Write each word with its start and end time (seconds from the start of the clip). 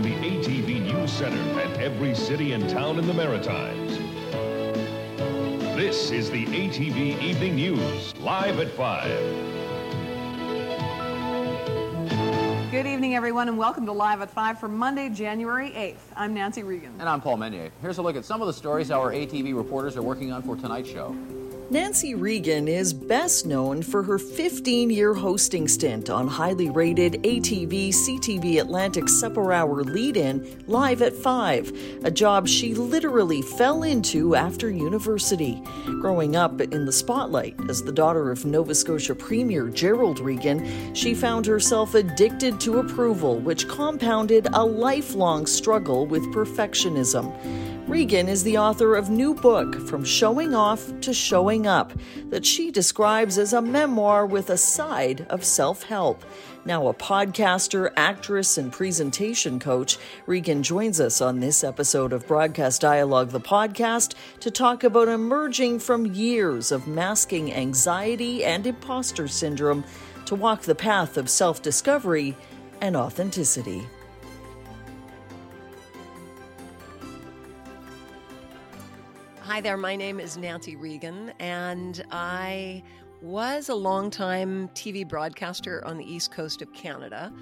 from 0.00 0.10
the 0.10 0.16
ATV 0.16 0.80
News 0.80 1.12
Center 1.12 1.60
at 1.60 1.78
every 1.78 2.14
city 2.14 2.52
and 2.52 2.66
town 2.70 2.98
in 2.98 3.06
the 3.06 3.12
Maritimes. 3.12 3.98
This 5.76 6.10
is 6.10 6.30
the 6.30 6.46
ATV 6.46 7.20
Evening 7.20 7.56
News, 7.56 8.16
live 8.16 8.60
at 8.60 8.70
5. 8.70 9.04
Good 12.70 12.86
evening, 12.86 13.14
everyone, 13.14 13.48
and 13.48 13.58
welcome 13.58 13.84
to 13.84 13.92
Live 13.92 14.22
at 14.22 14.30
5 14.30 14.58
for 14.58 14.68
Monday, 14.68 15.10
January 15.10 15.70
8th. 15.72 15.98
I'm 16.16 16.32
Nancy 16.32 16.62
Regan. 16.62 16.94
And 16.98 17.06
I'm 17.06 17.20
Paul 17.20 17.36
Meunier. 17.36 17.70
Here's 17.82 17.98
a 17.98 18.02
look 18.02 18.16
at 18.16 18.24
some 18.24 18.40
of 18.40 18.46
the 18.46 18.54
stories 18.54 18.90
our 18.90 19.12
ATV 19.12 19.54
reporters 19.54 19.98
are 19.98 20.02
working 20.02 20.32
on 20.32 20.42
for 20.42 20.56
tonight's 20.56 20.88
show. 20.88 21.14
Nancy 21.70 22.16
Regan 22.16 22.66
is 22.66 22.92
best 22.92 23.46
known 23.46 23.80
for 23.80 24.02
her 24.02 24.18
15 24.18 24.90
year 24.90 25.14
hosting 25.14 25.68
stint 25.68 26.10
on 26.10 26.26
highly 26.26 26.68
rated 26.68 27.22
ATV 27.22 27.90
CTV 27.90 28.60
Atlantic 28.60 29.08
Supper 29.08 29.52
Hour 29.52 29.84
lead 29.84 30.16
in 30.16 30.64
Live 30.66 31.00
at 31.00 31.14
5, 31.14 32.00
a 32.02 32.10
job 32.10 32.48
she 32.48 32.74
literally 32.74 33.40
fell 33.40 33.84
into 33.84 34.34
after 34.34 34.68
university. 34.68 35.62
Growing 36.00 36.34
up 36.34 36.60
in 36.60 36.86
the 36.86 36.92
spotlight 36.92 37.54
as 37.68 37.84
the 37.84 37.92
daughter 37.92 38.32
of 38.32 38.44
Nova 38.44 38.74
Scotia 38.74 39.14
Premier 39.14 39.68
Gerald 39.68 40.18
Regan, 40.18 40.92
she 40.92 41.14
found 41.14 41.46
herself 41.46 41.94
addicted 41.94 42.58
to 42.62 42.80
approval, 42.80 43.38
which 43.38 43.68
compounded 43.68 44.48
a 44.54 44.64
lifelong 44.64 45.46
struggle 45.46 46.04
with 46.04 46.24
perfectionism. 46.34 47.32
Regan 47.90 48.28
is 48.28 48.44
the 48.44 48.56
author 48.56 48.94
of 48.94 49.10
new 49.10 49.34
book 49.34 49.74
From 49.88 50.04
Showing 50.04 50.54
Off 50.54 51.00
to 51.00 51.12
Showing 51.12 51.66
Up 51.66 51.92
that 52.26 52.46
she 52.46 52.70
describes 52.70 53.36
as 53.36 53.52
a 53.52 53.60
memoir 53.60 54.26
with 54.26 54.50
a 54.50 54.56
side 54.56 55.26
of 55.28 55.44
self-help. 55.44 56.24
Now 56.64 56.86
a 56.86 56.94
podcaster, 56.94 57.92
actress, 57.96 58.58
and 58.58 58.72
presentation 58.72 59.58
coach, 59.58 59.98
Regan 60.26 60.62
joins 60.62 61.00
us 61.00 61.20
on 61.20 61.40
this 61.40 61.64
episode 61.64 62.12
of 62.12 62.28
Broadcast 62.28 62.80
Dialogue 62.80 63.30
the 63.30 63.40
podcast 63.40 64.14
to 64.38 64.52
talk 64.52 64.84
about 64.84 65.08
emerging 65.08 65.80
from 65.80 66.06
years 66.06 66.70
of 66.70 66.86
masking 66.86 67.52
anxiety 67.52 68.44
and 68.44 68.68
imposter 68.68 69.26
syndrome 69.26 69.82
to 70.26 70.36
walk 70.36 70.62
the 70.62 70.76
path 70.76 71.16
of 71.16 71.28
self-discovery 71.28 72.36
and 72.80 72.94
authenticity. 72.94 73.84
Hi 79.50 79.60
there, 79.60 79.76
my 79.76 79.96
name 79.96 80.20
is 80.20 80.36
Nancy 80.36 80.76
Regan, 80.76 81.32
and 81.40 82.04
I 82.12 82.84
was 83.20 83.68
a 83.68 83.74
long-time 83.74 84.68
TV 84.76 85.06
broadcaster 85.06 85.84
on 85.84 85.98
the 85.98 86.04
east 86.04 86.30
coast 86.30 86.62
of 86.62 86.72
Canada. 86.72 87.32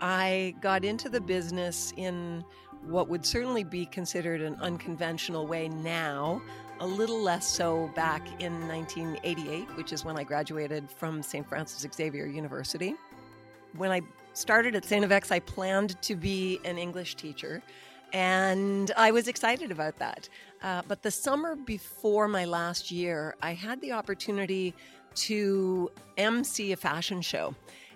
I 0.00 0.54
got 0.62 0.86
into 0.86 1.10
the 1.10 1.20
business 1.20 1.92
in 1.98 2.42
what 2.86 3.10
would 3.10 3.26
certainly 3.26 3.62
be 3.62 3.84
considered 3.84 4.40
an 4.40 4.56
unconventional 4.62 5.46
way 5.46 5.68
now, 5.68 6.40
a 6.80 6.86
little 6.86 7.20
less 7.20 7.46
so 7.46 7.90
back 7.94 8.26
in 8.40 8.66
1988, 8.66 9.76
which 9.76 9.92
is 9.92 10.02
when 10.02 10.16
I 10.16 10.24
graduated 10.24 10.90
from 10.90 11.22
St. 11.22 11.46
Francis 11.46 11.86
Xavier 11.94 12.24
University. 12.24 12.94
When 13.76 13.90
I 13.90 14.00
started 14.32 14.74
at 14.76 14.86
St. 14.86 15.04
FX, 15.04 15.30
I 15.30 15.40
planned 15.40 16.00
to 16.00 16.16
be 16.16 16.58
an 16.64 16.78
English 16.78 17.16
teacher. 17.16 17.62
And 18.12 18.90
I 18.96 19.10
was 19.10 19.28
excited 19.28 19.70
about 19.70 19.98
that. 19.98 20.28
Uh, 20.62 20.82
but 20.88 21.02
the 21.02 21.10
summer 21.10 21.56
before 21.56 22.28
my 22.28 22.44
last 22.44 22.90
year, 22.90 23.36
I 23.42 23.54
had 23.54 23.80
the 23.80 23.92
opportunity 23.92 24.74
to 25.14 25.90
MC 26.16 26.72
a 26.72 26.76
fashion 26.76 27.22
show. 27.22 27.54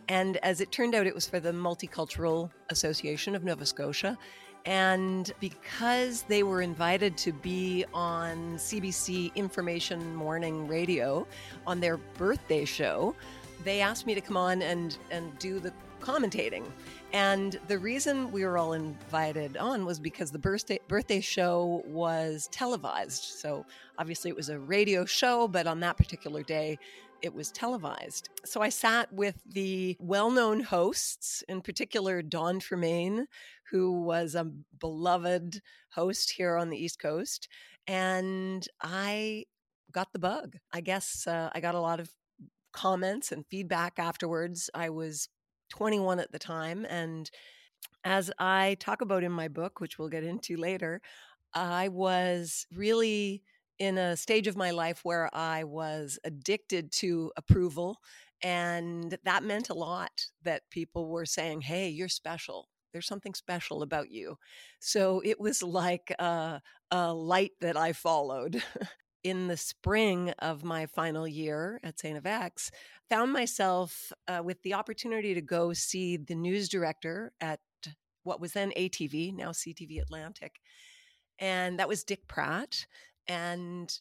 And 0.08 0.36
as 0.38 0.60
it 0.60 0.70
turned 0.70 0.94
out, 0.94 1.06
it 1.06 1.14
was 1.14 1.26
for 1.26 1.40
the 1.40 1.52
Multicultural 1.52 2.50
Association 2.70 3.34
of 3.34 3.44
Nova 3.44 3.66
Scotia. 3.66 4.18
And 4.66 5.30
because 5.40 6.22
they 6.22 6.42
were 6.42 6.62
invited 6.62 7.16
to 7.18 7.32
be 7.32 7.84
on 7.92 8.56
CBC 8.56 9.34
Information 9.34 10.14
Morning 10.14 10.66
Radio 10.66 11.26
on 11.66 11.80
their 11.80 11.98
birthday 11.98 12.64
show, 12.64 13.14
they 13.62 13.80
asked 13.80 14.06
me 14.06 14.14
to 14.14 14.20
come 14.20 14.36
on 14.36 14.62
and, 14.62 14.96
and 15.10 15.38
do 15.38 15.58
the 15.58 15.72
commentating. 16.04 16.64
And 17.12 17.58
the 17.68 17.78
reason 17.78 18.30
we 18.30 18.44
were 18.44 18.58
all 18.58 18.74
invited 18.74 19.56
on 19.56 19.84
was 19.84 19.98
because 19.98 20.30
the 20.30 20.38
birthday 20.38 20.78
birthday 20.88 21.20
show 21.20 21.82
was 21.86 22.48
televised. 22.52 23.22
So 23.22 23.64
obviously 23.98 24.30
it 24.30 24.36
was 24.36 24.50
a 24.50 24.58
radio 24.58 25.04
show, 25.04 25.48
but 25.48 25.66
on 25.66 25.80
that 25.80 25.96
particular 25.96 26.42
day 26.42 26.78
it 27.22 27.32
was 27.32 27.50
televised. 27.50 28.28
So 28.44 28.60
I 28.60 28.68
sat 28.68 29.10
with 29.10 29.40
the 29.46 29.96
well-known 29.98 30.60
hosts, 30.60 31.42
in 31.48 31.62
particular 31.62 32.20
Don 32.20 32.60
Tremaine, 32.60 33.26
who 33.70 34.02
was 34.02 34.34
a 34.34 34.50
beloved 34.78 35.62
host 35.92 36.32
here 36.36 36.56
on 36.56 36.68
the 36.68 36.76
East 36.76 36.98
Coast, 36.98 37.48
and 37.86 38.68
I 38.82 39.44
got 39.90 40.12
the 40.12 40.18
bug. 40.18 40.56
I 40.70 40.82
guess 40.82 41.26
uh, 41.26 41.48
I 41.54 41.60
got 41.60 41.74
a 41.74 41.80
lot 41.80 41.98
of 41.98 42.10
comments 42.72 43.32
and 43.32 43.46
feedback 43.46 43.98
afterwards. 43.98 44.68
I 44.74 44.90
was 44.90 45.28
21 45.74 46.20
at 46.20 46.30
the 46.30 46.38
time. 46.38 46.86
And 46.88 47.28
as 48.04 48.30
I 48.38 48.76
talk 48.78 49.00
about 49.00 49.24
in 49.24 49.32
my 49.32 49.48
book, 49.48 49.80
which 49.80 49.98
we'll 49.98 50.08
get 50.08 50.22
into 50.22 50.56
later, 50.56 51.00
I 51.52 51.88
was 51.88 52.66
really 52.72 53.42
in 53.80 53.98
a 53.98 54.16
stage 54.16 54.46
of 54.46 54.56
my 54.56 54.70
life 54.70 55.00
where 55.02 55.28
I 55.34 55.64
was 55.64 56.18
addicted 56.22 56.92
to 56.92 57.32
approval. 57.36 57.98
And 58.40 59.18
that 59.24 59.42
meant 59.42 59.68
a 59.68 59.74
lot 59.74 60.26
that 60.42 60.62
people 60.70 61.08
were 61.08 61.26
saying, 61.26 61.62
Hey, 61.62 61.88
you're 61.88 62.08
special. 62.08 62.68
There's 62.92 63.08
something 63.08 63.34
special 63.34 63.82
about 63.82 64.12
you. 64.12 64.36
So 64.78 65.20
it 65.24 65.40
was 65.40 65.60
like 65.60 66.14
a, 66.20 66.60
a 66.92 67.12
light 67.12 67.52
that 67.60 67.76
I 67.76 67.92
followed. 67.94 68.62
in 69.24 69.48
the 69.48 69.56
spring 69.56 70.30
of 70.38 70.62
my 70.62 70.86
final 70.86 71.26
year 71.26 71.80
at 71.82 71.98
St. 71.98 72.22
FX, 72.22 72.70
found 73.08 73.32
myself 73.32 74.12
uh, 74.28 74.42
with 74.44 74.62
the 74.62 74.74
opportunity 74.74 75.34
to 75.34 75.40
go 75.40 75.72
see 75.72 76.16
the 76.16 76.34
news 76.34 76.68
director 76.68 77.32
at 77.40 77.60
what 78.22 78.40
was 78.40 78.52
then 78.52 78.72
ATV, 78.76 79.34
now 79.34 79.50
CTV 79.50 80.00
Atlantic. 80.00 80.60
And 81.38 81.78
that 81.78 81.88
was 81.88 82.04
Dick 82.04 82.26
Pratt. 82.28 82.86
And 83.26 83.92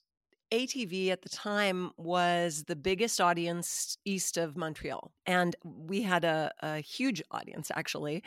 ATV 0.51 1.09
at 1.09 1.21
the 1.21 1.29
time 1.29 1.91
was 1.97 2.65
the 2.67 2.75
biggest 2.75 3.19
audience 3.19 3.97
east 4.05 4.37
of 4.37 4.55
Montreal. 4.55 5.11
And 5.25 5.55
we 5.63 6.01
had 6.03 6.23
a, 6.23 6.51
a 6.61 6.77
huge 6.79 7.23
audience, 7.31 7.71
actually 7.73 8.23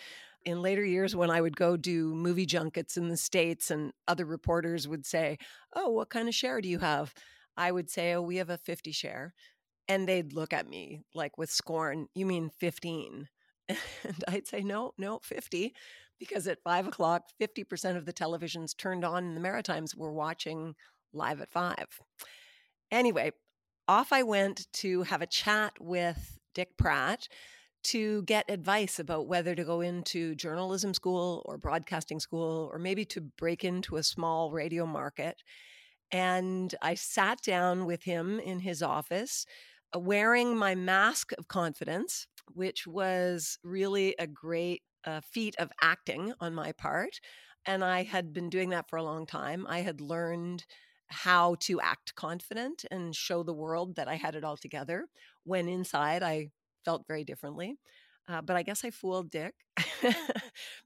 in 0.47 0.63
later 0.63 0.85
years 0.85 1.15
when 1.15 1.29
I 1.29 1.41
would 1.41 1.57
go 1.57 1.77
do 1.77 2.15
movie 2.15 2.47
junkets 2.47 2.97
in 2.97 3.09
the 3.09 3.17
States 3.17 3.71
and 3.71 3.93
other 4.07 4.25
reporters 4.25 4.87
would 4.87 5.05
say, 5.05 5.39
Oh, 5.75 5.91
what 5.91 6.09
kind 6.09 6.29
of 6.29 6.35
share 6.35 6.61
do 6.61 6.69
you 6.69 6.79
have? 6.79 7.13
I 7.57 7.73
would 7.73 7.91
say, 7.91 8.15
Oh, 8.15 8.23
we 8.23 8.37
have 8.37 8.49
a 8.49 8.57
50 8.57 8.93
share. 8.93 9.35
And 9.89 10.09
they'd 10.09 10.33
look 10.33 10.53
at 10.53 10.69
me 10.69 11.03
like 11.15 11.37
with 11.37 11.51
scorn, 11.51 12.07
You 12.15 12.25
mean 12.25 12.51
15? 12.59 13.29
And 13.69 14.25
I'd 14.29 14.47
say, 14.47 14.63
No, 14.63 14.93
no, 14.97 15.19
50. 15.25 15.75
Because 16.19 16.47
at 16.47 16.63
five 16.63 16.87
o'clock, 16.87 17.25
50% 17.43 17.97
of 17.97 18.07
the 18.07 18.13
televisions 18.13 18.75
turned 18.75 19.05
on 19.05 19.25
in 19.25 19.35
the 19.35 19.41
Maritimes 19.41 19.95
were 19.95 20.13
watching 20.13 20.75
live 21.13 21.43
at 21.43 21.51
five. 21.51 22.01
Anyway, 22.91 23.33
off 23.89 24.13
I 24.13 24.23
went 24.23 24.67
to 24.75 25.03
have 25.03 25.21
a 25.21 25.27
chat 25.27 25.75
with 25.79 26.39
Dick 26.55 26.79
Pratt 26.79 27.29
to 27.87 28.23
get 28.23 28.51
advice 28.51 28.99
about 28.99 29.29
whether 29.29 29.55
to 29.55 29.65
go 29.65 29.81
into 29.81 30.35
journalism 30.35 30.93
school 30.93 31.43
or 31.47 31.57
broadcasting 31.59 32.21
school 32.21 32.69
or 32.73 32.79
maybe 32.79 33.05
to 33.05 33.21
break 33.21 33.65
into 33.65 33.97
a 33.97 34.03
small 34.03 34.51
radio 34.51 34.87
market. 34.87 35.43
And 36.11 36.75
I 36.83 36.95
sat 36.95 37.43
down 37.43 37.87
with 37.87 38.05
him 38.05 38.41
in 38.41 38.61
his 38.61 38.83
office 38.83 39.47
uh, 39.95 40.01
wearing 40.01 40.57
my 40.57 40.75
mask 40.75 41.33
of 41.39 41.49
confidence, 41.49 42.27
which 42.55 42.87
was 42.87 43.59
really 43.63 44.15
a 44.19 44.27
great 44.27 44.83
uh, 45.05 45.21
feat 45.21 45.55
of 45.59 45.71
acting 45.81 46.33
on 46.41 46.55
my 46.55 46.73
part. 46.73 47.21
And 47.67 47.85
I 47.85 48.03
had 48.03 48.33
been 48.33 48.51
doing 48.51 48.71
that 48.71 48.89
for 48.89 48.97
a 48.97 49.03
long 49.03 49.27
time. 49.27 49.67
I 49.69 49.81
had 49.81 50.01
learned 50.01 50.65
how 51.09 51.55
to 51.61 51.81
act 51.81 52.15
confident 52.17 52.85
and 52.91 53.15
show 53.15 53.43
the 53.43 53.53
world 53.55 53.95
that 53.97 54.09
I 54.09 54.17
had 54.17 54.35
it 54.35 54.45
all 54.45 54.57
together 54.57 55.07
when 55.45 55.69
inside 55.69 56.23
I 56.23 56.51
felt 56.87 57.07
very 57.07 57.25
differently. 57.25 57.79
Uh, 58.29 58.41
but 58.41 58.57
I 58.57 58.63
guess 58.63 58.85
I 58.85 58.91
fooled 58.91 59.31
Dick 59.31 59.55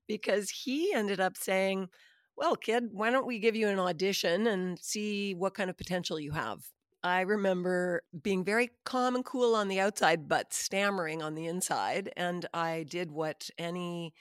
because 0.09 0.51
he 0.51 0.93
ended 0.93 1.21
up 1.21 1.37
saying, 1.37 1.89
Well, 2.37 2.57
kid, 2.57 2.89
why 2.93 3.11
don't 3.11 3.27
we 3.27 3.39
give 3.39 3.55
you 3.55 3.69
an 3.69 3.79
audition 3.79 4.49
and 4.49 4.79
see 4.81 5.35
what 5.35 5.55
kind 5.55 5.71
of 5.71 5.79
potential 5.79 6.19
you 6.19 6.33
have? 6.33 6.61
I 7.03 7.23
remember 7.23 8.03
being 8.23 8.45
very 8.45 8.71
calm 8.85 9.15
and 9.15 9.25
cool 9.25 9.55
on 9.55 9.69
the 9.69 9.81
outside, 9.81 10.29
but 10.29 10.53
stammering 10.53 11.23
on 11.23 11.35
the 11.35 11.47
inside. 11.47 12.13
And 12.17 12.45
I 12.53 12.85
did 12.89 13.11
what 13.11 13.49
any 13.59 14.13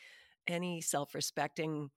any 0.47 0.81
self-respecting 0.81 1.91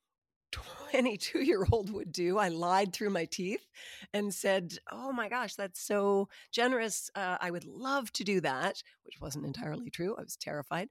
22 0.90 1.43
year 1.43 1.66
old 1.72 1.90
would 1.90 2.12
do. 2.12 2.38
I 2.38 2.49
lied 2.49 2.93
through 2.93 3.10
my 3.10 3.25
teeth 3.25 3.66
and 4.12 4.32
said, 4.32 4.78
Oh 4.90 5.12
my 5.12 5.28
gosh, 5.28 5.54
that's 5.54 5.81
so 5.81 6.28
generous. 6.50 7.10
Uh, 7.14 7.38
I 7.40 7.50
would 7.50 7.64
love 7.64 8.12
to 8.12 8.25
do 8.25 8.40
that, 8.40 8.82
which 9.04 9.20
wasn't 9.20 9.46
entirely 9.46 9.90
true. 9.90 10.14
I 10.19 10.22
was 10.22 10.37
terrified. 10.37 10.88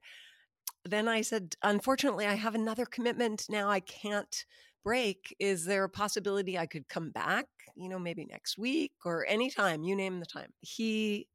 then 0.84 1.08
I 1.08 1.22
said, 1.22 1.54
unfortunately, 1.62 2.26
I 2.26 2.34
have 2.34 2.54
another 2.54 2.86
commitment 2.86 3.46
now. 3.48 3.70
I 3.70 3.80
can't 3.80 4.44
break. 4.84 5.34
Is 5.38 5.64
there 5.64 5.84
a 5.84 5.88
possibility 5.88 6.58
I 6.58 6.66
could 6.66 6.88
come 6.88 7.10
back, 7.10 7.46
you 7.76 7.88
know, 7.88 7.98
maybe 7.98 8.24
next 8.24 8.58
week 8.58 8.92
or 9.04 9.24
anytime, 9.26 9.84
you 9.84 9.94
name 9.94 10.18
the 10.20 10.26
time? 10.26 10.52
He, 10.60 11.28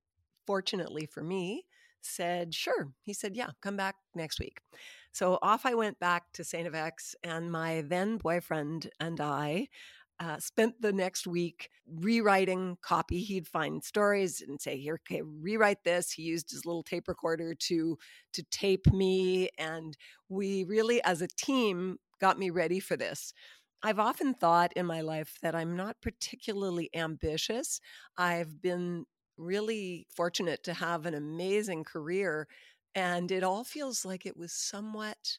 fortunately 0.45 1.05
for 1.05 1.23
me, 1.23 1.65
said, 2.01 2.53
sure. 2.53 2.89
He 3.03 3.13
said, 3.13 3.35
yeah, 3.35 3.49
come 3.61 3.77
back 3.77 3.95
next 4.15 4.39
week. 4.39 4.59
So 5.17 5.39
off 5.41 5.65
I 5.65 5.73
went 5.73 5.99
back 5.99 6.31
to 6.33 6.43
St. 6.43 6.71
FX, 6.71 7.15
and 7.23 7.51
my 7.51 7.81
then 7.81 8.17
boyfriend 8.17 8.91
and 8.99 9.19
I 9.19 9.67
uh, 10.19 10.37
spent 10.37 10.79
the 10.79 10.93
next 10.93 11.25
week 11.25 11.71
rewriting 11.87 12.77
copy. 12.83 13.23
He'd 13.23 13.47
find 13.47 13.83
stories 13.83 14.43
and 14.47 14.61
say, 14.61 14.77
"Here, 14.77 14.99
okay, 15.09 15.23
rewrite 15.23 15.83
this." 15.83 16.11
He 16.11 16.21
used 16.21 16.51
his 16.51 16.67
little 16.67 16.83
tape 16.83 17.07
recorder 17.07 17.55
to 17.55 17.97
to 18.33 18.43
tape 18.51 18.85
me, 18.93 19.49
and 19.57 19.97
we 20.29 20.63
really, 20.65 21.03
as 21.03 21.23
a 21.23 21.27
team, 21.27 21.97
got 22.21 22.37
me 22.37 22.51
ready 22.51 22.79
for 22.79 22.95
this. 22.95 23.33
I've 23.81 23.97
often 23.99 24.35
thought 24.35 24.71
in 24.75 24.85
my 24.85 25.01
life 25.01 25.39
that 25.41 25.55
I'm 25.55 25.75
not 25.75 25.99
particularly 25.99 26.91
ambitious. 26.93 27.81
I've 28.19 28.61
been 28.61 29.05
really 29.35 30.05
fortunate 30.15 30.63
to 30.65 30.73
have 30.75 31.07
an 31.07 31.15
amazing 31.15 31.85
career, 31.85 32.47
and 32.95 33.31
it 33.31 33.43
all 33.43 33.63
feels 33.63 34.05
like 34.05 34.25
it 34.25 34.37
was 34.37 34.51
somewhat 34.51 35.37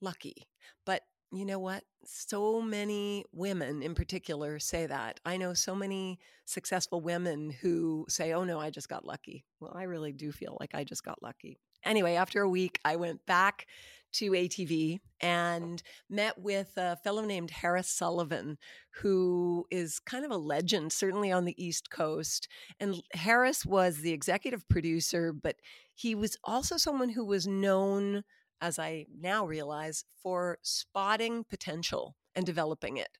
lucky. 0.00 0.48
But 0.84 1.02
you 1.32 1.44
know 1.44 1.58
what? 1.58 1.84
So 2.04 2.60
many 2.60 3.24
women 3.32 3.82
in 3.82 3.94
particular 3.94 4.58
say 4.58 4.86
that. 4.86 5.20
I 5.24 5.36
know 5.36 5.54
so 5.54 5.74
many 5.74 6.18
successful 6.44 7.00
women 7.00 7.50
who 7.50 8.06
say, 8.08 8.32
oh 8.32 8.44
no, 8.44 8.58
I 8.58 8.70
just 8.70 8.88
got 8.88 9.04
lucky. 9.04 9.44
Well, 9.60 9.72
I 9.76 9.84
really 9.84 10.12
do 10.12 10.32
feel 10.32 10.56
like 10.58 10.74
I 10.74 10.82
just 10.82 11.04
got 11.04 11.22
lucky. 11.22 11.60
Anyway, 11.84 12.14
after 12.14 12.42
a 12.42 12.48
week, 12.48 12.80
I 12.84 12.96
went 12.96 13.24
back 13.26 13.66
to 14.12 14.30
ATV 14.32 15.00
and 15.20 15.82
met 16.08 16.38
with 16.38 16.72
a 16.76 16.96
fellow 16.96 17.24
named 17.24 17.50
Harris 17.50 17.90
Sullivan, 17.90 18.58
who 19.02 19.66
is 19.70 19.98
kind 20.00 20.24
of 20.24 20.30
a 20.30 20.36
legend, 20.36 20.92
certainly 20.92 21.30
on 21.30 21.44
the 21.44 21.62
East 21.62 21.90
Coast. 21.90 22.48
And 22.78 23.02
Harris 23.12 23.64
was 23.64 23.98
the 23.98 24.12
executive 24.12 24.68
producer, 24.68 25.32
but 25.32 25.56
he 25.94 26.14
was 26.14 26.36
also 26.44 26.76
someone 26.76 27.10
who 27.10 27.24
was 27.24 27.46
known 27.46 28.24
as 28.60 28.78
I 28.78 29.06
now 29.18 29.46
realize, 29.46 30.04
for 30.22 30.58
spotting 30.62 31.44
potential 31.44 32.16
and 32.34 32.44
developing 32.44 32.96
it. 32.96 33.18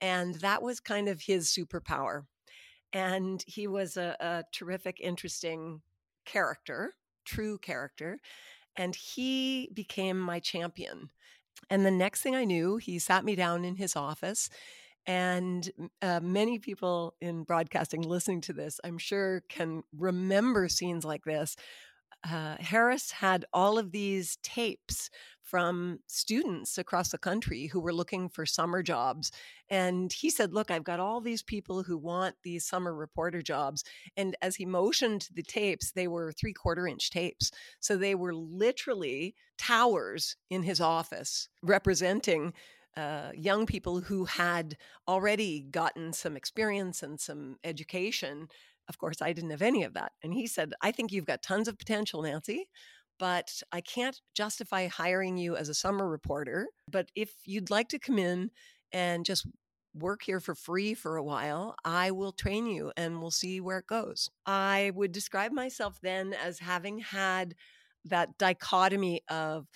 And 0.00 0.36
that 0.36 0.62
was 0.62 0.80
kind 0.80 1.08
of 1.08 1.22
his 1.22 1.48
superpower. 1.48 2.24
And 2.92 3.44
he 3.46 3.66
was 3.66 3.96
a, 3.96 4.16
a 4.18 4.44
terrific, 4.52 4.98
interesting 5.00 5.82
character, 6.24 6.94
true 7.24 7.58
character. 7.58 8.18
And 8.76 8.94
he 8.94 9.70
became 9.72 10.18
my 10.18 10.40
champion. 10.40 11.10
And 11.68 11.84
the 11.84 11.90
next 11.90 12.22
thing 12.22 12.34
I 12.34 12.44
knew, 12.44 12.76
he 12.76 12.98
sat 12.98 13.24
me 13.24 13.34
down 13.36 13.64
in 13.64 13.76
his 13.76 13.96
office. 13.96 14.48
And 15.06 15.70
uh, 16.02 16.20
many 16.22 16.58
people 16.58 17.14
in 17.20 17.42
broadcasting 17.42 18.02
listening 18.02 18.42
to 18.42 18.52
this, 18.52 18.80
I'm 18.84 18.98
sure, 18.98 19.42
can 19.48 19.82
remember 19.96 20.68
scenes 20.68 21.04
like 21.04 21.24
this 21.24 21.56
uh, 22.28 22.56
Harris 22.60 23.10
had 23.10 23.44
all 23.52 23.78
of 23.78 23.92
these 23.92 24.38
tapes 24.42 25.10
from 25.50 25.98
students 26.06 26.78
across 26.78 27.08
the 27.08 27.18
country 27.18 27.66
who 27.66 27.80
were 27.80 27.92
looking 27.92 28.28
for 28.28 28.46
summer 28.46 28.84
jobs. 28.84 29.32
And 29.68 30.12
he 30.12 30.30
said, 30.30 30.54
Look, 30.54 30.70
I've 30.70 30.84
got 30.84 31.00
all 31.00 31.20
these 31.20 31.42
people 31.42 31.82
who 31.82 31.98
want 31.98 32.36
these 32.44 32.64
summer 32.64 32.94
reporter 32.94 33.42
jobs. 33.42 33.82
And 34.16 34.36
as 34.40 34.54
he 34.54 34.64
motioned 34.64 35.28
the 35.34 35.42
tapes, 35.42 35.90
they 35.90 36.06
were 36.06 36.32
three 36.32 36.52
quarter 36.52 36.86
inch 36.86 37.10
tapes. 37.10 37.50
So 37.80 37.96
they 37.96 38.14
were 38.14 38.32
literally 38.32 39.34
towers 39.58 40.36
in 40.50 40.62
his 40.62 40.80
office 40.80 41.48
representing. 41.62 42.52
Uh, 42.96 43.30
young 43.36 43.66
people 43.66 44.00
who 44.00 44.24
had 44.24 44.76
already 45.06 45.60
gotten 45.70 46.12
some 46.12 46.36
experience 46.36 47.04
and 47.04 47.20
some 47.20 47.56
education 47.62 48.48
of 48.90 48.98
course, 48.98 49.22
I 49.22 49.32
didn't 49.32 49.50
have 49.50 49.62
any 49.62 49.84
of 49.84 49.94
that. 49.94 50.12
And 50.22 50.34
he 50.34 50.46
said, 50.48 50.74
I 50.82 50.90
think 50.90 51.12
you've 51.12 51.24
got 51.24 51.42
tons 51.42 51.68
of 51.68 51.78
potential, 51.78 52.22
Nancy, 52.22 52.68
but 53.20 53.62
I 53.70 53.80
can't 53.80 54.20
justify 54.34 54.88
hiring 54.88 55.38
you 55.38 55.56
as 55.56 55.68
a 55.68 55.74
summer 55.74 56.08
reporter. 56.08 56.66
But 56.90 57.10
if 57.14 57.30
you'd 57.44 57.70
like 57.70 57.88
to 57.90 58.00
come 58.00 58.18
in 58.18 58.50
and 58.92 59.24
just 59.24 59.46
work 59.94 60.22
here 60.22 60.40
for 60.40 60.56
free 60.56 60.92
for 60.94 61.16
a 61.16 61.22
while, 61.22 61.76
I 61.84 62.10
will 62.10 62.32
train 62.32 62.66
you 62.66 62.90
and 62.96 63.20
we'll 63.20 63.30
see 63.30 63.60
where 63.60 63.78
it 63.78 63.86
goes. 63.86 64.28
I 64.44 64.90
would 64.96 65.12
describe 65.12 65.52
myself 65.52 66.00
then 66.02 66.34
as 66.34 66.58
having 66.58 66.98
had 66.98 67.54
that 68.04 68.38
dichotomy 68.38 69.22
of 69.28 69.68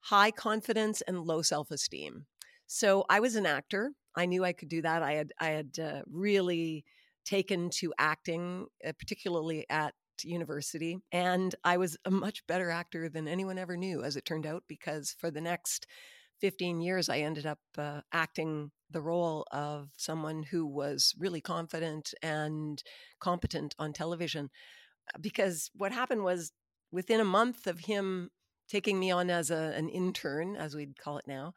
high 0.00 0.30
confidence 0.30 1.02
and 1.02 1.26
low 1.26 1.42
self 1.42 1.70
esteem. 1.70 2.24
So 2.66 3.04
I 3.10 3.20
was 3.20 3.36
an 3.36 3.44
actor. 3.44 3.92
I 4.16 4.24
knew 4.24 4.44
I 4.44 4.54
could 4.54 4.70
do 4.70 4.80
that. 4.80 5.02
I 5.02 5.12
had 5.12 5.32
I 5.38 5.48
had 5.48 5.78
uh, 5.78 6.02
really 6.10 6.86
taken 7.24 7.70
to 7.70 7.92
acting, 7.98 8.66
uh, 8.86 8.92
particularly 8.98 9.66
at 9.70 9.94
university. 10.22 10.98
And 11.10 11.54
I 11.64 11.76
was 11.76 11.96
a 12.04 12.10
much 12.10 12.46
better 12.46 12.70
actor 12.70 13.08
than 13.08 13.28
anyone 13.28 13.58
ever 13.58 13.76
knew, 13.76 14.02
as 14.02 14.16
it 14.16 14.24
turned 14.24 14.46
out, 14.46 14.64
because 14.68 15.14
for 15.18 15.30
the 15.30 15.40
next 15.40 15.86
15 16.40 16.80
years, 16.80 17.08
I 17.08 17.18
ended 17.18 17.46
up 17.46 17.60
uh, 17.78 18.00
acting 18.12 18.70
the 18.90 19.00
role 19.00 19.46
of 19.52 19.90
someone 19.96 20.42
who 20.42 20.66
was 20.66 21.14
really 21.18 21.40
confident 21.40 22.12
and 22.22 22.82
competent 23.20 23.74
on 23.78 23.92
television. 23.92 24.50
Uh, 25.14 25.18
because 25.20 25.70
what 25.74 25.92
happened 25.92 26.24
was 26.24 26.52
within 26.90 27.20
a 27.20 27.24
month 27.24 27.66
of 27.66 27.80
him 27.80 28.30
taking 28.68 28.98
me 28.98 29.10
on 29.10 29.30
as 29.30 29.50
a, 29.50 29.72
an 29.76 29.88
intern, 29.88 30.56
as 30.56 30.74
we'd 30.74 30.98
call 30.98 31.18
it 31.18 31.26
now, 31.26 31.54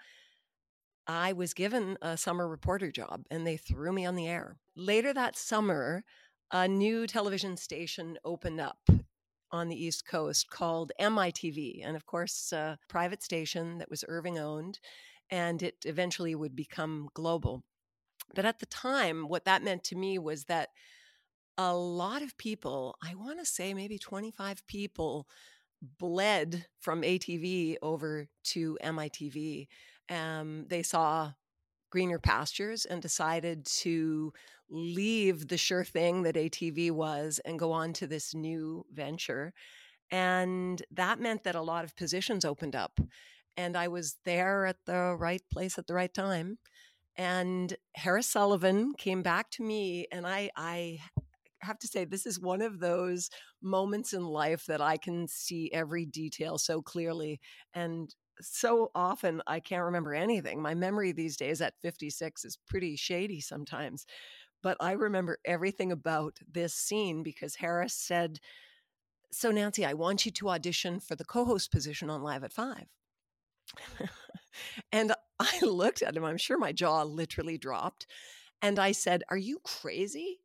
I 1.08 1.34
was 1.34 1.54
given 1.54 1.98
a 2.02 2.18
summer 2.18 2.48
reporter 2.48 2.92
job 2.92 3.26
and 3.30 3.46
they 3.46 3.58
threw 3.58 3.92
me 3.92 4.06
on 4.06 4.16
the 4.16 4.28
air. 4.28 4.58
Later 4.76 5.14
that 5.14 5.38
summer, 5.38 6.04
a 6.52 6.68
new 6.68 7.06
television 7.08 7.58
station 7.58 8.18
opened 8.24 8.60
up 8.60 8.90
on 9.52 9.70
the 9.70 9.84
East 9.84 10.06
Coast 10.08 10.50
called 10.50 10.92
MITV. 11.00 11.86
And 11.86 11.96
of 11.96 12.06
course, 12.06 12.52
a 12.52 12.78
private 12.90 13.24
station 13.24 13.78
that 13.78 13.90
was 13.90 14.04
Irving 14.08 14.40
owned, 14.40 14.80
and 15.30 15.62
it 15.62 15.76
eventually 15.86 16.36
would 16.36 16.56
become 16.56 17.10
global. 17.14 17.64
But 18.34 18.46
at 18.46 18.60
the 18.60 18.66
time, 18.66 19.28
what 19.28 19.46
that 19.46 19.64
meant 19.64 19.84
to 19.86 19.96
me 19.96 20.18
was 20.18 20.46
that 20.46 20.70
a 21.58 21.76
lot 21.76 22.22
of 22.22 22.38
people, 22.38 22.98
I 23.02 23.16
want 23.16 23.40
to 23.40 23.46
say 23.46 23.74
maybe 23.74 23.98
25 23.98 24.66
people, 24.68 25.28
bled 26.00 26.66
from 26.80 27.04
ATV 27.04 27.76
over 27.82 28.28
to 28.46 28.78
MITV 28.84 29.68
um, 30.10 30.66
they 30.70 30.84
saw 30.84 31.34
greener 31.92 32.20
pastures 32.20 32.86
and 32.86 33.02
decided 33.02 33.66
to 33.66 34.34
leave 34.70 35.48
the 35.48 35.58
sure 35.58 35.84
thing 35.84 36.24
that 36.24 36.36
ATV 36.36 36.92
was 36.92 37.40
and 37.46 37.60
go 37.60 37.72
on 37.72 37.94
to 37.94 38.08
this 38.08 38.34
new 38.34 38.86
venture. 38.92 39.54
And 40.12 40.82
that 40.92 41.20
meant 41.20 41.44
that 41.44 41.56
a 41.56 41.62
lot 41.62 41.84
of 41.84 41.96
positions 41.96 42.46
opened 42.46 42.76
up. 42.76 43.00
And 43.58 43.78
I 43.78 43.88
was 43.88 44.18
there 44.26 44.66
at 44.66 44.78
the 44.86 45.16
right 45.18 45.42
place 45.52 45.78
at 45.78 45.88
the 45.88 45.94
right 45.94 46.14
time. 46.14 46.58
And 47.16 47.76
Harris 47.96 48.28
Sullivan 48.28 48.94
came 48.98 49.24
back 49.24 49.50
to 49.52 49.64
me, 49.64 50.06
and 50.12 50.28
I, 50.28 50.50
I 50.58 51.00
have 51.62 51.80
to 51.80 51.88
say, 51.88 52.04
this 52.04 52.26
is 52.26 52.40
one 52.40 52.62
of 52.62 52.80
those 52.80 53.30
moments 53.62 54.14
in 54.14 54.26
life 54.26 54.66
that 54.66 54.82
I 54.82 54.98
can 54.98 55.28
see 55.30 55.72
every 55.72 56.06
detail 56.06 56.58
so 56.58 56.82
clearly. 56.82 57.40
And 57.74 58.14
so 58.42 58.92
often 58.96 59.42
I 59.48 59.60
can't 59.60 59.84
remember 59.86 60.14
anything. 60.14 60.62
My 60.62 60.74
memory 60.74 61.12
these 61.12 61.38
days 61.38 61.62
at 61.62 61.80
56 61.82 62.46
is 62.46 62.58
pretty 62.68 62.96
shady 62.96 63.42
sometimes. 63.42 64.06
But 64.64 64.78
I 64.80 64.94
remember 64.94 65.38
everything 65.46 65.92
about 65.92 66.40
this 66.52 66.74
scene 66.74 67.24
because 67.24 67.56
Harris 67.56 67.94
said, 67.94 68.40
So, 69.32 69.52
Nancy, 69.52 69.86
I 69.86 69.94
want 69.94 70.26
you 70.26 70.32
to 70.34 70.50
audition 70.50 71.00
for 71.00 71.16
the 71.16 71.26
co 71.26 71.46
host 71.46 71.72
position 71.72 72.10
on 72.10 72.24
Live 72.24 72.44
at 72.44 72.54
Five. 72.54 72.88
and 74.92 75.14
I 75.40 75.60
looked 75.66 76.02
at 76.02 76.16
him, 76.16 76.24
I'm 76.26 76.38
sure 76.38 76.58
my 76.58 76.72
jaw 76.72 77.04
literally 77.04 77.58
dropped. 77.58 78.08
And 78.62 78.80
I 78.80 78.92
said, 78.92 79.24
Are 79.30 79.38
you 79.38 79.60
crazy? 79.64 80.40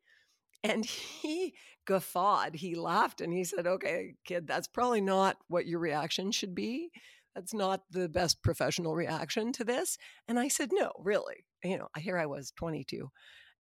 And 0.63 0.85
he 0.85 1.55
guffawed. 1.87 2.57
He 2.57 2.75
laughed 2.75 3.21
and 3.21 3.33
he 3.33 3.45
said, 3.45 3.67
Okay, 3.67 4.15
kid, 4.25 4.47
that's 4.47 4.69
probably 4.69 5.01
not 5.01 5.39
what 5.49 5.67
your 5.67 5.81
reaction 5.81 6.33
should 6.33 6.55
be 6.55 6.91
that's 7.35 7.55
not 7.55 7.83
the 7.91 8.09
best 8.09 8.43
professional 8.43 8.95
reaction 8.95 9.53
to 9.53 9.65
this. 9.65 9.97
And 10.29 10.39
I 10.39 10.49
said, 10.49 10.71
no, 10.73 10.93
really. 10.99 11.45
You 11.63 11.79
know, 11.79 11.89
here 11.99 12.19
I 12.19 12.27
was 12.27 12.53
22 12.57 13.11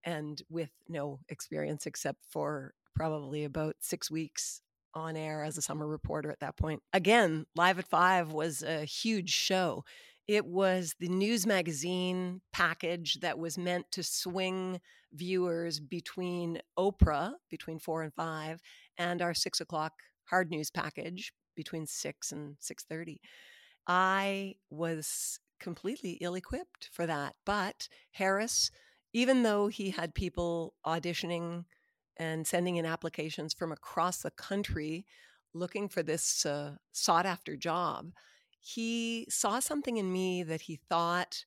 and 0.04 0.42
with 0.48 0.70
no 0.88 1.20
experience 1.28 1.86
except 1.86 2.18
for 2.30 2.74
probably 2.94 3.44
about 3.44 3.76
six 3.80 4.10
weeks 4.10 4.62
on 4.94 5.16
air 5.16 5.44
as 5.44 5.56
a 5.56 5.62
summer 5.62 5.86
reporter 5.86 6.30
at 6.30 6.40
that 6.40 6.56
point. 6.56 6.82
Again, 6.92 7.46
Live 7.54 7.78
at 7.78 7.86
Five 7.86 8.32
was 8.32 8.62
a 8.62 8.84
huge 8.84 9.30
show. 9.30 9.84
It 10.26 10.46
was 10.46 10.94
the 10.98 11.08
news 11.08 11.46
magazine 11.46 12.40
package 12.52 13.20
that 13.20 13.38
was 13.38 13.58
meant 13.58 13.86
to 13.92 14.02
swing 14.02 14.80
viewers 15.12 15.80
between 15.80 16.60
Oprah, 16.78 17.32
between 17.50 17.78
four 17.78 18.02
and 18.02 18.14
five, 18.14 18.60
and 18.98 19.22
our 19.22 19.34
six 19.34 19.60
o'clock 19.60 19.92
hard 20.24 20.50
news 20.50 20.70
package 20.70 21.32
between 21.56 21.86
six 21.86 22.32
and 22.32 22.56
six 22.60 22.84
thirty. 22.84 23.20
I 23.92 24.54
was 24.70 25.40
completely 25.58 26.12
ill 26.20 26.36
equipped 26.36 26.88
for 26.92 27.06
that. 27.06 27.34
But 27.44 27.88
Harris, 28.12 28.70
even 29.12 29.42
though 29.42 29.66
he 29.66 29.90
had 29.90 30.14
people 30.14 30.74
auditioning 30.86 31.64
and 32.16 32.46
sending 32.46 32.76
in 32.76 32.86
applications 32.86 33.52
from 33.52 33.72
across 33.72 34.18
the 34.18 34.30
country 34.30 35.06
looking 35.54 35.88
for 35.88 36.04
this 36.04 36.46
uh, 36.46 36.76
sought 36.92 37.26
after 37.26 37.56
job, 37.56 38.12
he 38.60 39.26
saw 39.28 39.58
something 39.58 39.96
in 39.96 40.12
me 40.12 40.44
that 40.44 40.60
he 40.60 40.76
thought 40.88 41.44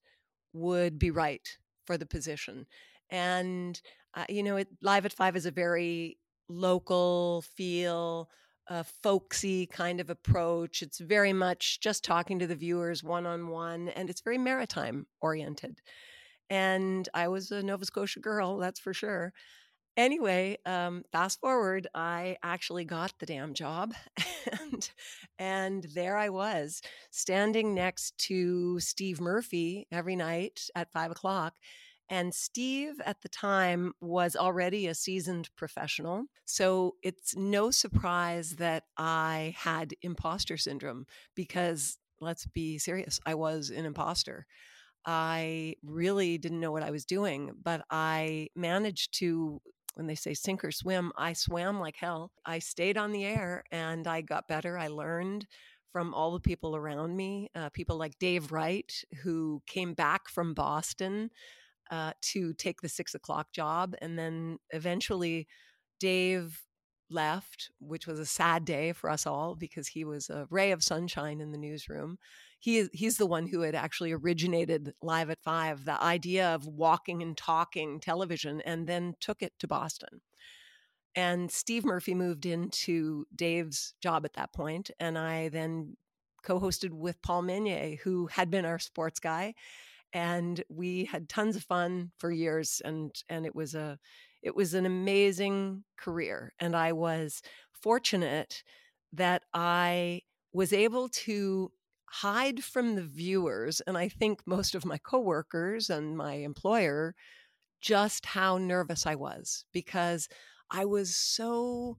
would 0.52 1.00
be 1.00 1.12
right 1.12 1.58
for 1.86 1.98
the 1.98 2.06
position. 2.06 2.66
And, 3.10 3.80
uh, 4.16 4.26
you 4.28 4.44
know, 4.44 4.58
it, 4.58 4.68
Live 4.82 5.06
at 5.06 5.14
Five 5.14 5.38
is 5.38 5.46
a 5.46 5.52
very 5.52 6.18
local 6.50 7.46
feel, 7.56 8.30
a 8.68 8.84
folksy 8.84 9.66
kind 9.66 10.00
of 10.00 10.10
approach. 10.10 10.82
It's 10.82 11.00
very 11.00 11.34
much 11.34 11.80
just 11.80 12.04
talking 12.04 12.40
to 12.40 12.48
the 12.48 12.56
viewers 12.56 13.04
one 13.04 13.26
on 13.26 13.48
one, 13.48 13.90
and 13.90 14.10
it's 14.10 14.22
very 14.22 14.38
maritime 14.38 15.08
oriented. 15.22 15.80
And 16.50 17.08
I 17.14 17.28
was 17.28 17.52
a 17.52 17.64
Nova 17.64 17.86
Scotia 17.86 18.20
girl, 18.20 18.58
that's 18.58 18.80
for 18.80 18.94
sure. 18.94 19.34
Anyway, 19.96 20.58
um, 20.66 21.04
fast 21.12 21.40
forward, 21.40 21.88
I 21.94 22.38
actually 22.42 22.84
got 22.84 23.14
the 23.20 23.28
damn 23.28 23.54
job, 23.54 23.94
and 24.62 24.90
and 25.38 25.88
there 25.94 26.18
I 26.18 26.30
was 26.30 26.82
standing 27.12 27.76
next 27.76 28.18
to 28.30 28.80
Steve 28.80 29.22
Murphy 29.22 29.88
every 29.92 30.16
night 30.16 30.62
at 30.76 30.92
five 30.92 31.12
o'clock, 31.12 31.54
and 32.10 32.34
Steve 32.34 33.02
at 33.06 33.22
the 33.22 33.30
time 33.30 33.94
was 34.02 34.36
already 34.36 34.88
a 34.88 34.96
seasoned 34.96 35.50
professional. 35.56 36.26
So 36.46 36.96
it's 37.02 37.36
no 37.36 37.72
surprise 37.72 38.58
that 38.58 38.84
I 38.98 39.56
had 39.58 39.96
imposter 40.02 40.58
syndrome 40.58 41.06
because 41.36 41.98
let's 42.20 42.46
be 42.46 42.78
serious, 42.78 43.20
I 43.26 43.36
was 43.36 43.70
an 43.70 43.86
imposter. 43.86 44.46
I 45.06 45.76
really 45.84 46.38
didn't 46.38 46.60
know 46.60 46.72
what 46.72 46.84
I 46.84 46.92
was 46.92 47.06
doing, 47.06 47.52
but 47.62 47.84
I 47.90 48.48
managed 48.56 49.18
to, 49.20 49.62
when 49.96 50.08
they 50.08 50.16
say 50.16 50.34
sink 50.34 50.64
or 50.64 50.72
swim, 50.72 51.12
I 51.18 51.34
swam 51.34 51.80
like 51.80 51.98
hell. 51.98 52.32
I 52.46 52.60
stayed 52.60 52.98
on 52.98 53.12
the 53.12 53.26
air 53.26 53.64
and 53.72 54.08
I 54.08 54.22
got 54.22 54.48
better. 54.48 54.78
I 54.78 54.88
learned 54.88 55.46
from 55.92 56.14
all 56.14 56.32
the 56.32 56.40
people 56.40 56.76
around 56.76 57.16
me, 57.16 57.50
uh, 57.54 57.70
people 57.70 57.98
like 57.98 58.18
Dave 58.18 58.52
Wright, 58.52 58.92
who 59.24 59.62
came 59.68 59.94
back 59.94 60.28
from 60.28 60.54
Boston 60.54 61.30
uh, 61.92 62.14
to 62.22 62.54
take 62.54 62.82
the 62.82 62.90
six 62.90 63.14
o'clock 63.14 63.52
job. 63.52 63.96
And 64.02 64.18
then 64.18 64.60
eventually, 64.72 65.48
Dave 66.00 66.64
left, 67.10 67.70
which 67.80 68.08
was 68.08 68.20
a 68.20 68.26
sad 68.26 68.66
day 68.66 68.92
for 68.92 69.10
us 69.10 69.28
all 69.28 69.56
because 69.56 69.88
he 69.88 70.04
was 70.04 70.30
a 70.30 70.48
ray 70.50 70.72
of 70.72 70.84
sunshine 70.84 71.40
in 71.40 71.52
the 71.52 71.58
newsroom. 71.58 72.18
He 72.60 72.78
is, 72.78 72.90
he's 72.94 73.18
the 73.18 73.28
one 73.28 73.48
who 73.48 73.62
had 73.62 73.76
actually 73.76 74.12
originated 74.12 74.94
Live 75.02 75.30
at 75.30 75.44
Five, 75.44 75.86
the 75.86 76.02
idea 76.02 76.54
of 76.56 76.66
walking 76.66 77.22
and 77.22 77.38
talking 77.38 78.00
television, 78.00 78.62
and 78.62 78.88
then 78.88 79.16
took 79.20 79.42
it 79.42 79.54
to 79.60 79.68
Boston. 79.68 80.22
And 81.16 81.52
Steve 81.52 81.86
Murphy 81.86 82.16
moved 82.16 82.46
into 82.46 83.26
Dave's 83.36 83.94
job 84.02 84.26
at 84.26 84.34
that 84.34 84.54
point, 84.54 84.90
and 85.00 85.18
I 85.18 85.50
then 85.50 85.98
co-hosted 86.44 86.92
with 86.92 87.22
Paul 87.22 87.44
Meunier, 87.44 87.98
who 88.04 88.28
had 88.28 88.50
been 88.50 88.66
our 88.66 88.80
sports 88.80 89.20
guy 89.20 89.54
and 90.14 90.64
we 90.70 91.06
had 91.06 91.28
tons 91.28 91.56
of 91.56 91.64
fun 91.64 92.12
for 92.18 92.32
years 92.32 92.82
and 92.86 93.12
and 93.30 93.46
it 93.46 93.56
was 93.56 93.74
a 93.76 93.98
it 94.42 94.56
was 94.56 94.74
an 94.74 94.86
amazing 94.86 95.84
career 95.98 96.54
and 96.60 96.76
i 96.76 96.92
was 96.92 97.42
fortunate 97.74 98.64
that 99.12 99.44
i 99.54 100.22
was 100.54 100.72
able 100.72 101.10
to 101.10 101.72
hide 102.10 102.64
from 102.64 102.96
the 102.96 103.04
viewers 103.04 103.82
and 103.82 103.98
i 103.98 104.08
think 104.08 104.42
most 104.46 104.76
of 104.76 104.86
my 104.86 104.98
coworkers 105.00 105.90
and 105.90 106.16
my 106.16 106.36
employer 106.36 107.16
just 107.82 108.26
how 108.28 108.58
nervous 108.58 109.06
i 109.08 109.16
was 109.16 109.66
because 109.74 110.30
i 110.70 110.86
was 110.86 111.16
so 111.16 111.98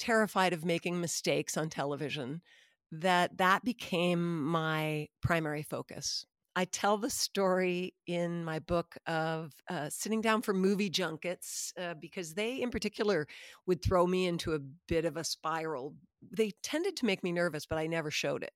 terrified 0.00 0.52
of 0.52 0.64
making 0.64 1.00
mistakes 1.00 1.56
on 1.56 1.68
television 1.70 2.42
that 2.90 3.38
that 3.38 3.64
became 3.64 4.44
my 4.44 5.06
primary 5.22 5.62
focus 5.62 6.26
I 6.54 6.66
tell 6.66 6.98
the 6.98 7.10
story 7.10 7.94
in 8.06 8.44
my 8.44 8.58
book 8.58 8.96
of 9.06 9.52
uh, 9.70 9.88
sitting 9.88 10.20
down 10.20 10.42
for 10.42 10.52
movie 10.52 10.90
junkets 10.90 11.72
uh, 11.80 11.94
because 11.94 12.34
they, 12.34 12.60
in 12.60 12.70
particular, 12.70 13.26
would 13.66 13.82
throw 13.82 14.06
me 14.06 14.26
into 14.26 14.52
a 14.52 14.58
bit 14.86 15.04
of 15.04 15.16
a 15.16 15.24
spiral. 15.24 15.94
They 16.30 16.52
tended 16.62 16.96
to 16.96 17.06
make 17.06 17.24
me 17.24 17.32
nervous, 17.32 17.64
but 17.64 17.78
I 17.78 17.86
never 17.86 18.10
showed 18.10 18.42
it 18.42 18.52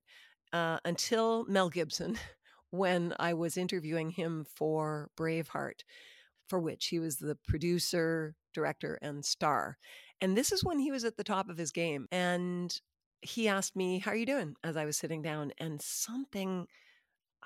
uh, 0.53 0.79
until 0.85 1.47
Mel 1.47 1.71
Gibson, 1.71 2.19
when 2.71 3.15
I 3.19 3.33
was 3.33 3.57
interviewing 3.57 4.11
him 4.11 4.45
for 4.55 5.11
Braveheart, 5.17 5.81
for 6.49 6.59
which 6.61 6.89
he 6.89 6.99
was 6.99 7.17
the 7.17 7.37
producer, 7.49 8.35
director, 8.53 8.99
and 9.01 9.25
star. 9.25 9.79
And 10.21 10.37
this 10.37 10.53
is 10.53 10.65
when 10.65 10.79
he 10.79 10.91
was 10.91 11.05
at 11.05 11.17
the 11.17 11.25
top 11.25 11.49
of 11.49 11.57
his 11.57 11.73
game. 11.73 12.07
And 12.13 12.79
he 13.23 13.49
asked 13.49 13.77
me, 13.77 13.99
How 14.01 14.11
are 14.11 14.17
you 14.17 14.27
doing? 14.27 14.55
as 14.63 14.77
I 14.77 14.85
was 14.85 14.97
sitting 14.97 15.23
down. 15.23 15.53
And 15.59 15.81
something 15.81 16.67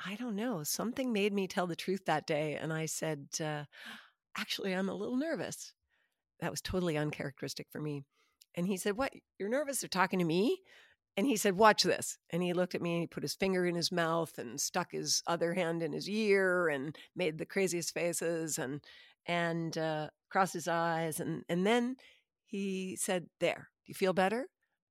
I 0.04 0.14
don't 0.16 0.37
know. 0.37 0.62
Something 0.62 1.12
made 1.12 1.33
me 1.33 1.47
tell 1.47 1.66
the 1.66 1.76
truth 1.76 2.04
that 2.07 2.26
day. 2.26 2.57
And 2.61 2.73
I 2.73 2.87
said, 2.87 3.28
uh, 3.40 3.64
Actually, 4.37 4.73
I'm 4.73 4.88
a 4.88 4.95
little 4.95 5.16
nervous. 5.16 5.73
That 6.40 6.50
was 6.50 6.61
totally 6.61 6.97
uncharacteristic 6.97 7.66
for 7.71 7.80
me. 7.80 8.04
And 8.54 8.66
he 8.66 8.76
said, 8.76 8.97
What? 8.97 9.12
You're 9.38 9.49
nervous? 9.49 9.80
They're 9.80 9.88
talking 9.88 10.19
to 10.19 10.25
me? 10.25 10.61
And 11.16 11.26
he 11.26 11.37
said, 11.37 11.57
Watch 11.57 11.83
this. 11.83 12.16
And 12.30 12.42
he 12.42 12.52
looked 12.52 12.75
at 12.75 12.83
me 12.83 12.92
and 12.92 13.00
he 13.02 13.07
put 13.07 13.23
his 13.23 13.35
finger 13.35 13.66
in 13.66 13.75
his 13.75 13.92
mouth 13.92 14.38
and 14.38 14.61
stuck 14.61 14.92
his 14.92 15.23
other 15.26 15.54
hand 15.54 15.83
in 15.83 15.92
his 15.92 16.09
ear 16.09 16.69
and 16.69 16.97
made 17.14 17.38
the 17.38 17.47
craziest 17.47 17.92
faces 17.92 18.59
and 18.59 18.80
and 19.26 19.76
uh, 19.76 20.09
crossed 20.30 20.54
his 20.54 20.69
eyes. 20.69 21.21
And, 21.21 21.45
and 21.49 21.66
then 21.66 21.97
he 22.47 22.97
said, 22.99 23.26
There, 23.38 23.69
do 23.85 23.90
you 23.90 23.95
feel 23.95 24.12
better? 24.12 24.47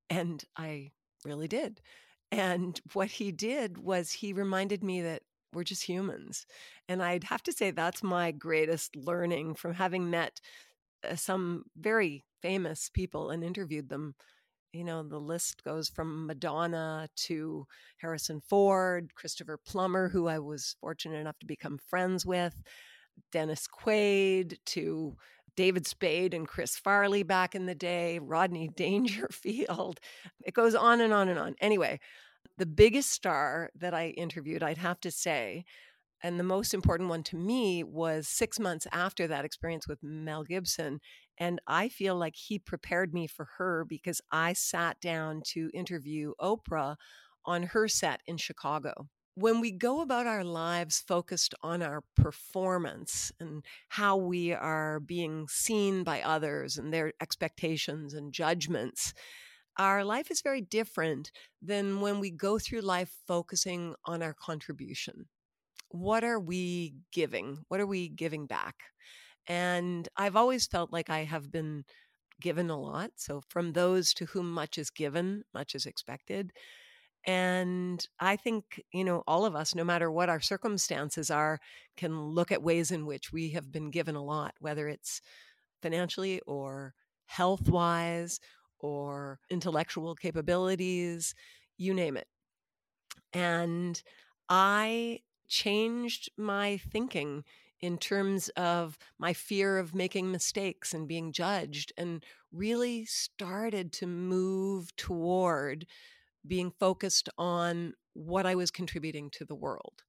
And 0.09 0.43
I 0.55 0.91
really 1.25 1.47
did. 1.47 1.81
And 2.31 2.79
what 2.93 3.09
he 3.09 3.31
did 3.31 3.77
was 3.77 4.11
he 4.11 4.33
reminded 4.33 4.83
me 4.83 5.01
that 5.01 5.23
we're 5.53 5.63
just 5.63 5.83
humans. 5.83 6.45
And 6.87 7.01
I'd 7.01 7.23
have 7.25 7.41
to 7.43 7.51
say 7.51 7.71
that's 7.71 8.03
my 8.03 8.31
greatest 8.31 8.95
learning 8.95 9.55
from 9.55 9.73
having 9.73 10.09
met 10.09 10.39
uh, 11.07 11.15
some 11.15 11.63
very 11.77 12.23
famous 12.41 12.89
people 12.93 13.31
and 13.31 13.43
interviewed 13.43 13.89
them. 13.89 14.15
You 14.73 14.83
know, 14.83 15.01
the 15.01 15.19
list 15.19 15.63
goes 15.63 15.89
from 15.89 16.27
Madonna 16.27 17.09
to 17.15 17.65
Harrison 17.97 18.41
Ford, 18.47 19.15
Christopher 19.15 19.57
Plummer, 19.57 20.09
who 20.09 20.27
I 20.27 20.37
was 20.37 20.75
fortunate 20.79 21.17
enough 21.17 21.39
to 21.39 21.47
become 21.47 21.79
friends 21.89 22.23
with, 22.23 22.61
Dennis 23.31 23.67
Quaid, 23.67 24.57
to 24.67 25.17
David 25.59 25.85
Spade 25.85 26.33
and 26.33 26.47
Chris 26.47 26.77
Farley 26.77 27.21
back 27.21 27.53
in 27.53 27.65
the 27.65 27.75
day, 27.75 28.17
Rodney 28.17 28.69
Dangerfield. 28.77 29.99
It 30.45 30.53
goes 30.53 30.73
on 30.73 31.01
and 31.01 31.11
on 31.11 31.27
and 31.27 31.37
on. 31.37 31.55
Anyway, 31.59 31.99
the 32.57 32.65
biggest 32.65 33.11
star 33.11 33.69
that 33.75 33.93
I 33.93 34.11
interviewed, 34.11 34.63
I'd 34.63 34.77
have 34.77 35.01
to 35.01 35.11
say, 35.11 35.65
and 36.23 36.39
the 36.39 36.45
most 36.45 36.73
important 36.73 37.09
one 37.09 37.23
to 37.23 37.35
me 37.35 37.83
was 37.83 38.29
six 38.29 38.57
months 38.57 38.87
after 38.93 39.27
that 39.27 39.43
experience 39.43 39.85
with 39.85 39.99
Mel 40.01 40.45
Gibson. 40.45 41.01
And 41.37 41.59
I 41.67 41.89
feel 41.89 42.15
like 42.15 42.37
he 42.37 42.57
prepared 42.57 43.13
me 43.13 43.27
for 43.27 43.49
her 43.57 43.83
because 43.83 44.21
I 44.31 44.53
sat 44.53 45.01
down 45.01 45.41
to 45.47 45.69
interview 45.73 46.35
Oprah 46.39 46.95
on 47.43 47.63
her 47.63 47.89
set 47.89 48.21
in 48.25 48.37
Chicago 48.37 49.09
when 49.39 49.61
we 49.61 49.71
go 49.71 50.01
about 50.01 50.27
our 50.27 50.43
lives 50.43 50.99
focused 51.07 51.55
on 51.63 51.81
our 51.81 52.03
performance 52.17 53.31
and 53.39 53.63
how 53.87 54.17
we 54.17 54.51
are 54.51 54.99
being 54.99 55.47
seen 55.47 56.03
by 56.03 56.21
others 56.21 56.77
and 56.77 56.93
their 56.93 57.13
expectations 57.21 58.13
and 58.13 58.33
judgments, 58.33 59.13
our 59.77 60.03
life 60.03 60.29
is 60.29 60.41
very 60.41 60.59
different 60.59 61.31
than 61.61 62.01
when 62.01 62.19
we 62.19 62.31
go 62.31 62.59
through 62.59 62.81
life 62.81 63.11
focusing 63.27 63.95
on 64.03 64.21
our 64.21 64.33
contribution. 64.33 65.27
What 65.87 66.25
are 66.25 66.39
we 66.39 66.95
giving? 67.13 67.59
What 67.69 67.79
are 67.79 67.87
we 67.87 68.09
giving 68.09 68.45
back? 68.45 68.75
And 69.47 70.07
I've 70.17 70.35
always 70.35 70.67
felt 70.67 70.91
like 70.91 71.09
I 71.09 71.23
have 71.23 71.49
been 71.49 71.85
given 72.41 72.69
a 72.69 72.79
lot. 72.79 73.11
So, 73.15 73.41
from 73.49 73.71
those 73.71 74.13
to 74.15 74.25
whom 74.25 74.51
much 74.51 74.77
is 74.77 74.89
given, 74.89 75.43
much 75.53 75.75
is 75.75 75.85
expected. 75.85 76.51
And 77.25 78.05
I 78.19 78.37
think, 78.37 78.81
you 78.91 79.03
know, 79.03 79.23
all 79.27 79.45
of 79.45 79.55
us, 79.55 79.75
no 79.75 79.83
matter 79.83 80.09
what 80.09 80.29
our 80.29 80.39
circumstances 80.39 81.29
are, 81.29 81.59
can 81.97 82.19
look 82.21 82.51
at 82.51 82.63
ways 82.63 82.91
in 82.91 83.05
which 83.05 83.31
we 83.31 83.49
have 83.51 83.71
been 83.71 83.91
given 83.91 84.15
a 84.15 84.23
lot, 84.23 84.55
whether 84.59 84.87
it's 84.87 85.21
financially 85.81 86.41
or 86.47 86.93
health 87.25 87.69
wise 87.69 88.39
or 88.79 89.39
intellectual 89.49 90.15
capabilities, 90.15 91.35
you 91.77 91.93
name 91.93 92.17
it. 92.17 92.27
And 93.33 94.01
I 94.47 95.19
changed 95.47 96.31
my 96.37 96.77
thinking 96.77 97.43
in 97.81 97.97
terms 97.97 98.49
of 98.49 98.97
my 99.17 99.33
fear 99.33 99.77
of 99.77 99.95
making 99.95 100.31
mistakes 100.31 100.93
and 100.93 101.07
being 101.07 101.31
judged, 101.31 101.93
and 101.97 102.25
really 102.51 103.05
started 103.05 103.93
to 103.93 104.07
move 104.07 104.93
toward 104.97 105.85
being 106.45 106.71
focused 106.79 107.29
on 107.37 107.93
what 108.13 108.45
I 108.45 108.55
was 108.55 108.71
contributing 108.71 109.29
to 109.31 109.45
the 109.45 109.55
world. 109.55 110.03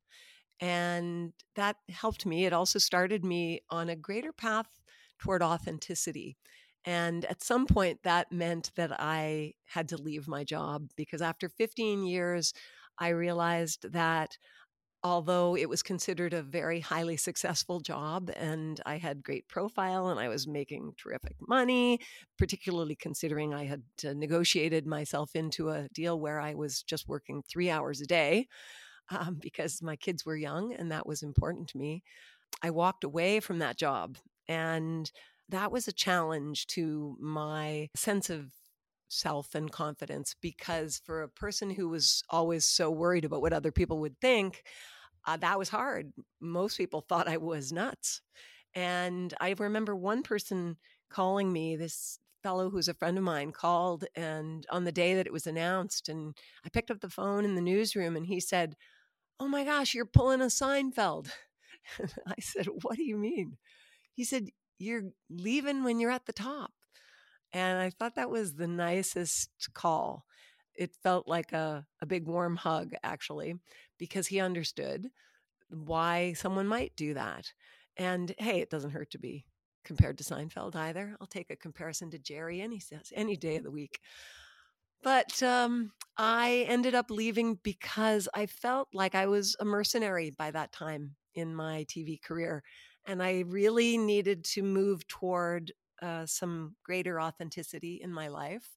And 0.61 1.33
that 1.57 1.77
helped 1.89 2.27
me. 2.27 2.45
It 2.45 2.53
also 2.53 2.79
started 2.79 3.25
me 3.25 3.61
on 3.71 3.89
a 3.89 3.97
greater 3.97 4.33
path 4.33 4.69
toward 5.19 5.43
authenticity. 5.43 6.37
And 6.85 7.25
at 7.27 7.43
some 7.43 7.67
point, 7.67 8.01
that 8.05 8.33
meant 8.33 8.71
that 8.77 8.93
I 8.99 9.55
had 9.67 9.89
to 9.89 9.97
leave 9.97 10.27
my 10.29 10.45
job 10.45 10.91
because 10.97 11.23
after 11.23 11.49
15 11.49 12.05
years, 12.05 12.53
I 12.99 13.09
realized 13.09 13.93
that 13.93 14.37
although 15.03 15.57
it 15.57 15.69
was 15.69 15.83
considered 15.83 16.35
a 16.35 16.43
very 16.43 16.81
highly 16.81 17.17
successful 17.17 17.81
job 17.81 18.31
and 18.37 18.81
I 18.85 18.99
had 18.99 19.23
great 19.23 19.49
profile 19.49 20.09
and 20.09 20.21
I 20.21 20.29
was 20.29 20.47
making 20.47 20.93
terrific 20.97 21.37
money, 21.49 22.01
particularly 22.37 22.97
considering 22.97 23.55
I 23.55 23.65
had 23.65 23.83
uh, 24.07 24.13
negotiated 24.13 24.87
myself 24.87 25.35
into 25.35 25.71
a 25.71 25.89
deal 25.95 26.21
where 26.21 26.39
I 26.39 26.55
was 26.55 26.83
just 26.83 27.09
working 27.09 27.43
three 27.43 27.71
hours 27.71 28.01
a 28.01 28.07
day 28.07 28.47
um, 29.11 29.39
because 29.41 29.83
my 29.83 29.97
kids 29.97 30.27
were 30.27 30.37
young 30.37 30.75
and 30.75 30.91
that 30.93 31.07
was 31.07 31.23
important 31.23 31.69
to 31.69 31.79
me. 31.79 32.03
I 32.63 32.71
walked 32.71 33.05
away 33.05 33.41
from 33.41 33.59
that 33.61 33.79
job 33.79 34.19
and 34.49 35.11
that 35.49 35.73
was 35.73 35.89
a 35.89 35.93
challenge 35.93 36.67
to 36.69 37.17
my 37.21 37.89
sense 37.97 38.29
of 38.29 38.53
self 39.11 39.55
and 39.55 39.71
confidence 39.71 40.35
because 40.41 41.03
for 41.05 41.23
a 41.23 41.29
person 41.29 41.71
who 41.71 41.89
was 41.89 42.23
always 42.31 42.65
so 42.65 42.91
worried 42.91 43.25
about 43.25 43.43
what 43.43 43.53
other 43.53 43.73
people 43.73 43.99
would 43.99 44.19
think, 44.21 44.63
uh, 45.27 45.37
that 45.37 45.59
was 45.59 45.69
hard. 45.69 46.13
Most 46.41 46.79
people 46.79 47.03
thought 47.03 47.29
I 47.29 47.37
was 47.37 47.73
nuts. 47.73 48.23
And 48.75 49.35
I 49.41 49.55
remember 49.59 49.97
one 49.97 50.23
person 50.23 50.77
calling 51.11 51.53
me, 51.53 51.77
this 51.77 52.19
fellow 52.43 52.71
who's 52.71 52.89
a 52.89 52.95
friend 52.95 53.19
of 53.19 53.25
mine 53.25 53.53
called 53.53 54.05
and 54.15 54.67
on 54.71 54.85
the 54.85 54.93
day 54.93 55.15
that 55.15 55.27
it 55.27 55.33
was 55.33 55.47
announced 55.47 56.09
and 56.09 56.35
I 56.65 56.71
picked 56.71 56.91
up 56.91 57.01
the 57.01 57.11
phone 57.11 57.45
in 57.45 57.55
the 57.55 57.61
newsroom 57.61 58.17
and 58.17 58.27
he 58.27 58.41
said, 58.41 58.77
"Oh 59.41 59.49
my 59.49 59.65
gosh, 59.65 59.95
you're 59.95 60.07
pulling 60.07 60.41
a 60.41 60.47
Seinfeld." 60.47 61.31
I 62.27 62.37
said, 62.41 62.69
"What 62.83 62.97
do 62.97 63.05
you 63.05 63.17
mean?" 63.19 63.59
He 64.15 64.25
said, 64.25 64.51
"You're 64.79 65.11
leaving 65.31 65.85
when 65.85 66.01
you're 66.01 66.11
at 66.11 66.27
the 66.27 66.33
top." 66.33 66.73
And 67.53 67.79
I 67.79 67.91
thought 67.91 68.15
that 68.15 68.31
was 68.31 68.55
the 68.55 68.69
nicest 68.69 69.51
call. 69.75 70.25
It 70.75 70.95
felt 71.03 71.27
like 71.27 71.53
a, 71.53 71.87
a 72.01 72.07
big 72.07 72.27
warm 72.27 72.57
hug, 72.57 72.93
actually, 73.03 73.55
because 73.99 74.29
he 74.29 74.41
understood 74.41 75.09
why 75.71 76.33
someone 76.35 76.67
might 76.67 76.95
do 76.97 77.15
that. 77.15 77.53
And 77.97 78.35
hey, 78.39 78.61
it 78.61 78.71
doesn't 78.71 78.91
hurt 78.91 79.11
to 79.13 79.19
be 79.19 79.47
compared 79.85 80.19
to 80.19 80.25
Seinfeld 80.25 80.77
either. 80.77 81.17
I'll 81.21 81.27
take 81.27 81.51
a 81.51 81.57
comparison 81.57 82.11
to 82.11 82.19
Jerry 82.19 82.61
any 82.61 82.81
any 83.15 83.37
day 83.37 83.57
of 83.57 83.65
the 83.65 83.71
week. 83.71 84.01
But 85.03 85.43
um, 85.43 85.93
I 86.17 86.67
ended 86.69 86.95
up 86.95 87.11
leaving 87.11 87.59
because 87.63 88.29
I 88.35 88.47
felt 88.47 88.89
like 88.93 89.15
I 89.15 89.27
was 89.27 89.57
a 89.59 89.65
mercenary 89.65 90.31
by 90.31 90.51
that 90.51 90.73
time 90.73 91.17
in 91.35 91.55
my 91.55 91.85
TV 91.89 92.19
career. 92.19 92.63
And 93.07 93.23
I 93.23 93.41
really 93.47 93.97
needed 93.97 94.45
to 94.45 94.63
move 94.63 95.07
toward 95.09 95.73
uh, 96.03 96.27
some 96.27 96.77
greater 96.85 97.21
authenticity 97.21 98.01
in 98.03 98.13
my 98.13 98.29
life 98.29 98.77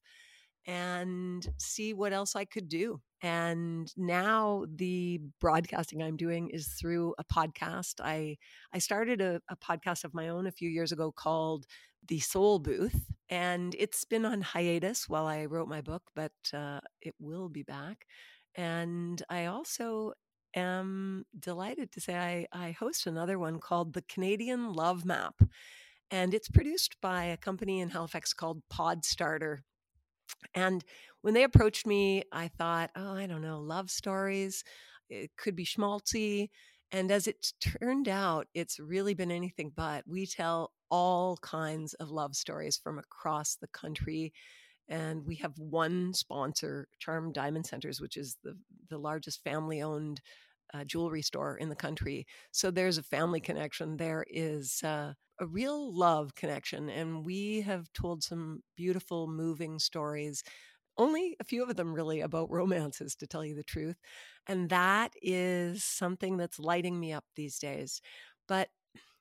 and 0.66 1.46
see 1.58 1.92
what 1.92 2.12
else 2.12 2.34
I 2.34 2.44
could 2.44 2.68
do. 2.68 3.00
And 3.22 3.92
now 3.96 4.64
the 4.74 5.20
broadcasting 5.40 6.02
I'm 6.02 6.16
doing 6.16 6.48
is 6.50 6.68
through 6.80 7.14
a 7.18 7.24
podcast. 7.24 7.94
I 8.02 8.36
I 8.72 8.78
started 8.78 9.20
a, 9.20 9.40
a 9.50 9.56
podcast 9.56 10.04
of 10.04 10.14
my 10.14 10.28
own 10.28 10.46
a 10.46 10.52
few 10.52 10.68
years 10.70 10.92
ago 10.92 11.12
called 11.12 11.66
The 12.08 12.20
Soul 12.20 12.58
Booth, 12.58 13.10
and 13.28 13.74
it's 13.78 14.04
been 14.04 14.24
on 14.24 14.40
hiatus 14.42 15.08
while 15.08 15.26
I 15.26 15.46
wrote 15.46 15.68
my 15.68 15.80
book, 15.80 16.02
but 16.14 16.32
uh, 16.52 16.80
it 17.02 17.14
will 17.18 17.48
be 17.48 17.62
back. 17.62 18.06
And 18.54 19.22
I 19.28 19.46
also 19.46 20.12
am 20.54 21.24
delighted 21.38 21.92
to 21.92 22.00
say 22.00 22.16
I, 22.16 22.46
I 22.52 22.70
host 22.72 23.06
another 23.06 23.38
one 23.38 23.58
called 23.58 23.92
the 23.92 24.02
Canadian 24.02 24.72
Love 24.72 25.04
Map 25.04 25.34
and 26.10 26.34
it's 26.34 26.48
produced 26.48 26.96
by 27.00 27.24
a 27.24 27.36
company 27.36 27.80
in 27.80 27.90
Halifax 27.90 28.32
called 28.32 28.62
Podstarter. 28.72 29.58
And 30.54 30.84
when 31.22 31.34
they 31.34 31.44
approached 31.44 31.86
me, 31.86 32.24
I 32.32 32.48
thought, 32.48 32.90
oh, 32.96 33.14
I 33.14 33.26
don't 33.26 33.42
know, 33.42 33.60
love 33.60 33.90
stories. 33.90 34.64
It 35.08 35.30
could 35.36 35.56
be 35.56 35.64
schmaltzy. 35.64 36.50
And 36.92 37.10
as 37.10 37.26
it 37.26 37.52
turned 37.60 38.08
out, 38.08 38.46
it's 38.54 38.78
really 38.78 39.14
been 39.14 39.30
anything 39.30 39.72
but. 39.74 40.04
We 40.06 40.26
tell 40.26 40.72
all 40.90 41.36
kinds 41.38 41.94
of 41.94 42.10
love 42.10 42.36
stories 42.36 42.76
from 42.76 42.98
across 42.98 43.56
the 43.56 43.68
country. 43.68 44.32
And 44.88 45.26
we 45.26 45.36
have 45.36 45.58
one 45.58 46.12
sponsor, 46.12 46.88
Charm 46.98 47.32
Diamond 47.32 47.66
Centers, 47.66 48.00
which 48.00 48.16
is 48.16 48.36
the, 48.44 48.56
the 48.90 48.98
largest 48.98 49.42
family 49.42 49.82
owned 49.82 50.20
uh, 50.72 50.84
jewelry 50.84 51.22
store 51.22 51.56
in 51.56 51.68
the 51.68 51.76
country. 51.76 52.26
So 52.52 52.70
there's 52.70 52.98
a 52.98 53.02
family 53.02 53.40
connection. 53.40 53.96
There 53.96 54.24
is 54.28 54.82
uh, 54.82 55.14
a 55.40 55.46
real 55.46 55.94
love 55.96 56.34
connection. 56.34 56.88
And 56.88 57.24
we 57.24 57.60
have 57.62 57.92
told 57.92 58.22
some 58.22 58.62
beautiful, 58.76 59.26
moving 59.28 59.78
stories. 59.78 60.42
Only 60.98 61.36
a 61.40 61.44
few 61.44 61.64
of 61.64 61.76
them 61.76 61.94
really 61.94 62.20
about 62.20 62.50
romances, 62.52 63.14
to 63.16 63.26
tell 63.26 63.44
you 63.44 63.54
the 63.54 63.64
truth. 63.64 63.96
And 64.46 64.68
that 64.70 65.12
is 65.22 65.84
something 65.84 66.36
that's 66.36 66.58
lighting 66.58 66.98
me 67.00 67.12
up 67.12 67.24
these 67.36 67.58
days. 67.58 68.00
But 68.48 68.68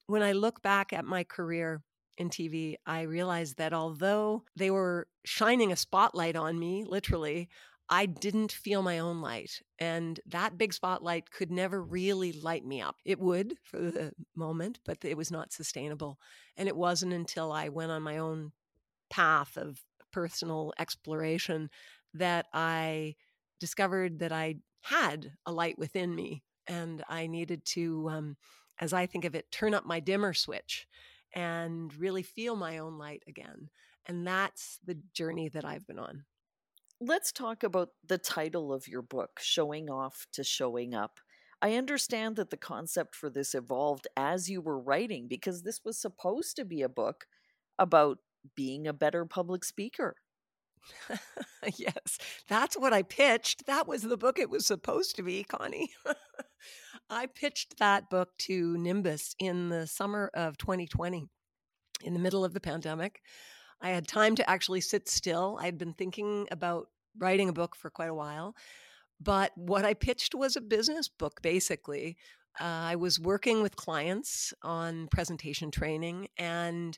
when 0.07 0.21
I 0.23 0.33
look 0.33 0.61
back 0.61 0.93
at 0.93 1.05
my 1.05 1.23
career 1.23 1.81
in 2.17 2.29
TV, 2.29 2.77
I 2.85 3.01
realized 3.03 3.57
that 3.57 3.73
although 3.73 4.43
they 4.55 4.69
were 4.69 5.07
shining 5.25 5.71
a 5.71 5.75
spotlight 5.75 6.35
on 6.35 6.59
me, 6.59 6.83
literally, 6.87 7.49
I 7.89 8.05
didn't 8.05 8.51
feel 8.51 8.81
my 8.81 8.99
own 8.99 9.21
light. 9.21 9.61
And 9.79 10.19
that 10.25 10.57
big 10.57 10.73
spotlight 10.73 11.31
could 11.31 11.51
never 11.51 11.81
really 11.83 12.31
light 12.31 12.65
me 12.65 12.81
up. 12.81 12.97
It 13.05 13.19
would 13.19 13.55
for 13.63 13.77
the 13.79 14.13
moment, 14.35 14.79
but 14.85 15.03
it 15.03 15.17
was 15.17 15.31
not 15.31 15.53
sustainable. 15.53 16.17
And 16.57 16.67
it 16.67 16.75
wasn't 16.75 17.13
until 17.13 17.51
I 17.51 17.69
went 17.69 17.91
on 17.91 18.01
my 18.01 18.17
own 18.17 18.51
path 19.09 19.57
of 19.57 19.81
personal 20.11 20.73
exploration 20.79 21.69
that 22.13 22.45
I 22.53 23.15
discovered 23.59 24.19
that 24.19 24.31
I 24.31 24.55
had 24.81 25.33
a 25.45 25.51
light 25.51 25.77
within 25.77 26.15
me. 26.15 26.43
And 26.67 27.03
I 27.09 27.27
needed 27.27 27.65
to, 27.65 28.09
um, 28.09 28.37
as 28.79 28.93
I 28.93 29.05
think 29.05 29.25
of 29.25 29.35
it, 29.35 29.51
turn 29.51 29.73
up 29.73 29.85
my 29.85 29.99
dimmer 29.99 30.33
switch 30.33 30.87
and 31.33 31.93
really 31.95 32.23
feel 32.23 32.55
my 32.55 32.77
own 32.77 32.97
light 32.97 33.23
again. 33.27 33.69
And 34.05 34.25
that's 34.25 34.79
the 34.85 34.97
journey 35.13 35.49
that 35.49 35.65
I've 35.65 35.85
been 35.87 35.99
on 35.99 36.25
let's 37.05 37.31
talk 37.31 37.63
about 37.63 37.89
the 38.07 38.17
title 38.17 38.71
of 38.71 38.87
your 38.87 39.01
book, 39.01 39.39
Showing 39.41 39.89
Off 39.89 40.25
to 40.33 40.43
Showing 40.43 40.93
Up. 40.93 41.19
I 41.61 41.75
understand 41.75 42.37
that 42.37 42.49
the 42.49 42.57
concept 42.57 43.15
for 43.15 43.29
this 43.29 43.53
evolved 43.53 44.07
as 44.15 44.49
you 44.49 44.61
were 44.61 44.79
writing 44.79 45.27
because 45.27 45.63
this 45.63 45.81
was 45.83 45.99
supposed 45.99 46.55
to 46.55 46.65
be 46.65 46.81
a 46.81 46.89
book 46.89 47.25
about 47.77 48.19
being 48.55 48.87
a 48.87 48.93
better 48.93 49.25
public 49.25 49.65
speaker. 49.65 50.15
yes, 51.77 52.17
that's 52.47 52.77
what 52.77 52.93
I 52.93 53.03
pitched. 53.03 53.65
That 53.65 53.87
was 53.87 54.03
the 54.03 54.17
book 54.17 54.39
it 54.39 54.49
was 54.49 54.65
supposed 54.65 55.15
to 55.17 55.23
be, 55.23 55.43
Connie. 55.43 55.91
I 57.09 57.27
pitched 57.27 57.79
that 57.79 58.09
book 58.09 58.29
to 58.39 58.77
Nimbus 58.77 59.35
in 59.39 59.69
the 59.69 59.87
summer 59.87 60.31
of 60.33 60.57
2020, 60.57 61.25
in 62.03 62.13
the 62.13 62.19
middle 62.19 62.45
of 62.45 62.53
the 62.53 62.61
pandemic. 62.61 63.21
I 63.81 63.89
had 63.89 64.07
time 64.07 64.35
to 64.35 64.49
actually 64.49 64.79
sit 64.79 65.09
still. 65.09 65.57
I 65.59 65.65
had 65.65 65.77
been 65.77 65.93
thinking 65.93 66.47
about 66.51 66.87
writing 67.17 67.49
a 67.49 67.53
book 67.53 67.75
for 67.75 67.89
quite 67.89 68.09
a 68.09 68.15
while. 68.15 68.55
But 69.19 69.51
what 69.55 69.85
I 69.85 69.93
pitched 69.93 70.35
was 70.35 70.55
a 70.55 70.61
business 70.61 71.07
book, 71.07 71.41
basically. 71.41 72.17
Uh, 72.59 72.63
I 72.63 72.95
was 72.95 73.19
working 73.19 73.61
with 73.61 73.75
clients 73.75 74.53
on 74.61 75.07
presentation 75.07 75.71
training, 75.71 76.27
and 76.37 76.97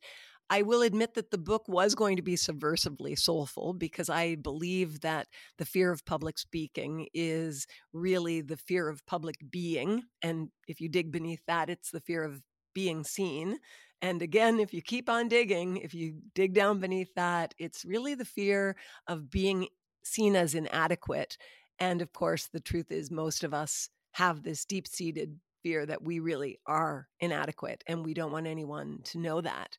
I 0.49 0.61
will 0.61 0.81
admit 0.83 1.15
that 1.15 1.31
the 1.31 1.37
book 1.37 1.67
was 1.67 1.95
going 1.95 2.17
to 2.17 2.21
be 2.21 2.35
subversively 2.35 3.17
soulful 3.17 3.73
because 3.73 4.09
I 4.09 4.35
believe 4.35 5.01
that 5.01 5.27
the 5.57 5.65
fear 5.65 5.91
of 5.91 6.05
public 6.05 6.37
speaking 6.37 7.07
is 7.13 7.65
really 7.93 8.41
the 8.41 8.57
fear 8.57 8.87
of 8.87 9.05
public 9.07 9.37
being. 9.49 10.03
And 10.21 10.49
if 10.67 10.79
you 10.79 10.89
dig 10.89 11.11
beneath 11.11 11.41
that, 11.47 11.69
it's 11.69 11.89
the 11.89 12.01
fear 12.01 12.23
of 12.23 12.41
being 12.75 13.03
seen. 13.03 13.57
And 14.01 14.21
again, 14.21 14.59
if 14.59 14.71
you 14.71 14.83
keep 14.83 15.09
on 15.09 15.29
digging, 15.29 15.77
if 15.77 15.95
you 15.95 16.19
dig 16.35 16.53
down 16.53 16.79
beneath 16.79 17.13
that, 17.15 17.55
it's 17.57 17.83
really 17.83 18.13
the 18.13 18.25
fear 18.25 18.75
of 19.07 19.31
being 19.31 19.67
seen 20.05 20.35
as 20.35 20.55
inadequate. 20.55 21.37
And 21.79 22.01
of 22.01 22.13
course, 22.13 22.47
the 22.47 22.59
truth 22.59 22.91
is, 22.91 23.11
most 23.11 23.43
of 23.43 23.53
us 23.53 23.89
have 24.13 24.43
this 24.43 24.65
deep 24.65 24.87
seated 24.87 25.39
fear 25.63 25.85
that 25.85 26.03
we 26.03 26.19
really 26.19 26.59
are 26.65 27.07
inadequate 27.19 27.83
and 27.87 28.05
we 28.05 28.13
don't 28.13 28.31
want 28.31 28.47
anyone 28.47 28.99
to 29.03 29.17
know 29.17 29.41
that. 29.41 29.77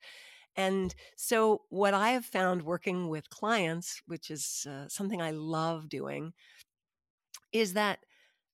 And 0.57 0.95
so, 1.17 1.62
what 1.69 1.95
I 1.95 2.11
have 2.11 2.25
found 2.25 2.62
working 2.62 3.09
with 3.09 3.31
clients, 3.31 4.03
which 4.07 4.31
is 4.31 4.67
uh, 4.69 4.89
something 4.89 5.21
I 5.21 5.31
love 5.31 5.89
doing, 5.89 6.33
is 7.53 7.75
that 7.75 8.01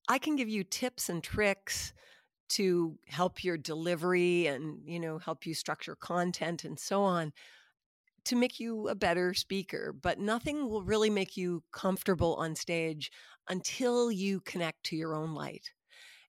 I 0.08 0.18
can 0.18 0.36
give 0.36 0.48
you 0.48 0.64
tips 0.64 1.08
and 1.08 1.22
tricks 1.22 1.92
to 2.50 2.98
help 3.06 3.42
your 3.42 3.56
delivery 3.56 4.46
and 4.46 4.80
you 4.84 5.00
know 5.00 5.18
help 5.18 5.46
you 5.46 5.54
structure 5.54 5.96
content 5.96 6.64
and 6.64 6.78
so 6.78 7.02
on 7.02 7.32
to 8.26 8.36
make 8.36 8.60
you 8.60 8.88
a 8.88 8.94
better 8.94 9.34
speaker, 9.34 9.92
but 9.92 10.18
nothing 10.18 10.68
will 10.68 10.82
really 10.82 11.10
make 11.10 11.36
you 11.36 11.62
comfortable 11.72 12.34
on 12.36 12.54
stage 12.54 13.10
until 13.48 14.10
you 14.10 14.40
connect 14.40 14.84
to 14.84 14.96
your 14.96 15.14
own 15.14 15.34
light. 15.34 15.72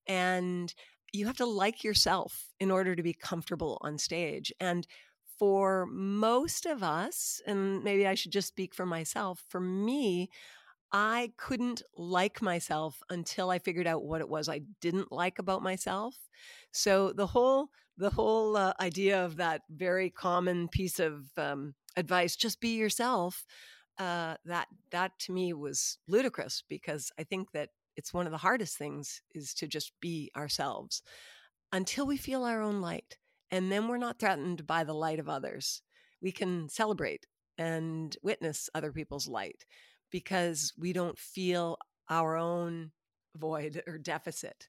And 0.07 0.73
you 1.11 1.27
have 1.27 1.37
to 1.37 1.45
like 1.45 1.83
yourself 1.83 2.49
in 2.59 2.71
order 2.71 2.95
to 2.95 3.03
be 3.03 3.13
comfortable 3.13 3.77
on 3.81 3.97
stage. 3.97 4.51
And 4.59 4.87
for 5.37 5.85
most 5.85 6.65
of 6.65 6.81
us, 6.83 7.41
and 7.45 7.83
maybe 7.83 8.07
I 8.07 8.15
should 8.15 8.31
just 8.31 8.47
speak 8.47 8.73
for 8.73 8.85
myself, 8.85 9.43
for 9.49 9.59
me, 9.59 10.29
I 10.91 11.31
couldn't 11.37 11.81
like 11.97 12.41
myself 12.41 13.01
until 13.09 13.49
I 13.49 13.57
figured 13.59 13.87
out 13.87 14.03
what 14.03 14.21
it 14.21 14.29
was 14.29 14.47
I 14.47 14.61
didn't 14.79 15.11
like 15.11 15.39
about 15.39 15.63
myself. 15.63 16.15
So 16.71 17.11
the 17.13 17.27
whole 17.27 17.69
the 17.97 18.11
whole 18.11 18.57
uh, 18.57 18.73
idea 18.79 19.23
of 19.23 19.35
that 19.37 19.61
very 19.69 20.09
common 20.09 20.67
piece 20.67 20.99
of 20.99 21.25
um, 21.37 21.75
advice, 21.95 22.35
just 22.35 22.59
be 22.59 22.75
yourself, 22.75 23.45
uh, 23.99 24.35
that 24.45 24.67
that 24.91 25.11
to 25.19 25.31
me 25.31 25.53
was 25.53 25.97
ludicrous 26.07 26.63
because 26.67 27.11
I 27.19 27.23
think 27.23 27.51
that 27.51 27.69
it's 27.95 28.13
one 28.13 28.25
of 28.25 28.31
the 28.31 28.39
hardest 28.39 28.77
things 28.77 29.21
is 29.35 29.53
to 29.55 29.67
just 29.67 29.91
be 30.01 30.31
ourselves 30.35 31.03
until 31.71 32.05
we 32.05 32.17
feel 32.17 32.43
our 32.43 32.61
own 32.61 32.81
light, 32.81 33.17
and 33.51 33.71
then 33.71 33.87
we're 33.87 33.97
not 33.97 34.19
threatened 34.19 34.65
by 34.65 34.83
the 34.83 34.93
light 34.93 35.19
of 35.19 35.29
others. 35.29 35.81
We 36.21 36.31
can 36.31 36.69
celebrate 36.69 37.25
and 37.57 38.15
witness 38.23 38.69
other 38.73 38.91
people's 38.91 39.27
light 39.27 39.65
because 40.11 40.73
we 40.77 40.93
don't 40.93 41.17
feel 41.17 41.77
our 42.09 42.37
own 42.37 42.91
void 43.35 43.81
or 43.87 43.97
deficit. 43.97 44.67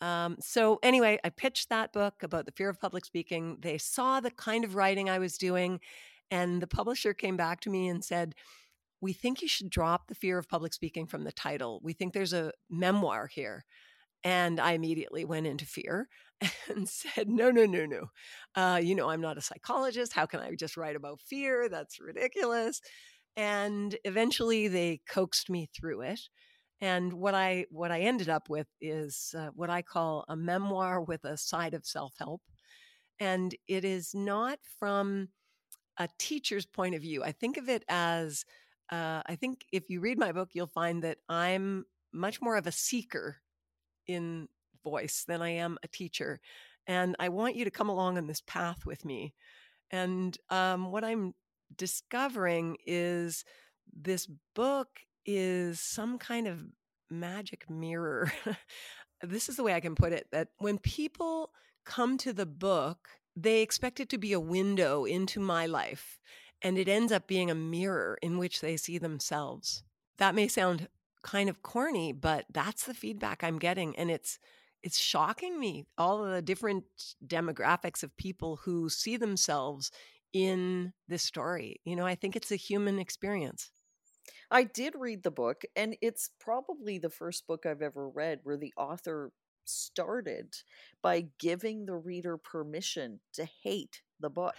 Um, 0.00 0.36
so, 0.40 0.78
anyway, 0.82 1.18
I 1.24 1.30
pitched 1.30 1.70
that 1.70 1.92
book 1.92 2.22
about 2.22 2.46
the 2.46 2.52
fear 2.52 2.68
of 2.68 2.80
public 2.80 3.04
speaking. 3.04 3.58
They 3.60 3.78
saw 3.78 4.20
the 4.20 4.30
kind 4.30 4.64
of 4.64 4.74
writing 4.74 5.08
I 5.08 5.18
was 5.18 5.38
doing, 5.38 5.80
and 6.30 6.60
the 6.60 6.66
publisher 6.66 7.14
came 7.14 7.36
back 7.36 7.60
to 7.60 7.70
me 7.70 7.88
and 7.88 8.04
said, 8.04 8.34
We 9.00 9.12
think 9.12 9.42
you 9.42 9.48
should 9.48 9.70
drop 9.70 10.08
the 10.08 10.14
fear 10.14 10.38
of 10.38 10.48
public 10.48 10.72
speaking 10.74 11.06
from 11.06 11.24
the 11.24 11.32
title. 11.32 11.80
We 11.82 11.92
think 11.92 12.12
there's 12.12 12.32
a 12.32 12.52
memoir 12.70 13.28
here. 13.28 13.64
And 14.24 14.58
I 14.58 14.72
immediately 14.72 15.24
went 15.24 15.46
into 15.46 15.66
fear 15.66 16.08
and 16.68 16.88
said, 16.88 17.28
No, 17.28 17.50
no, 17.50 17.64
no, 17.64 17.86
no. 17.86 18.06
Uh, 18.54 18.80
you 18.82 18.94
know, 18.94 19.10
I'm 19.10 19.20
not 19.20 19.38
a 19.38 19.42
psychologist. 19.42 20.12
How 20.12 20.26
can 20.26 20.40
I 20.40 20.54
just 20.54 20.76
write 20.76 20.96
about 20.96 21.20
fear? 21.20 21.68
That's 21.68 22.00
ridiculous. 22.00 22.80
And 23.36 23.96
eventually 24.04 24.68
they 24.68 25.00
coaxed 25.08 25.50
me 25.50 25.68
through 25.76 26.02
it. 26.02 26.20
And 26.80 27.14
what 27.14 27.34
I 27.34 27.66
what 27.70 27.90
I 27.90 28.00
ended 28.00 28.28
up 28.28 28.50
with 28.50 28.66
is 28.80 29.34
uh, 29.36 29.48
what 29.54 29.70
I 29.70 29.82
call 29.82 30.24
a 30.28 30.36
memoir 30.36 31.00
with 31.00 31.24
a 31.24 31.36
side 31.36 31.74
of 31.74 31.86
self-help. 31.86 32.42
And 33.18 33.54
it 33.66 33.84
is 33.84 34.14
not 34.14 34.58
from 34.78 35.28
a 35.98 36.08
teacher's 36.18 36.66
point 36.66 36.94
of 36.94 37.02
view. 37.02 37.22
I 37.24 37.32
think 37.32 37.56
of 37.56 37.68
it 37.68 37.84
as 37.88 38.44
uh, 38.90 39.22
I 39.26 39.36
think 39.36 39.64
if 39.72 39.90
you 39.90 40.00
read 40.00 40.18
my 40.18 40.32
book, 40.32 40.50
you'll 40.52 40.66
find 40.66 41.02
that 41.02 41.18
I'm 41.28 41.86
much 42.12 42.40
more 42.40 42.56
of 42.56 42.66
a 42.66 42.72
seeker 42.72 43.38
in 44.06 44.48
voice 44.84 45.24
than 45.26 45.42
I 45.42 45.50
am 45.50 45.78
a 45.82 45.88
teacher. 45.88 46.40
And 46.86 47.16
I 47.18 47.30
want 47.30 47.56
you 47.56 47.64
to 47.64 47.70
come 47.70 47.88
along 47.88 48.16
on 48.16 48.26
this 48.26 48.42
path 48.46 48.86
with 48.86 49.04
me. 49.04 49.34
And 49.90 50.36
um, 50.50 50.92
what 50.92 51.04
I'm 51.04 51.34
discovering 51.76 52.76
is 52.86 53.44
this 53.92 54.28
book 54.54 54.88
is 55.24 55.80
some 55.80 56.18
kind 56.18 56.46
of 56.46 56.64
magic 57.10 57.68
mirror. 57.68 58.32
this 59.22 59.48
is 59.48 59.56
the 59.56 59.64
way 59.64 59.74
I 59.74 59.80
can 59.80 59.94
put 59.94 60.12
it 60.12 60.28
that 60.30 60.48
when 60.58 60.78
people 60.78 61.50
come 61.84 62.18
to 62.18 62.32
the 62.32 62.46
book, 62.46 63.08
they 63.36 63.62
expect 63.62 64.00
it 64.00 64.08
to 64.10 64.18
be 64.18 64.32
a 64.32 64.40
window 64.40 65.04
into 65.04 65.40
my 65.40 65.66
life, 65.66 66.18
and 66.62 66.78
it 66.78 66.88
ends 66.88 67.12
up 67.12 67.26
being 67.28 67.50
a 67.50 67.54
mirror 67.54 68.18
in 68.22 68.38
which 68.38 68.60
they 68.60 68.76
see 68.76 68.98
themselves. 68.98 69.84
That 70.18 70.34
may 70.34 70.48
sound 70.48 70.88
kind 71.22 71.48
of 71.48 71.62
corny, 71.62 72.12
but 72.12 72.46
that's 72.50 72.86
the 72.86 72.94
feedback 72.94 73.44
I'm 73.44 73.58
getting 73.58 73.96
and 73.96 74.10
it's 74.10 74.38
it's 74.82 74.98
shocking 74.98 75.58
me 75.58 75.84
all 75.98 76.22
the 76.22 76.40
different 76.40 76.84
demographics 77.26 78.04
of 78.04 78.16
people 78.16 78.56
who 78.56 78.88
see 78.88 79.16
themselves 79.16 79.90
in 80.32 80.92
this 81.08 81.24
story. 81.24 81.80
You 81.84 81.96
know, 81.96 82.06
I 82.06 82.14
think 82.14 82.36
it's 82.36 82.52
a 82.52 82.56
human 82.56 82.98
experience. 83.00 83.72
I 84.50 84.64
did 84.64 84.94
read 84.96 85.22
the 85.22 85.30
book, 85.30 85.64
and 85.74 85.96
it's 86.00 86.30
probably 86.38 86.98
the 86.98 87.10
first 87.10 87.46
book 87.46 87.66
I've 87.66 87.82
ever 87.82 88.08
read 88.08 88.40
where 88.42 88.56
the 88.56 88.72
author 88.76 89.32
started 89.68 90.54
by 91.02 91.26
giving 91.38 91.86
the 91.86 91.96
reader 91.96 92.36
permission 92.36 93.20
to 93.34 93.46
hate 93.62 94.02
the 94.20 94.30
book. 94.30 94.54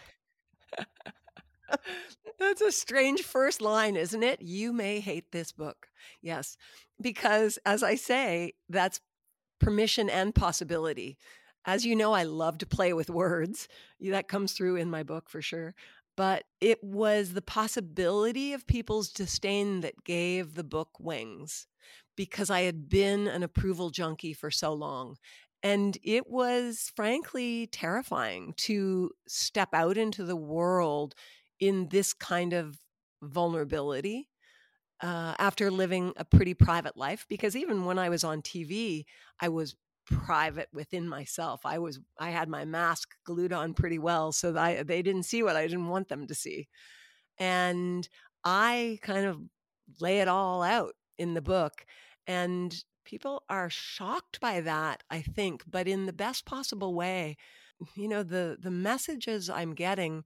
That's 2.40 2.62
a 2.62 2.72
strange 2.72 3.24
first 3.24 3.62
line, 3.62 3.96
isn't 3.96 4.24
it? 4.24 4.42
You 4.42 4.72
may 4.72 5.00
hate 5.00 5.32
this 5.32 5.52
book. 5.52 5.88
Yes, 6.22 6.56
because 7.02 7.58
as 7.66 7.84
I 7.84 7.96
say, 7.96 8.54
that's 8.70 9.02
permission 9.60 10.10
and 10.10 10.34
possibility. 10.36 11.18
As 11.66 11.86
you 11.86 11.96
know, 11.96 12.14
I 12.14 12.24
love 12.24 12.60
to 12.60 12.66
play 12.66 12.94
with 12.94 13.10
words. 13.10 13.68
That 14.00 14.30
comes 14.30 14.54
through 14.54 14.78
in 14.78 14.90
my 14.90 15.04
book 15.04 15.30
for 15.30 15.42
sure. 15.42 15.76
But 16.18 16.46
it 16.60 16.84
was 16.84 17.34
the 17.34 17.42
possibility 17.44 18.54
of 18.54 18.68
people's 18.68 19.12
disdain 19.12 19.82
that 19.82 20.04
gave 20.04 20.56
the 20.56 20.66
book 20.66 20.90
wings 21.00 21.68
because 22.18 22.50
I 22.50 22.62
had 22.62 22.90
been 22.90 23.28
an 23.28 23.44
approval 23.44 23.92
junkie 23.92 24.34
for 24.34 24.52
so 24.52 24.74
long. 24.74 25.18
And 25.64 25.98
it 26.04 26.28
was 26.28 26.92
frankly 26.96 27.68
terrifying 27.68 28.54
to 28.58 29.12
step 29.28 29.70
out 29.74 29.98
into 29.98 30.26
the 30.26 30.36
world 30.36 31.16
in 31.60 31.90
this 31.90 32.14
kind 32.14 32.54
of 32.54 32.78
vulnerability 33.22 34.30
uh, 35.02 35.36
after 35.40 35.70
living 35.72 36.14
a 36.18 36.26
pretty 36.26 36.54
private 36.54 36.98
life. 36.98 37.26
Because 37.30 37.56
even 37.56 37.86
when 37.86 38.00
I 38.00 38.10
was 38.10 38.24
on 38.24 38.42
TV, 38.42 39.06
I 39.40 39.50
was 39.50 39.76
private 40.08 40.70
within 40.74 41.08
myself. 41.08 41.62
I 41.66 41.80
was 41.80 42.00
I 42.20 42.30
had 42.30 42.50
my 42.50 42.66
mask 42.66 43.16
glued 43.26 43.54
on 43.54 43.74
pretty 43.74 44.00
well 44.00 44.32
so 44.32 44.58
I, 44.58 44.84
they 44.84 45.02
didn't 45.02 45.24
see 45.24 45.44
what 45.44 45.56
I 45.56 45.68
didn't 45.68 45.88
want 45.88 46.10
them 46.10 46.28
to 46.28 46.36
see. 46.36 46.68
And 47.38 48.08
I 48.44 49.00
kind 49.02 49.26
of 49.26 49.40
lay 50.00 50.20
it 50.20 50.28
all 50.28 50.64
out 50.64 50.94
in 51.18 51.34
the 51.34 51.42
book 51.42 51.86
and 52.26 52.76
people 53.06 53.44
are 53.50 53.70
shocked 53.70 54.40
by 54.42 54.60
that, 54.62 55.02
I 55.10 55.22
think, 55.22 55.64
but 55.66 55.88
in 55.88 56.06
the 56.06 56.14
best 56.14 56.46
possible 56.46 56.94
way. 56.94 57.38
You 57.96 58.08
know, 58.08 58.24
the 58.24 58.58
the 58.60 58.72
messages 58.72 59.50
I'm 59.50 59.76
getting 59.76 60.24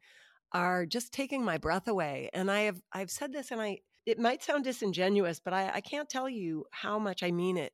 are 0.54 0.86
just 0.86 1.14
taking 1.14 1.44
my 1.44 1.58
breath 1.58 1.88
away. 1.88 2.30
And 2.34 2.50
I 2.50 2.62
have 2.62 2.82
I've 2.94 3.12
said 3.12 3.34
this 3.34 3.52
and 3.52 3.62
I 3.62 3.80
it 4.06 4.20
might 4.20 4.44
sound 4.44 4.64
disingenuous, 4.64 5.40
but 5.40 5.54
I, 5.54 5.72
I 5.76 5.82
can't 5.82 6.10
tell 6.10 6.28
you 6.28 6.66
how 6.72 6.98
much 6.98 7.24
I 7.24 7.32
mean 7.32 7.58
it 7.58 7.74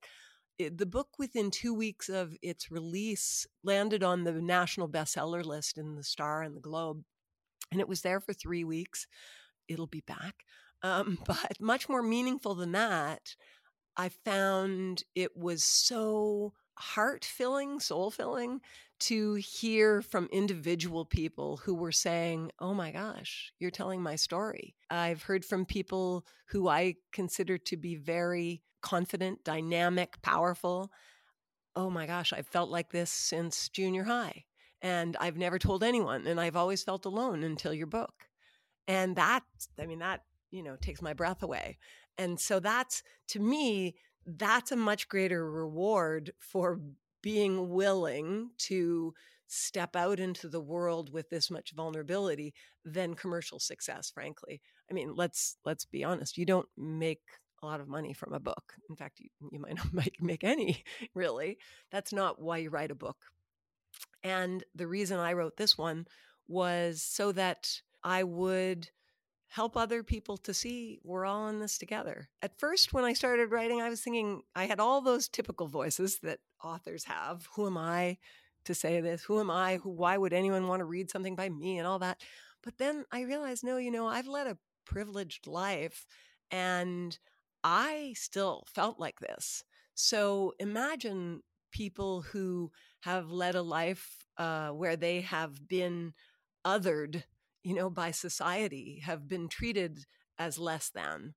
it, 0.58 0.78
the 0.78 0.86
book 0.86 1.10
within 1.18 1.52
two 1.52 1.74
weeks 1.74 2.10
of 2.10 2.36
its 2.42 2.72
release 2.72 3.46
landed 3.64 4.04
on 4.04 4.24
the 4.24 4.34
national 4.34 4.90
bestseller 4.90 5.44
list 5.44 5.78
in 5.78 5.96
the 5.96 6.04
Star 6.04 6.42
and 6.42 6.56
the 6.56 6.62
Globe, 6.62 7.04
and 7.72 7.80
it 7.80 7.88
was 7.88 8.02
there 8.02 8.20
for 8.20 8.34
three 8.34 8.64
weeks. 8.64 9.08
It'll 9.68 9.88
be 9.88 10.04
back, 10.06 10.46
um, 10.84 11.20
but 11.26 11.60
much 11.60 11.90
more 11.90 12.04
meaningful 12.04 12.56
than 12.56 12.72
that. 12.74 13.36
I 13.96 14.10
found 14.10 15.04
it 15.16 15.36
was 15.36 15.64
so 15.64 16.54
heart 16.76 17.26
filling, 17.26 17.80
soul 17.80 18.12
filling 18.12 18.62
to 19.00 19.36
hear 19.36 20.02
from 20.02 20.30
individual 20.32 21.06
people 21.06 21.58
who 21.58 21.74
were 21.74 21.92
saying, 21.92 22.52
Oh 22.60 22.74
my 22.74 22.92
gosh, 22.92 23.52
you're 23.60 23.72
telling 23.72 24.02
my 24.02 24.16
story. 24.16 24.76
I've 24.90 25.24
heard 25.24 25.46
from 25.46 25.66
people 25.66 26.26
who 26.48 26.68
I 26.68 26.96
consider 27.12 27.58
to 27.58 27.78
be 27.78 27.96
very 27.96 28.62
confident, 28.88 29.44
dynamic, 29.44 30.22
powerful. 30.22 30.90
Oh 31.76 31.90
my 31.90 32.06
gosh, 32.06 32.32
I've 32.32 32.48
felt 32.48 32.70
like 32.70 32.92
this 32.92 33.12
since 33.12 33.68
junior 33.68 34.06
high. 34.06 34.46
And 34.82 35.18
I've 35.20 35.38
never 35.38 35.60
told 35.60 35.84
anyone. 35.84 36.26
And 36.26 36.40
I've 36.40 36.56
always 36.56 36.84
felt 36.84 37.06
alone 37.06 37.44
until 37.44 37.74
your 37.74 37.88
book. 37.88 38.14
And 38.88 39.18
that, 39.18 39.44
I 39.78 39.86
mean, 39.86 40.00
that, 40.00 40.22
you 40.52 40.64
know, 40.64 40.78
takes 40.80 41.02
my 41.02 41.14
breath 41.14 41.44
away. 41.44 41.78
And 42.18 42.40
so 42.40 42.62
that's, 42.62 43.04
to 43.30 43.40
me, 43.40 43.96
that's 44.26 44.72
a 44.72 44.78
much 44.78 45.10
greater 45.10 45.52
reward 45.52 46.32
for 46.40 46.80
being 47.22 47.70
willing 47.70 48.52
to 48.58 49.14
step 49.48 49.96
out 49.96 50.20
into 50.20 50.48
the 50.48 50.62
world 50.62 51.12
with 51.12 51.30
this 51.30 51.52
much 51.52 51.74
vulnerability 51.76 52.54
than 52.84 53.14
commercial 53.14 53.60
success 53.60 54.12
frankly 54.14 54.62
i 54.92 54.94
mean 54.94 55.14
let's 55.16 55.56
let's 55.64 55.86
be 55.86 56.04
honest 56.04 56.38
you 56.38 56.46
don't 56.46 56.68
make 56.76 57.22
a 57.62 57.66
lot 57.66 57.80
of 57.80 57.88
money 57.88 58.14
from 58.14 58.34
a 58.34 58.40
book. 58.40 58.74
In 58.90 58.96
fact, 58.96 59.20
you, 59.20 59.30
you 59.52 59.60
might 59.60 59.76
not 59.78 59.94
make, 59.94 60.22
make 60.22 60.44
any, 60.44 60.84
really. 61.14 61.58
That's 61.92 62.14
not 62.14 62.42
why 62.42 62.58
you 62.58 62.70
write 62.70 62.92
a 62.92 62.96
book. 62.96 63.18
And 64.24 64.64
the 64.76 64.88
reason 64.88 65.20
I 65.20 65.34
wrote 65.34 65.58
this 65.58 65.78
one 65.78 66.08
was 66.48 67.02
so 67.02 67.32
that 67.34 67.82
I 68.04 68.24
would 68.24 68.90
help 69.50 69.78
other 69.78 70.04
people 70.04 70.38
to 70.38 70.54
see 70.54 71.00
we're 71.04 71.26
all 71.26 71.48
in 71.48 71.60
this 71.60 71.78
together. 71.78 72.28
At 72.42 72.60
first, 72.60 72.94
when 72.94 73.06
I 73.06 73.14
started 73.14 73.52
writing, 73.52 73.82
I 73.82 73.90
was 73.90 74.02
thinking 74.02 74.42
I 74.56 74.66
had 74.66 74.80
all 74.80 75.02
those 75.02 75.30
typical 75.30 75.68
voices 75.68 76.20
that 76.20 76.40
authors 76.64 77.06
have. 77.06 77.48
Who 77.56 77.66
am 77.66 77.78
I 77.78 78.18
to 78.66 78.76
say 78.76 79.00
this? 79.00 79.24
Who 79.24 79.40
am 79.40 79.50
I? 79.50 79.78
Who, 79.78 79.90
why 79.90 80.18
would 80.18 80.34
anyone 80.34 80.68
want 80.68 80.82
to 80.82 80.86
read 80.86 81.10
something 81.10 81.36
by 81.36 81.50
me 81.50 81.78
and 81.78 81.88
all 81.88 82.00
that? 82.00 82.22
But 82.64 82.78
then 82.78 83.06
I 83.12 83.22
realized, 83.22 83.64
no, 83.64 83.78
you 83.78 83.92
know, 83.92 84.08
I've 84.08 84.28
led 84.28 84.48
a 84.48 84.58
privileged 84.86 85.48
life 85.48 86.06
and 86.52 87.18
I 87.64 88.14
still 88.16 88.66
felt 88.74 89.00
like 89.00 89.20
this. 89.20 89.64
So 89.96 90.54
imagine 90.60 91.42
people 91.72 92.22
who 92.22 92.72
have 93.02 93.30
led 93.30 93.56
a 93.56 93.62
life 93.62 94.26
uh, 94.38 94.70
where 94.70 94.96
they 94.96 95.22
have 95.22 95.68
been 95.68 96.14
othered, 96.66 97.24
you 97.64 97.74
know, 97.74 97.90
by 97.90 98.12
society, 98.12 99.02
have 99.06 99.28
been 99.28 99.50
treated 99.50 100.06
as 100.38 100.58
less 100.60 100.90
than. 100.90 101.34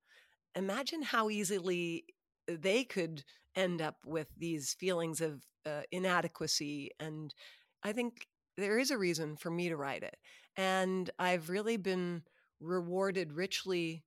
Imagine 0.54 1.02
how 1.02 1.30
easily 1.30 2.04
they 2.48 2.84
could 2.84 3.24
end 3.56 3.82
up 3.82 3.96
with 4.04 4.28
these 4.36 4.74
feelings 4.74 5.20
of 5.20 5.44
uh, 5.66 5.82
inadequacy. 5.92 6.90
And 7.00 7.34
I 7.82 7.92
think 7.92 8.26
there 8.56 8.78
is 8.78 8.90
a 8.90 8.98
reason 8.98 9.36
for 9.36 9.50
me 9.50 9.68
to 9.68 9.76
write 9.76 10.02
it. 10.02 10.16
And 10.56 11.10
I've 11.18 11.50
really 11.50 11.76
been 11.76 12.22
rewarded 12.60 13.32
richly 13.32 14.04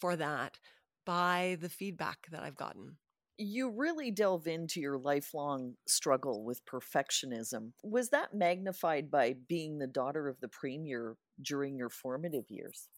for 0.00 0.16
that 0.16 0.58
by 1.06 1.56
the 1.60 1.70
feedback 1.70 2.26
that 2.30 2.42
I've 2.42 2.56
gotten. 2.56 2.96
You 3.38 3.70
really 3.70 4.10
delve 4.10 4.46
into 4.46 4.80
your 4.80 4.98
lifelong 4.98 5.74
struggle 5.86 6.44
with 6.44 6.64
perfectionism. 6.66 7.72
Was 7.82 8.10
that 8.10 8.34
magnified 8.34 9.10
by 9.10 9.36
being 9.48 9.78
the 9.78 9.86
daughter 9.86 10.28
of 10.28 10.40
the 10.40 10.48
premier 10.48 11.16
during 11.40 11.76
your 11.76 11.90
formative 11.90 12.50
years? 12.50 12.88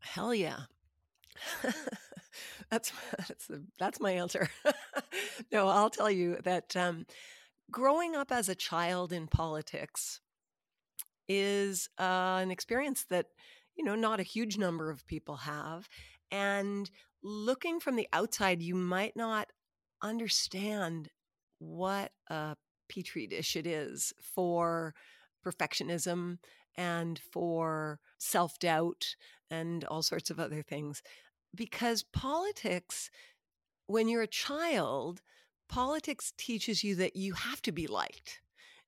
Hell 0.00 0.34
yeah. 0.34 0.60
that's 2.70 2.92
that's 3.16 3.46
the, 3.46 3.64
that's 3.78 4.00
my 4.00 4.12
answer. 4.12 4.48
no, 5.52 5.68
I'll 5.68 5.90
tell 5.90 6.10
you 6.10 6.38
that 6.44 6.76
um, 6.76 7.06
growing 7.70 8.14
up 8.14 8.30
as 8.30 8.48
a 8.48 8.54
child 8.54 9.12
in 9.12 9.26
politics 9.26 10.20
is 11.28 11.88
uh, 11.98 12.38
an 12.42 12.50
experience 12.50 13.06
that 13.10 13.26
you 13.76 13.84
know 13.84 13.94
not 13.94 14.20
a 14.20 14.24
huge 14.24 14.58
number 14.58 14.90
of 14.90 15.06
people 15.06 15.36
have, 15.36 15.88
and 16.30 16.90
looking 17.24 17.80
from 17.80 17.96
the 17.96 18.08
outside, 18.12 18.62
you 18.62 18.74
might 18.74 19.16
not 19.16 19.48
understand 20.02 21.08
what 21.58 22.12
a 22.28 22.56
petri 22.88 23.26
dish 23.26 23.56
it 23.56 23.66
is 23.66 24.12
for 24.22 24.94
perfectionism 25.44 26.38
and 26.76 27.18
for 27.32 27.98
self 28.18 28.58
doubt 28.58 29.16
and 29.50 29.84
all 29.84 30.02
sorts 30.02 30.30
of 30.30 30.38
other 30.38 30.62
things. 30.62 31.02
Because 31.54 32.02
politics, 32.02 33.10
when 33.86 34.08
you're 34.08 34.22
a 34.22 34.26
child, 34.26 35.22
politics 35.68 36.32
teaches 36.36 36.84
you 36.84 36.94
that 36.96 37.16
you 37.16 37.32
have 37.34 37.62
to 37.62 37.72
be 37.72 37.86
liked. 37.86 38.40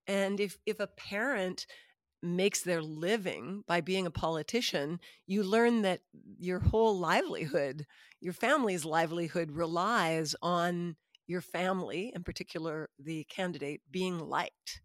And 0.07 0.40
if, 0.40 0.59
if 0.66 0.79
a 0.81 0.87
parent 0.87 1.66
makes 2.22 2.62
their 2.62 2.83
living 2.83 3.62
by 3.66 3.81
being 3.81 4.07
a 4.07 4.11
politician, 4.11 5.01
you 5.27 5.42
learn 5.42 5.83
that 5.83 6.01
your 6.38 6.59
whole 6.61 6.99
livelihood, 6.99 7.87
your 8.20 8.33
family's 8.33 8.85
livelihood 8.85 9.51
relies 9.51 10.35
on 10.42 10.96
your 11.27 11.40
family, 11.40 12.12
in 12.14 12.22
particular 12.22 12.88
the 12.99 13.25
candidate, 13.25 13.81
being 13.90 14.18
liked. 14.18 14.81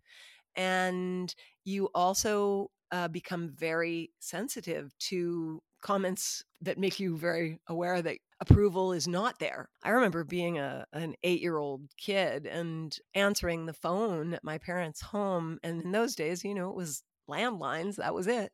And 0.55 1.33
you 1.63 1.89
also 1.93 2.71
uh, 2.91 3.07
become 3.07 3.49
very 3.49 4.11
sensitive 4.19 4.97
to 4.99 5.61
comments 5.81 6.43
that 6.61 6.77
make 6.77 6.99
you 6.99 7.17
very 7.17 7.59
aware 7.67 8.01
that 8.01 8.17
approval 8.39 8.93
is 8.93 9.07
not 9.07 9.39
there. 9.39 9.69
I 9.83 9.89
remember 9.89 10.23
being 10.23 10.59
a 10.59 10.85
an 10.93 11.15
8-year-old 11.23 11.89
kid 11.97 12.45
and 12.45 12.95
answering 13.15 13.65
the 13.65 13.73
phone 13.73 14.33
at 14.33 14.43
my 14.43 14.57
parents' 14.57 15.01
home 15.01 15.59
and 15.63 15.81
in 15.81 15.91
those 15.91 16.15
days, 16.15 16.43
you 16.43 16.53
know, 16.53 16.69
it 16.69 16.75
was 16.75 17.03
landlines, 17.29 17.95
that 17.95 18.13
was 18.13 18.27
it. 18.27 18.51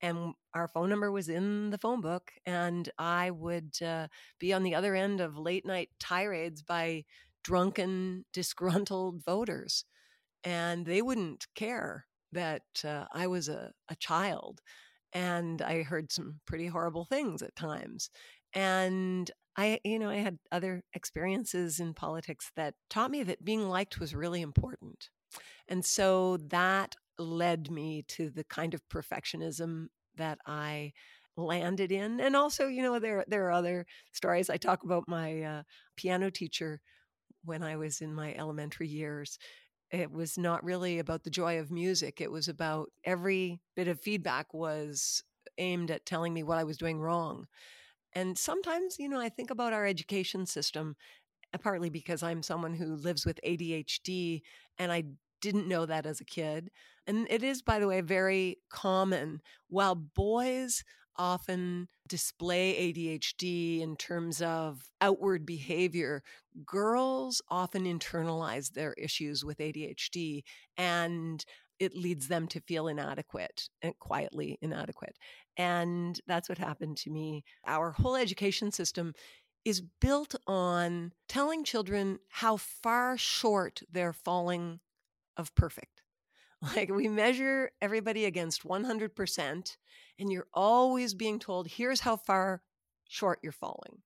And 0.00 0.34
our 0.54 0.68
phone 0.68 0.88
number 0.88 1.10
was 1.10 1.28
in 1.28 1.70
the 1.70 1.78
phone 1.78 2.00
book 2.00 2.32
and 2.46 2.88
I 2.98 3.30
would 3.30 3.74
uh, 3.82 4.08
be 4.38 4.52
on 4.52 4.62
the 4.62 4.74
other 4.74 4.94
end 4.94 5.20
of 5.20 5.36
late 5.36 5.66
night 5.66 5.90
tirades 5.98 6.62
by 6.62 7.04
drunken 7.42 8.24
disgruntled 8.32 9.24
voters 9.24 9.84
and 10.44 10.86
they 10.86 11.02
wouldn't 11.02 11.46
care 11.54 12.06
that 12.32 12.62
uh, 12.84 13.04
I 13.12 13.26
was 13.26 13.48
a, 13.48 13.72
a 13.88 13.96
child 13.96 14.60
and 15.12 15.62
I 15.62 15.82
heard 15.82 16.12
some 16.12 16.40
pretty 16.46 16.66
horrible 16.66 17.04
things 17.04 17.42
at 17.42 17.56
times. 17.56 18.10
And 18.54 19.30
I, 19.56 19.80
you 19.84 19.98
know, 19.98 20.10
I 20.10 20.16
had 20.16 20.38
other 20.52 20.82
experiences 20.94 21.80
in 21.80 21.94
politics 21.94 22.50
that 22.56 22.74
taught 22.88 23.10
me 23.10 23.22
that 23.24 23.44
being 23.44 23.68
liked 23.68 23.98
was 23.98 24.14
really 24.14 24.42
important. 24.42 25.08
And 25.66 25.84
so 25.84 26.36
that 26.48 26.94
led 27.18 27.70
me 27.70 28.02
to 28.08 28.30
the 28.30 28.44
kind 28.44 28.74
of 28.74 28.88
perfectionism 28.88 29.88
that 30.16 30.38
I 30.46 30.92
landed 31.36 31.92
in. 31.92 32.20
And 32.20 32.34
also, 32.36 32.66
you 32.66 32.82
know, 32.82 32.98
there 32.98 33.24
there 33.28 33.46
are 33.46 33.52
other 33.52 33.86
stories. 34.12 34.50
I 34.50 34.56
talk 34.56 34.84
about 34.84 35.08
my 35.08 35.42
uh, 35.42 35.62
piano 35.96 36.30
teacher 36.30 36.80
when 37.44 37.62
I 37.62 37.76
was 37.76 38.00
in 38.00 38.14
my 38.14 38.34
elementary 38.34 38.88
years 38.88 39.38
it 39.92 40.12
was 40.12 40.38
not 40.38 40.64
really 40.64 41.00
about 41.00 41.24
the 41.24 41.30
joy 41.30 41.58
of 41.58 41.72
music. 41.72 42.20
It 42.20 42.30
was 42.30 42.48
about 42.48 42.90
every 43.04 43.60
bit 43.76 43.88
of 43.88 44.00
feedback 44.00 44.54
was 44.54 45.24
aimed 45.58 45.90
at 45.90 46.06
telling 46.06 46.34
me 46.34 46.44
what 46.44 46.58
I 46.58 46.64
was 46.64 46.78
doing 46.78 47.00
wrong. 47.00 47.46
And 48.14 48.38
sometimes, 48.38 48.98
you 48.98 49.08
know, 49.08 49.20
I 49.20 49.28
think 49.28 49.50
about 49.50 49.72
our 49.72 49.86
education 49.86 50.46
system, 50.46 50.96
uh, 51.54 51.58
partly 51.58 51.90
because 51.90 52.22
I'm 52.22 52.42
someone 52.42 52.74
who 52.74 52.96
lives 52.96 53.26
with 53.26 53.40
ADHD 53.44 54.42
and 54.78 54.92
I 54.92 55.04
didn't 55.40 55.68
know 55.68 55.86
that 55.86 56.06
as 56.06 56.20
a 56.20 56.24
kid. 56.24 56.70
And 57.06 57.26
it 57.30 57.42
is, 57.42 57.62
by 57.62 57.78
the 57.78 57.88
way, 57.88 58.00
very 58.00 58.58
common. 58.70 59.40
While 59.68 59.94
boys 59.94 60.84
often 61.16 61.88
display 62.06 62.92
ADHD 62.92 63.80
in 63.80 63.96
terms 63.96 64.40
of 64.40 64.82
outward 65.00 65.44
behavior, 65.44 66.22
girls 66.64 67.42
often 67.48 67.84
internalize 67.84 68.72
their 68.72 68.94
issues 68.94 69.44
with 69.44 69.58
ADHD 69.58 70.42
and 70.76 71.44
it 71.78 71.94
leads 71.94 72.28
them 72.28 72.46
to 72.48 72.60
feel 72.60 72.88
inadequate 72.88 73.68
and 73.82 73.98
quietly 73.98 74.58
inadequate. 74.60 75.16
And 75.56 76.20
that's 76.26 76.48
what 76.48 76.58
happened 76.58 76.96
to 76.98 77.10
me. 77.10 77.44
Our 77.66 77.92
whole 77.92 78.16
education 78.16 78.72
system 78.72 79.12
is 79.64 79.82
built 80.00 80.34
on 80.46 81.12
telling 81.28 81.64
children 81.64 82.18
how 82.28 82.56
far 82.56 83.16
short 83.16 83.82
they're 83.90 84.12
falling 84.12 84.80
of 85.38 85.54
perfect. 85.54 86.02
Like 86.74 86.90
we 86.90 87.06
measure 87.06 87.70
everybody 87.80 88.24
against 88.24 88.64
100%, 88.64 89.76
and 90.18 90.32
you're 90.32 90.48
always 90.52 91.14
being 91.14 91.38
told, 91.38 91.68
here's 91.68 92.00
how 92.00 92.16
far 92.16 92.62
short 93.08 93.38
you're 93.44 93.52
falling. 93.52 94.02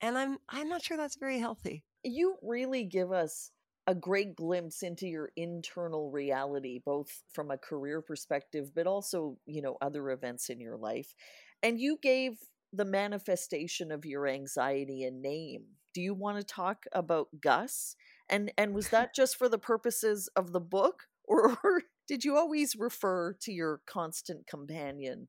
And 0.00 0.16
I'm 0.16 0.38
I'm 0.48 0.68
not 0.68 0.82
sure 0.82 0.96
that's 0.96 1.16
very 1.16 1.40
healthy. 1.40 1.84
You 2.04 2.36
really 2.42 2.84
give 2.84 3.10
us 3.10 3.50
a 3.86 3.94
great 3.96 4.36
glimpse 4.36 4.82
into 4.82 5.08
your 5.08 5.30
internal 5.36 6.10
reality 6.10 6.80
both 6.84 7.22
from 7.32 7.50
a 7.50 7.58
career 7.58 8.00
perspective 8.00 8.70
but 8.74 8.86
also, 8.86 9.36
you 9.44 9.60
know, 9.60 9.76
other 9.80 10.10
events 10.10 10.50
in 10.50 10.60
your 10.60 10.76
life. 10.76 11.14
And 11.62 11.80
you 11.80 11.98
gave 12.00 12.38
the 12.72 12.84
manifestation 12.84 13.92
of 13.92 14.06
your 14.06 14.26
anxiety 14.26 15.04
a 15.04 15.10
name. 15.10 15.64
Do 15.94 16.00
you 16.00 16.14
want 16.14 16.38
to 16.38 16.44
talk 16.44 16.86
about 16.92 17.28
Gus? 17.40 17.96
And 18.32 18.50
and 18.58 18.74
was 18.74 18.88
that 18.88 19.14
just 19.14 19.36
for 19.36 19.48
the 19.48 19.58
purposes 19.58 20.28
of 20.34 20.52
the 20.52 20.60
book 20.60 21.04
or, 21.24 21.56
or 21.62 21.82
did 22.08 22.24
you 22.24 22.36
always 22.36 22.74
refer 22.74 23.34
to 23.42 23.52
your 23.52 23.80
constant 23.86 24.46
companion 24.46 25.28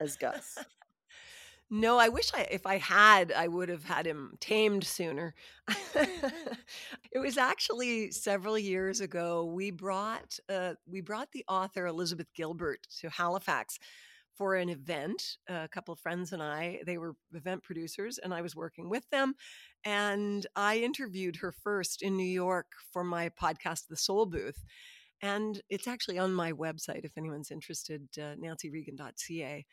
as 0.00 0.16
Gus? 0.16 0.56
No, 1.68 1.98
I 1.98 2.10
wish 2.10 2.30
I 2.32 2.42
if 2.42 2.64
I 2.64 2.78
had, 2.78 3.32
I 3.32 3.48
would 3.48 3.68
have 3.70 3.82
had 3.82 4.06
him 4.06 4.36
tamed 4.38 4.84
sooner. 4.84 5.34
it 5.96 7.18
was 7.18 7.36
actually 7.36 8.12
several 8.12 8.56
years 8.56 9.00
ago. 9.00 9.44
We 9.44 9.72
brought 9.72 10.38
uh, 10.48 10.74
we 10.88 11.00
brought 11.00 11.32
the 11.32 11.44
author 11.48 11.86
Elizabeth 11.86 12.28
Gilbert 12.36 12.86
to 13.00 13.10
Halifax 13.10 13.80
for 14.36 14.54
an 14.54 14.68
event. 14.68 15.36
A 15.48 15.68
couple 15.68 15.92
of 15.92 16.00
friends 16.00 16.32
and 16.32 16.42
I, 16.42 16.80
they 16.86 16.98
were 16.98 17.14
event 17.32 17.62
producers, 17.62 18.18
and 18.18 18.32
I 18.34 18.42
was 18.42 18.54
working 18.54 18.88
with 18.88 19.08
them. 19.10 19.34
And 19.84 20.46
I 20.54 20.78
interviewed 20.78 21.36
her 21.36 21.52
first 21.52 22.02
in 22.02 22.16
New 22.16 22.24
York 22.24 22.66
for 22.92 23.04
my 23.04 23.30
podcast, 23.30 23.88
The 23.88 23.96
Soul 23.96 24.26
Booth. 24.26 24.64
And 25.22 25.60
it's 25.70 25.88
actually 25.88 26.18
on 26.18 26.34
my 26.34 26.52
website 26.52 27.04
if 27.04 27.16
anyone's 27.16 27.50
interested, 27.50 28.02
uh, 28.18 28.34
nancyregan.ca. 28.36 29.64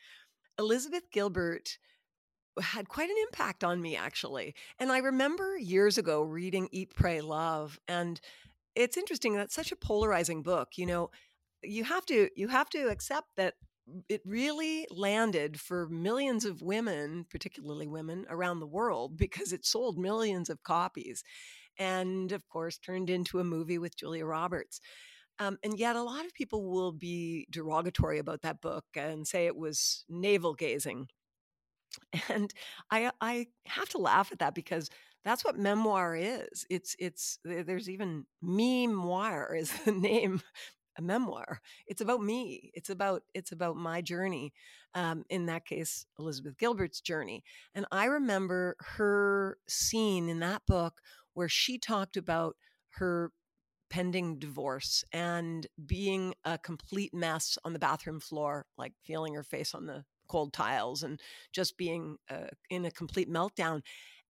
Elizabeth 0.58 1.10
Gilbert 1.12 1.78
had 2.60 2.88
quite 2.88 3.10
an 3.10 3.16
impact 3.26 3.64
on 3.64 3.82
me, 3.82 3.96
actually. 3.96 4.54
And 4.78 4.90
I 4.92 4.98
remember 4.98 5.58
years 5.58 5.98
ago 5.98 6.22
reading 6.22 6.68
Eat, 6.72 6.94
Pray, 6.94 7.20
Love. 7.20 7.78
And 7.88 8.20
it's 8.74 8.96
interesting, 8.96 9.34
that's 9.34 9.54
such 9.54 9.72
a 9.72 9.76
polarizing 9.76 10.42
book. 10.42 10.70
You 10.76 10.86
know, 10.86 11.10
you 11.62 11.84
have 11.84 12.06
to 12.06 12.28
you 12.36 12.48
have 12.48 12.68
to 12.70 12.88
accept 12.88 13.28
that 13.36 13.54
it 14.08 14.22
really 14.24 14.86
landed 14.90 15.60
for 15.60 15.88
millions 15.88 16.44
of 16.44 16.62
women, 16.62 17.26
particularly 17.30 17.86
women 17.86 18.24
around 18.28 18.60
the 18.60 18.66
world, 18.66 19.16
because 19.16 19.52
it 19.52 19.66
sold 19.66 19.98
millions 19.98 20.48
of 20.50 20.62
copies. 20.62 21.22
And 21.78 22.32
of 22.32 22.46
course, 22.48 22.78
turned 22.78 23.10
into 23.10 23.40
a 23.40 23.44
movie 23.44 23.78
with 23.78 23.96
Julia 23.96 24.24
Roberts. 24.26 24.80
Um, 25.40 25.58
and 25.64 25.78
yet, 25.78 25.96
a 25.96 26.02
lot 26.02 26.24
of 26.24 26.34
people 26.34 26.70
will 26.70 26.92
be 26.92 27.46
derogatory 27.50 28.18
about 28.20 28.42
that 28.42 28.60
book 28.60 28.84
and 28.94 29.26
say 29.26 29.46
it 29.46 29.56
was 29.56 30.04
navel 30.08 30.54
gazing. 30.54 31.08
And 32.28 32.52
I, 32.90 33.10
I 33.20 33.46
have 33.66 33.88
to 33.90 33.98
laugh 33.98 34.30
at 34.32 34.40
that 34.40 34.54
because 34.54 34.90
that's 35.24 35.44
what 35.44 35.58
memoir 35.58 36.16
is. 36.16 36.66
It's, 36.70 36.96
it's. 36.98 37.38
There's 37.44 37.88
even 37.88 38.26
memoir 38.42 39.54
is 39.54 39.72
the 39.84 39.92
name 39.92 40.42
a 40.96 41.02
memoir. 41.02 41.60
It's 41.86 42.00
about 42.00 42.22
me. 42.22 42.70
It's 42.74 42.90
about 42.90 43.22
it's 43.34 43.52
about 43.52 43.76
my 43.76 44.00
journey. 44.00 44.52
Um, 44.94 45.24
in 45.28 45.46
that 45.46 45.66
case, 45.66 46.06
Elizabeth 46.18 46.56
Gilbert's 46.56 47.00
journey. 47.00 47.42
And 47.74 47.84
I 47.90 48.04
remember 48.06 48.76
her 48.96 49.58
scene 49.68 50.28
in 50.28 50.38
that 50.40 50.62
book 50.66 51.00
where 51.34 51.48
she 51.48 51.78
talked 51.78 52.16
about 52.16 52.56
her 52.90 53.32
pending 53.90 54.38
divorce 54.38 55.04
and 55.12 55.66
being 55.84 56.34
a 56.44 56.58
complete 56.58 57.12
mess 57.12 57.58
on 57.64 57.72
the 57.72 57.78
bathroom 57.78 58.20
floor, 58.20 58.66
like 58.78 58.92
feeling 59.04 59.34
her 59.34 59.42
face 59.42 59.74
on 59.74 59.86
the 59.86 60.04
cold 60.28 60.52
tiles 60.52 61.02
and 61.02 61.20
just 61.52 61.76
being 61.76 62.16
uh, 62.30 62.48
in 62.70 62.84
a 62.84 62.90
complete 62.90 63.30
meltdown. 63.30 63.82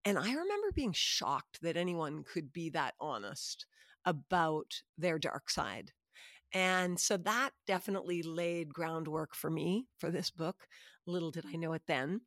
And 0.05 0.19
I 0.19 0.31
remember 0.33 0.73
being 0.75 0.93
shocked 0.93 1.61
that 1.63 1.77
anyone 1.77 2.25
could 2.25 2.53
be 2.53 2.69
that 2.71 2.95
honest 3.01 3.67
about 4.05 4.83
their 4.99 5.19
dark 5.19 5.49
side 5.49 5.93
and 6.55 6.99
so 6.99 7.17
that 7.19 7.51
definitely 7.67 8.23
laid 8.23 8.73
groundwork 8.73 9.35
for 9.35 9.51
me 9.51 9.87
for 9.99 10.11
this 10.11 10.31
book. 10.31 10.69
Little 11.07 11.33
did 11.33 11.45
I 11.47 11.57
know 11.57 11.73
it 11.73 11.83
then. 11.87 12.23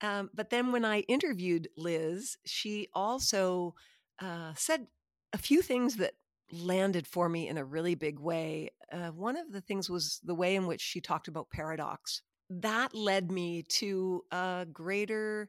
Um, 0.00 0.30
but 0.32 0.50
then 0.50 0.72
when 0.72 0.84
I 0.84 1.00
interviewed 1.00 1.68
Liz, 1.76 2.38
she 2.44 2.88
also 2.94 3.74
uh, 4.20 4.52
said 4.56 4.86
a 5.32 5.38
few 5.38 5.60
things 5.60 5.96
that 5.96 6.14
landed 6.52 7.06
for 7.06 7.28
me 7.28 7.48
in 7.48 7.58
a 7.58 7.64
really 7.64 7.94
big 7.94 8.18
way. 8.20 8.70
Uh, 8.92 9.08
one 9.08 9.36
of 9.36 9.50
the 9.50 9.60
things 9.60 9.90
was 9.90 10.20
the 10.24 10.34
way 10.34 10.54
in 10.54 10.66
which 10.66 10.80
she 10.80 11.00
talked 11.00 11.26
about 11.26 11.50
paradox. 11.50 12.22
That 12.50 12.94
led 12.94 13.32
me 13.32 13.62
to 13.70 14.22
a 14.30 14.66
greater 14.72 15.48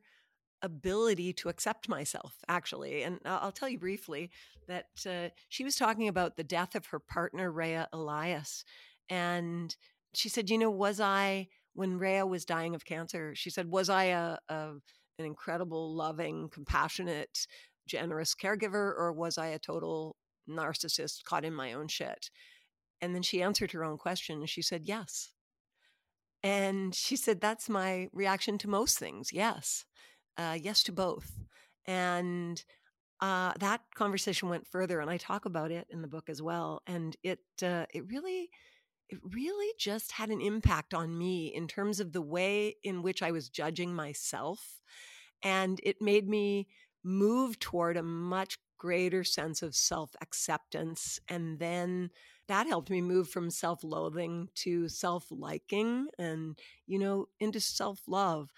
ability 0.62 1.34
to 1.34 1.50
accept 1.50 1.90
myself, 1.90 2.36
actually. 2.48 3.04
And 3.04 3.20
I'll 3.26 3.52
tell 3.52 3.70
you 3.70 3.80
briefly 3.80 4.32
that 4.68 4.88
uh, 5.08 5.30
she 5.50 5.64
was 5.64 5.76
talking 5.76 6.08
about 6.08 6.38
the 6.38 6.44
death 6.44 6.76
of 6.76 6.88
her 6.88 7.00
partner, 7.00 7.52
Rayya 7.52 7.88
Elias. 7.94 8.64
And 9.10 9.76
she 10.14 10.30
said, 10.30 10.50
You 10.50 10.58
know, 10.58 10.72
was 10.72 11.00
I, 11.00 11.50
when 11.74 12.00
Rayya 12.00 12.28
was 12.28 12.46
dying 12.46 12.76
of 12.76 12.86
cancer, 12.86 13.36
she 13.36 13.50
said, 13.50 13.70
Was 13.70 13.90
I 13.90 14.06
a, 14.06 14.38
a 14.50 14.72
an 15.18 15.26
incredible, 15.26 15.96
loving, 15.96 16.50
compassionate, 16.50 17.48
generous 17.88 18.36
caregiver, 18.36 18.94
or 18.98 19.14
was 19.14 19.38
I 19.38 19.48
a 19.48 19.60
total 19.60 20.18
narcissist 20.50 21.24
caught 21.24 21.46
in 21.46 21.54
my 21.54 21.74
own 21.74 21.88
shit? 21.88 22.30
And 23.02 23.14
then 23.16 23.22
she 23.22 23.42
answered 23.42 23.72
her 23.72 23.84
own 23.84 23.98
question 23.98 24.40
and 24.40 24.50
she 24.50 24.62
said, 24.62 24.84
Yes. 24.86 25.32
And 26.42 26.94
she 26.94 27.16
said, 27.16 27.42
That's 27.42 27.70
my 27.70 28.10
reaction 28.14 28.58
to 28.60 28.70
most 28.70 28.98
things. 28.98 29.32
Yes 29.32 29.86
uh, 30.38 30.58
yes 30.62 30.84
to 30.84 30.92
both. 30.92 31.32
And 31.86 32.64
uh, 33.22 33.54
that 33.60 33.82
conversation 33.96 34.50
went 34.50 34.68
further, 34.68 35.00
and 35.00 35.10
I 35.10 35.18
talk 35.18 35.46
about 35.46 35.72
it 35.72 35.88
in 35.90 36.02
the 36.02 36.08
book 36.08 36.30
as 36.30 36.42
well. 36.42 36.82
And 36.88 37.16
it 37.24 37.40
uh, 37.64 37.86
it 37.94 38.06
really 38.10 38.50
it 39.10 39.20
really 39.34 39.74
just 39.80 40.14
had 40.14 40.30
an 40.30 40.42
impact 40.42 40.94
on 40.94 41.18
me 41.18 41.54
in 41.54 41.68
terms 41.68 42.00
of 42.00 42.12
the 42.14 42.22
way 42.22 42.76
in 42.84 43.02
which 43.04 43.22
I 43.22 43.32
was 43.32 43.50
judging 43.50 43.94
myself, 43.94 44.82
and 45.44 45.80
it 45.84 46.02
made 46.02 46.28
me 46.28 46.68
move 47.04 47.60
toward 47.60 47.98
a 47.98 48.04
much 48.04 48.58
greater 48.78 49.24
sense 49.24 49.62
of 49.62 49.76
self 49.76 50.16
acceptance, 50.22 51.20
and 51.30 51.60
then 51.60 52.10
that 52.48 52.68
helped 52.68 52.90
me 52.90 53.02
move 53.02 53.30
from 53.30 53.50
self 53.50 53.84
loathing 53.84 54.50
to 54.56 54.90
self 54.90 55.28
liking, 55.32 56.08
and 56.20 56.60
you 56.88 57.00
know 57.00 57.28
into 57.40 57.60
self 57.62 58.02
love 58.08 58.50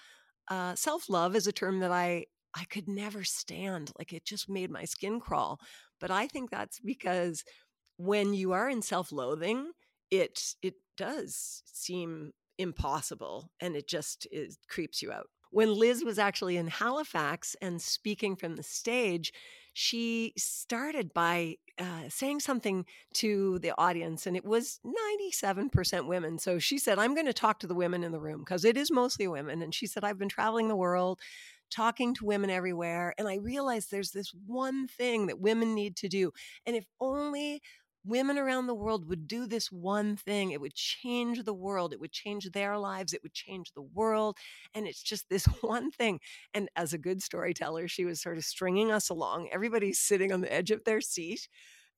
uh, 0.50 0.76
self 0.76 1.10
love 1.10 1.36
is 1.36 1.48
a 1.48 1.52
term 1.52 1.80
that 1.80 1.92
I 1.92 2.26
I 2.54 2.64
could 2.66 2.88
never 2.88 3.24
stand. 3.24 3.92
Like 3.98 4.14
it 4.14 4.26
just 4.26 4.50
made 4.50 4.72
my 4.72 4.86
skin 4.86 5.20
crawl. 5.20 5.60
But 6.00 6.12
I 6.12 6.28
think 6.28 6.50
that's 6.50 6.80
because 6.80 7.44
when 7.98 8.34
you 8.34 8.54
are 8.54 8.70
in 8.70 8.82
self 8.82 9.12
loathing, 9.12 9.72
it 10.12 10.56
it 10.62 10.76
does 10.98 11.62
seem 11.66 12.32
impossible 12.58 13.52
and 13.62 13.76
it 13.76 13.88
just 13.88 14.28
is, 14.32 14.58
creeps 14.68 15.02
you 15.02 15.12
out. 15.12 15.28
When 15.52 15.74
Liz 15.74 16.04
was 16.04 16.20
actually 16.20 16.58
in 16.58 16.68
Halifax 16.68 17.56
and 17.62 17.82
speaking 17.82 18.36
from 18.36 18.56
the 18.56 18.64
stage, 18.64 19.32
she 19.80 20.34
started 20.36 21.14
by 21.14 21.56
uh, 21.78 22.10
saying 22.10 22.40
something 22.40 22.84
to 23.14 23.60
the 23.60 23.72
audience, 23.78 24.26
and 24.26 24.36
it 24.36 24.44
was 24.44 24.80
97% 25.14 26.08
women. 26.08 26.40
So 26.40 26.58
she 26.58 26.80
said, 26.80 26.98
I'm 26.98 27.14
going 27.14 27.28
to 27.28 27.34
talk 27.34 27.60
to 27.60 27.68
the 27.68 27.76
women 27.76 28.04
in 28.04 28.12
the 28.12 28.20
room 28.20 28.40
because 28.40 28.66
it 28.66 28.76
is 28.76 28.90
mostly 28.90 29.28
women. 29.28 29.62
And 29.62 29.76
she 29.76 29.86
said, 29.86 30.04
I've 30.04 30.18
been 30.18 30.30
traveling 30.30 30.68
the 30.68 30.76
world 30.76 31.20
talking 31.70 32.16
to 32.16 32.26
women 32.26 32.50
everywhere. 32.50 33.14
And 33.20 33.28
I 33.28 33.36
realized 33.36 33.92
there's 33.92 34.10
this 34.10 34.34
one 34.48 34.88
thing 34.88 35.28
that 35.28 35.40
women 35.40 35.76
need 35.76 35.96
to 35.98 36.10
do. 36.10 36.32
And 36.66 36.76
if 36.76 36.86
only 37.00 37.62
women 38.06 38.38
around 38.38 38.68
the 38.68 38.76
world 38.76 39.08
would 39.10 39.28
do 39.28 39.46
this 39.48 39.72
one 39.72 40.16
thing, 40.16 40.52
it 40.52 40.62
would 40.62 40.74
change 40.74 41.44
the 41.44 41.54
world. 41.54 41.94
It 41.94 42.00
would 42.00 42.12
change 42.12 42.50
their 42.52 42.78
lives. 42.78 43.14
It 43.14 43.22
would 43.24 43.34
change 43.34 43.74
the 43.74 43.82
world. 43.82 44.38
And 44.74 44.88
it's 44.88 45.02
just 45.02 45.30
this 45.30 45.46
one 45.62 45.92
thing. 45.92 46.20
And 46.54 46.70
as 46.76 46.94
a 46.94 46.98
good 46.98 47.22
storyteller, 47.22 47.88
she 47.88 48.06
was 48.06 48.22
sort 48.22 48.38
of 48.38 48.46
stringing 48.46 48.92
us 48.92 49.10
along. 49.10 49.50
Everybody's 49.52 50.00
sitting 50.00 50.32
on 50.32 50.42
the 50.42 50.54
edge 50.54 50.72
of 50.72 50.84
their 50.84 51.02
seat. 51.02 51.48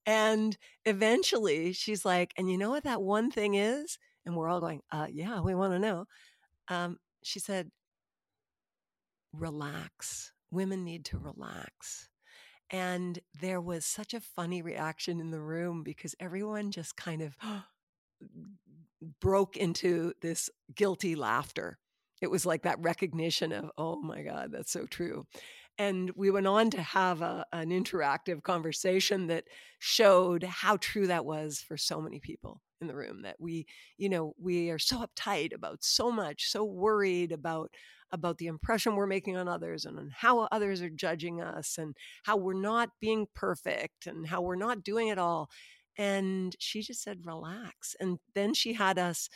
And 0.05 0.57
eventually 0.85 1.73
she's 1.73 2.05
like, 2.05 2.33
and 2.38 2.49
you 2.49 2.57
know 2.57 2.69
what 2.69 2.83
that 2.85 3.01
one 3.01 3.29
thing 3.29 3.55
is? 3.55 3.97
And 4.25 4.35
we're 4.35 4.49
all 4.49 4.59
going, 4.59 4.81
uh, 4.91 5.07
yeah, 5.12 5.41
we 5.41 5.55
want 5.55 5.73
to 5.73 5.79
know. 5.79 6.05
Um, 6.67 6.97
she 7.23 7.39
said, 7.39 7.69
relax. 9.33 10.31
Women 10.51 10.83
need 10.83 11.05
to 11.05 11.17
relax. 11.17 12.09
And 12.71 13.19
there 13.39 13.62
was 13.62 13.86
such 13.86 14.13
a 14.13 14.19
funny 14.19 14.62
reaction 14.62 15.19
in 15.19 15.32
the 15.32 15.41
room 15.41 15.84
because 15.84 16.15
everyone 16.19 16.71
just 16.71 16.95
kind 16.95 17.21
of 17.21 17.36
broke 19.21 19.58
into 19.58 20.13
this 20.21 20.49
guilty 20.75 21.15
laughter. 21.15 21.79
It 22.21 22.29
was 22.29 22.45
like 22.45 22.63
that 22.63 22.79
recognition 22.82 23.51
of, 23.51 23.71
oh 23.77 24.01
my 24.01 24.21
God, 24.21 24.51
that's 24.51 24.71
so 24.71 24.86
true. 24.86 25.25
And 25.77 26.12
we 26.15 26.29
went 26.29 26.45
on 26.45 26.69
to 26.71 26.82
have 26.82 27.21
a, 27.21 27.45
an 27.53 27.69
interactive 27.69 28.43
conversation 28.43 29.27
that 29.27 29.45
showed 29.79 30.43
how 30.43 30.75
true 30.77 31.08
that 31.08 31.25
was 31.25 31.60
for 31.60 31.77
so 31.77 32.01
many 32.01 32.19
people 32.19 32.62
in 32.82 32.88
the 32.88 32.95
room 32.95 33.21
that 33.21 33.38
we, 33.39 33.65
you 33.97 34.10
know, 34.10 34.34
we 34.38 34.69
are 34.69 34.79
so 34.79 35.05
uptight 35.05 35.53
about 35.53 35.82
so 35.82 36.12
much, 36.12 36.51
so 36.51 36.65
worried 36.65 37.32
about 37.32 37.71
about 38.11 38.37
the 38.37 38.47
impression 38.47 38.95
we're 38.95 39.07
making 39.07 39.37
on 39.37 39.47
others 39.47 39.85
and 39.85 39.97
on 39.97 40.11
how 40.15 40.47
others 40.51 40.81
are 40.81 40.89
judging 40.89 41.41
us 41.41 41.77
and 41.77 41.95
how 42.23 42.37
we're 42.37 42.53
not 42.53 42.89
being 42.99 43.27
perfect 43.35 44.07
and 44.07 44.27
how 44.27 44.41
we're 44.41 44.55
not 44.55 44.83
doing 44.83 45.09
it 45.09 45.17
all. 45.17 45.49
And 45.97 46.55
she 46.59 46.81
just 46.81 47.03
said, 47.03 47.25
relax. 47.25 47.95
And 47.99 48.19
then 48.33 48.53
she 48.53 48.73
had 48.73 48.97
us 48.97 49.29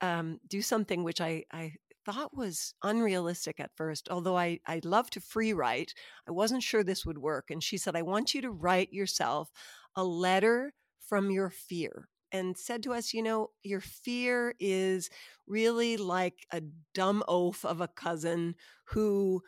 um, 0.00 0.38
do 0.48 0.60
something 0.60 1.04
which 1.04 1.20
I, 1.20 1.44
I 1.52 1.74
thought 2.04 2.36
was 2.36 2.74
unrealistic 2.82 3.60
at 3.60 3.70
first, 3.76 4.08
although 4.10 4.36
I, 4.36 4.60
I 4.66 4.80
love 4.84 5.08
to 5.10 5.20
free 5.20 5.52
write. 5.52 5.94
I 6.28 6.32
wasn't 6.32 6.62
sure 6.62 6.82
this 6.82 7.06
would 7.06 7.18
work. 7.18 7.50
And 7.50 7.62
she 7.62 7.78
said, 7.78 7.96
I 7.96 8.02
want 8.02 8.34
you 8.34 8.42
to 8.42 8.50
write 8.50 8.92
yourself 8.92 9.50
a 9.96 10.04
letter 10.04 10.72
from 11.06 11.30
your 11.30 11.50
fear 11.50 12.08
and 12.34 12.58
said 12.58 12.82
to 12.82 12.92
us, 12.92 13.14
you 13.14 13.22
know, 13.22 13.50
your 13.62 13.80
fear 13.80 14.56
is 14.58 15.08
really 15.46 15.96
like 15.96 16.44
a 16.50 16.60
dumb 16.92 17.22
oaf 17.28 17.64
of 17.64 17.80
a 17.80 17.86
cousin 17.86 18.56
who 18.86 19.40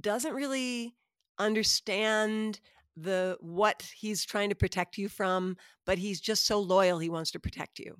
doesn't 0.00 0.32
really 0.32 0.94
understand 1.40 2.60
the 2.96 3.36
what 3.40 3.90
he's 3.96 4.24
trying 4.24 4.50
to 4.50 4.54
protect 4.54 4.96
you 4.96 5.08
from, 5.08 5.56
but 5.84 5.98
he's 5.98 6.20
just 6.20 6.46
so 6.46 6.60
loyal 6.60 7.00
he 7.00 7.08
wants 7.08 7.32
to 7.32 7.40
protect 7.40 7.80
you. 7.80 7.96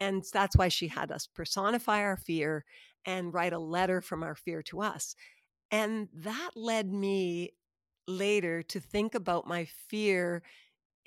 And 0.00 0.24
that's 0.32 0.56
why 0.56 0.68
she 0.68 0.88
had 0.88 1.12
us 1.12 1.26
personify 1.26 2.00
our 2.00 2.16
fear 2.16 2.64
and 3.04 3.34
write 3.34 3.52
a 3.52 3.58
letter 3.58 4.00
from 4.00 4.22
our 4.22 4.34
fear 4.34 4.62
to 4.62 4.80
us. 4.80 5.14
And 5.70 6.08
that 6.14 6.52
led 6.56 6.90
me 6.90 7.50
later 8.06 8.62
to 8.62 8.80
think 8.80 9.14
about 9.14 9.46
my 9.46 9.66
fear 9.90 10.42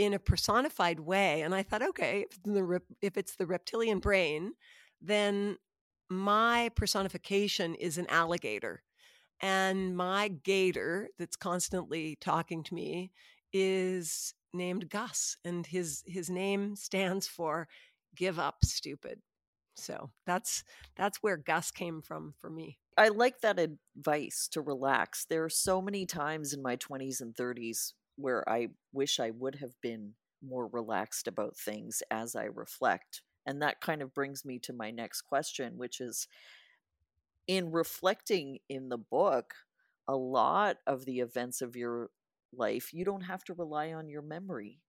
in 0.02 0.14
a 0.14 0.20
personified 0.20 0.99
way. 0.99 1.41
And 1.41 1.54
I 1.54 1.64
thought, 1.64 1.84
okay, 1.84 2.26
if, 2.30 2.41
the, 2.43 2.82
if 3.02 3.18
it's 3.18 3.36
the 3.36 3.45
reptilian 3.45 3.99
brain, 3.99 4.54
then 5.02 5.58
my 6.10 6.72
personification 6.76 7.76
is 7.76 7.97
an 7.97 8.08
alligator. 8.10 8.84
And 9.41 9.95
my 9.95 10.28
gator 10.28 11.10
that's 11.18 11.36
constantly 11.36 12.18
talking 12.20 12.64
to 12.64 12.74
me 12.74 13.12
is 13.54 14.34
named 14.54 14.89
Gus. 14.89 15.38
And 15.45 15.66
his 15.66 16.04
his 16.06 16.30
name 16.30 16.76
stands 16.76 17.28
for 17.28 17.68
give 18.16 18.38
up 18.38 18.58
stupid. 18.64 19.20
So 19.76 20.12
that's 20.28 20.64
that's 20.95 21.20
where 21.24 21.38
Gus 21.38 21.72
came 21.72 22.02
from 22.02 22.34
for 22.39 22.49
me. 22.49 22.78
I 22.97 23.08
like 23.08 23.41
that 23.41 23.58
advice 23.58 24.47
to 24.52 24.62
relax. 24.62 25.26
There 25.26 25.43
are 25.43 25.49
so 25.49 25.82
many 25.82 26.06
times 26.06 26.54
in 26.54 26.62
my 26.62 26.76
20s 26.76 27.22
and 27.22 27.34
30s 27.34 27.93
where 28.22 28.47
I 28.49 28.69
wish 28.93 29.19
I 29.19 29.32
would 29.32 29.55
have 29.55 29.80
been 29.82 30.13
more 30.41 30.67
relaxed 30.67 31.28
about 31.28 31.57
things 31.57 32.01
as 32.09 32.36
I 32.36 32.45
reflect. 32.45 33.22
And 33.45 33.61
that 33.61 33.82
kind 33.82 34.01
of 34.01 34.13
brings 34.13 34.45
me 34.45 34.59
to 34.59 34.74
my 34.74 34.91
next 34.91 35.22
question, 35.22 35.78
which 35.78 35.99
is 35.99 36.28
in 37.47 37.72
reflecting 37.72 38.59
in 38.69 38.89
the 38.89 38.97
book, 38.97 39.53
a 40.07 40.15
lot 40.15 40.78
of 40.88 41.05
the 41.05 41.19
events 41.19 41.61
of 41.61 41.76
your 41.76 42.09
life, 42.53 42.93
you 42.93 43.05
don't 43.05 43.22
have 43.22 43.43
to 43.45 43.53
rely 43.53 43.93
on 43.93 44.09
your 44.09 44.22
memory 44.22 44.80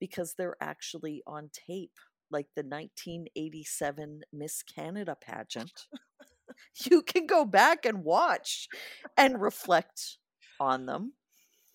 because 0.00 0.34
they're 0.34 0.56
actually 0.60 1.22
on 1.26 1.50
tape, 1.52 1.98
like 2.30 2.48
the 2.54 2.62
1987 2.62 4.22
Miss 4.32 4.62
Canada 4.62 5.16
pageant. 5.20 5.86
you 6.90 7.02
can 7.02 7.26
go 7.26 7.44
back 7.44 7.84
and 7.84 8.04
watch 8.04 8.68
and 9.16 9.40
reflect 9.40 10.18
on 10.60 10.86
them. 10.86 11.12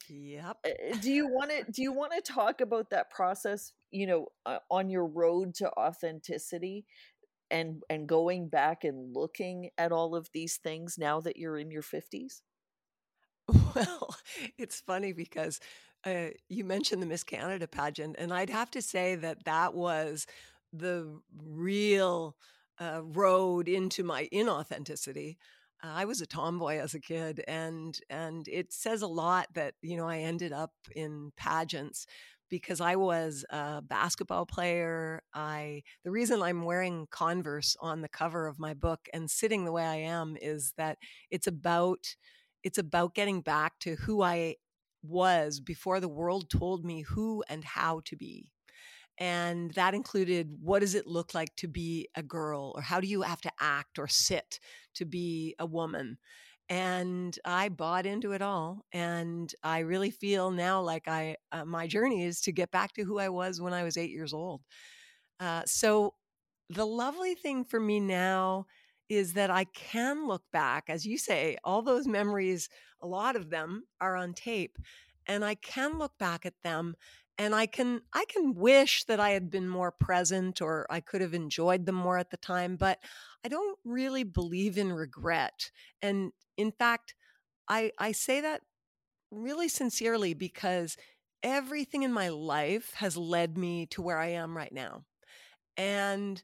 Yep. 0.10 0.58
Eh, 0.66 0.96
do 1.02 1.12
you 1.12 1.28
want 1.28 1.52
to 1.52 1.72
do 1.72 1.82
you 1.82 1.94
want 1.94 2.14
to 2.14 2.22
talk 2.22 2.62
about 2.62 2.90
that 2.90 3.10
process, 3.12 3.74
you 3.92 4.08
know, 4.08 4.28
uh, 4.46 4.60
on 4.72 4.90
your 4.90 5.06
road 5.06 5.54
to 5.56 5.72
authenticity 5.78 6.86
and 7.52 7.84
and 7.90 8.08
going 8.08 8.50
back 8.50 8.84
and 8.84 9.16
looking 9.16 9.72
at 9.78 9.92
all 9.92 10.16
of 10.16 10.30
these 10.34 10.58
things 10.58 10.98
now 10.98 11.22
that 11.22 11.38
you're 11.38 11.58
in 11.58 11.72
your 11.72 11.84
50s? 11.84 12.42
Well, 13.76 14.16
it's 14.58 14.82
funny 14.82 15.14
because 15.14 15.60
uh, 16.06 16.28
you 16.50 16.64
mentioned 16.64 17.02
the 17.02 17.08
Miss 17.08 17.24
Canada 17.24 17.68
pageant, 17.68 18.16
and 18.20 18.34
I'd 18.34 18.50
have 18.50 18.72
to 18.72 18.82
say 18.82 19.16
that 19.16 19.46
that 19.46 19.74
was 19.74 20.26
the 20.72 21.20
real 21.46 22.36
uh, 22.80 23.02
road 23.04 23.68
into 23.68 24.04
my 24.04 24.28
inauthenticity. 24.34 25.38
Uh, 25.84 25.94
I 25.96 26.06
was 26.06 26.22
a 26.22 26.26
tomboy 26.26 26.78
as 26.80 26.94
a 26.94 27.00
kid, 27.00 27.44
and 27.48 27.98
and 28.10 28.48
it 28.48 28.74
says 28.74 29.02
a 29.02 29.08
lot 29.08 29.48
that 29.54 29.76
you 29.82 29.98
know 29.98 30.08
I 30.08 30.20
ended 30.20 30.52
up 30.52 30.74
in 30.96 31.32
pageants 31.38 32.06
because 32.50 32.82
I 32.82 32.96
was 32.96 33.46
a 33.50 33.82
basketball 33.82 34.46
player. 34.46 35.22
I 35.34 35.84
the 36.04 36.12
reason 36.12 36.42
I'm 36.42 36.64
wearing 36.64 37.08
Converse 37.12 37.78
on 37.80 38.02
the 38.02 38.10
cover 38.10 38.48
of 38.48 38.60
my 38.60 38.74
book 38.74 39.08
and 39.14 39.30
sitting 39.32 39.66
the 39.66 39.72
way 39.72 39.86
I 39.86 39.98
am 39.98 40.38
is 40.42 40.74
that 40.78 40.98
it's 41.32 41.48
about 41.48 42.16
it's 42.64 42.78
about 42.78 43.16
getting 43.16 43.42
back 43.42 43.80
to 43.80 43.96
who 43.96 44.22
I 44.22 44.56
was 45.02 45.62
before 45.62 46.00
the 46.02 46.10
world 46.10 46.50
told 46.50 46.84
me 46.86 47.04
who 47.04 47.44
and 47.50 47.64
how 47.64 48.02
to 48.06 48.18
be. 48.18 48.52
And 49.20 49.72
that 49.74 49.94
included 49.94 50.50
what 50.62 50.80
does 50.80 50.96
it 50.96 51.06
look 51.06 51.34
like 51.34 51.56
to 51.58 51.68
be 51.68 52.08
a 52.16 52.24
girl, 52.24 52.72
or 52.76 52.82
how 52.82 53.02
do 53.02 53.08
you 53.08 53.22
have 53.22 53.42
to 53.42 53.52
act 53.60 54.00
or 54.00 54.08
sit 54.08 54.60
to 54.96 55.06
be 55.06 55.56
a 55.60 55.66
woman? 55.66 56.18
And 56.70 57.38
I 57.44 57.70
bought 57.70 58.06
into 58.06 58.32
it 58.32 58.42
all. 58.42 58.86
And 58.94 59.54
I 59.64 59.80
really 59.80 60.12
feel 60.12 60.52
now 60.52 60.82
like 60.82 61.08
I, 61.08 61.36
uh, 61.52 61.66
my 61.66 61.88
journey 61.88 62.24
is 62.24 62.42
to 62.42 62.52
get 62.52 62.72
back 62.72 62.94
to 62.94 63.04
who 63.04 63.20
I 63.20 63.30
was 63.30 63.60
when 63.60 63.74
I 63.74 63.84
was 63.84 63.98
eight 63.98 64.12
years 64.12 64.34
old. 64.34 64.62
Uh, 65.40 65.64
so 65.66 66.14
the 66.70 66.86
lovely 66.86 67.36
thing 67.36 67.66
for 67.66 67.80
me 67.80 68.00
now 68.00 68.68
is 69.10 69.34
that 69.34 69.50
I 69.50 69.64
can 69.64 70.28
look 70.28 70.44
back, 70.54 70.86
as 70.88 71.06
you 71.06 71.18
say, 71.18 71.58
all 71.64 71.82
those 71.82 72.08
memories, 72.08 72.70
a 73.02 73.08
lot 73.08 73.36
of 73.36 73.50
them 73.50 73.86
are 74.00 74.16
on 74.16 74.34
tape, 74.34 74.78
and 75.26 75.44
I 75.44 75.56
can 75.56 75.98
look 75.98 76.18
back 76.20 76.46
at 76.46 76.62
them 76.64 76.96
and 77.40 77.56
I 77.56 77.66
can 77.66 78.02
I 78.14 78.26
can 78.28 78.54
wish 78.54 79.06
that 79.06 79.20
I 79.20 79.32
had 79.32 79.50
been 79.50 79.68
more 79.68 79.92
present 79.92 80.62
or 80.62 80.86
I 80.90 81.00
could 81.00 81.22
have 81.22 81.34
enjoyed 81.34 81.86
them 81.86 81.96
more 81.96 82.18
at 82.18 82.32
the 82.32 82.38
time, 82.38 82.76
but 82.76 83.00
I 83.46 83.48
don't 83.48 83.80
really 83.86 84.26
believe 84.26 84.78
in 84.78 84.92
regret. 84.92 85.72
And 86.02 86.34
in 86.58 86.72
fact, 86.74 87.16
I 87.70 87.92
I 87.98 88.12
say 88.12 88.42
that 88.42 88.62
really 89.32 89.70
sincerely 89.70 90.34
because 90.34 90.98
everything 91.42 92.04
in 92.04 92.12
my 92.12 92.30
life 92.30 92.94
has 92.96 93.16
led 93.16 93.58
me 93.58 93.86
to 93.88 94.02
where 94.02 94.18
I 94.18 94.28
am 94.28 94.58
right 94.58 94.74
now. 94.74 95.06
And 95.78 96.44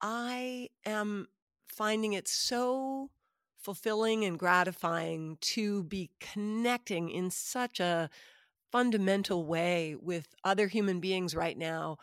I 0.00 0.68
am 0.84 1.28
finding 1.66 2.12
it 2.12 2.28
so 2.28 3.10
fulfilling 3.58 4.24
and 4.24 4.38
gratifying 4.38 5.38
to 5.40 5.82
be 5.84 6.10
connecting 6.20 7.10
in 7.10 7.30
such 7.30 7.80
a 7.80 8.08
fundamental 8.72 9.46
way 9.46 9.96
with 10.00 10.34
other 10.44 10.66
human 10.66 11.00
beings 11.00 11.34
right 11.34 11.56
now 11.56 11.98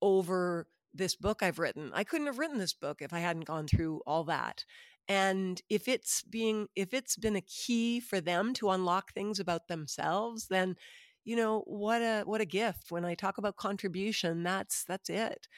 over 0.00 0.66
this 0.94 1.14
book 1.14 1.42
I've 1.42 1.58
written. 1.58 1.90
I 1.94 2.04
couldn't 2.04 2.26
have 2.26 2.38
written 2.38 2.58
this 2.58 2.74
book 2.74 3.00
if 3.00 3.12
I 3.12 3.20
hadn't 3.20 3.46
gone 3.46 3.66
through 3.66 4.02
all 4.06 4.24
that. 4.24 4.64
And 5.08 5.60
if 5.68 5.88
it's 5.88 6.22
being 6.22 6.68
if 6.76 6.94
it's 6.94 7.16
been 7.16 7.36
a 7.36 7.40
key 7.40 8.00
for 8.00 8.20
them 8.20 8.54
to 8.54 8.70
unlock 8.70 9.12
things 9.12 9.40
about 9.40 9.68
themselves, 9.68 10.46
then 10.48 10.76
you 11.24 11.36
know, 11.36 11.62
what 11.66 12.02
a 12.02 12.22
what 12.24 12.40
a 12.40 12.46
gift. 12.46 12.90
When 12.90 13.04
I 13.04 13.14
talk 13.14 13.38
about 13.38 13.56
contribution, 13.56 14.42
that's 14.42 14.84
that's 14.84 15.10
it. 15.10 15.48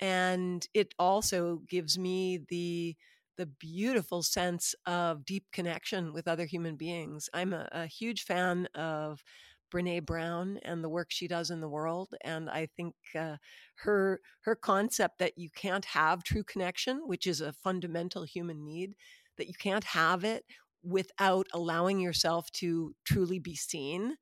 And 0.00 0.66
it 0.74 0.94
also 0.98 1.62
gives 1.68 1.98
me 1.98 2.40
the 2.48 2.96
the 3.36 3.46
beautiful 3.46 4.22
sense 4.22 4.74
of 4.86 5.24
deep 5.24 5.44
connection 5.52 6.12
with 6.12 6.26
other 6.26 6.46
human 6.46 6.76
beings. 6.76 7.28
I'm 7.34 7.52
a, 7.52 7.68
a 7.70 7.86
huge 7.86 8.22
fan 8.22 8.66
of 8.74 9.22
Brene 9.72 10.04
Brown 10.04 10.58
and 10.62 10.82
the 10.82 10.88
work 10.88 11.08
she 11.10 11.28
does 11.28 11.50
in 11.50 11.60
the 11.60 11.68
world. 11.68 12.14
And 12.22 12.48
I 12.50 12.66
think 12.76 12.94
uh, 13.18 13.36
her 13.76 14.20
her 14.42 14.54
concept 14.54 15.18
that 15.18 15.36
you 15.36 15.50
can't 15.54 15.84
have 15.86 16.22
true 16.22 16.44
connection, 16.44 17.02
which 17.06 17.26
is 17.26 17.40
a 17.40 17.52
fundamental 17.52 18.24
human 18.24 18.64
need, 18.64 18.94
that 19.38 19.48
you 19.48 19.54
can't 19.54 19.84
have 19.84 20.24
it 20.24 20.44
without 20.82 21.46
allowing 21.52 22.00
yourself 22.00 22.50
to 22.52 22.94
truly 23.04 23.38
be 23.38 23.56
seen. 23.56 24.16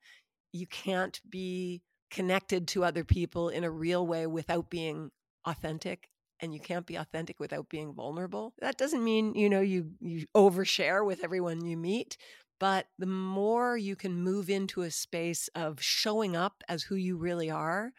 You 0.52 0.66
can't 0.66 1.20
be 1.28 1.82
connected 2.10 2.68
to 2.68 2.84
other 2.84 3.04
people 3.04 3.48
in 3.48 3.64
a 3.64 3.70
real 3.70 4.06
way 4.06 4.26
without 4.26 4.70
being 4.70 5.10
authentic 5.44 6.08
and 6.40 6.52
you 6.52 6.60
can't 6.60 6.86
be 6.86 6.96
authentic 6.96 7.40
without 7.40 7.68
being 7.68 7.94
vulnerable. 7.94 8.54
That 8.60 8.76
doesn't 8.76 9.02
mean, 9.02 9.34
you 9.34 9.48
know, 9.48 9.60
you 9.60 9.92
you 10.00 10.26
overshare 10.36 11.04
with 11.04 11.24
everyone 11.24 11.64
you 11.64 11.76
meet, 11.76 12.16
but 12.58 12.86
the 12.98 13.06
more 13.06 13.76
you 13.76 13.96
can 13.96 14.22
move 14.22 14.48
into 14.48 14.82
a 14.82 14.90
space 14.90 15.48
of 15.54 15.82
showing 15.82 16.36
up 16.36 16.62
as 16.68 16.84
who 16.84 16.94
you 16.94 17.16
really 17.16 17.50
are 17.50 17.92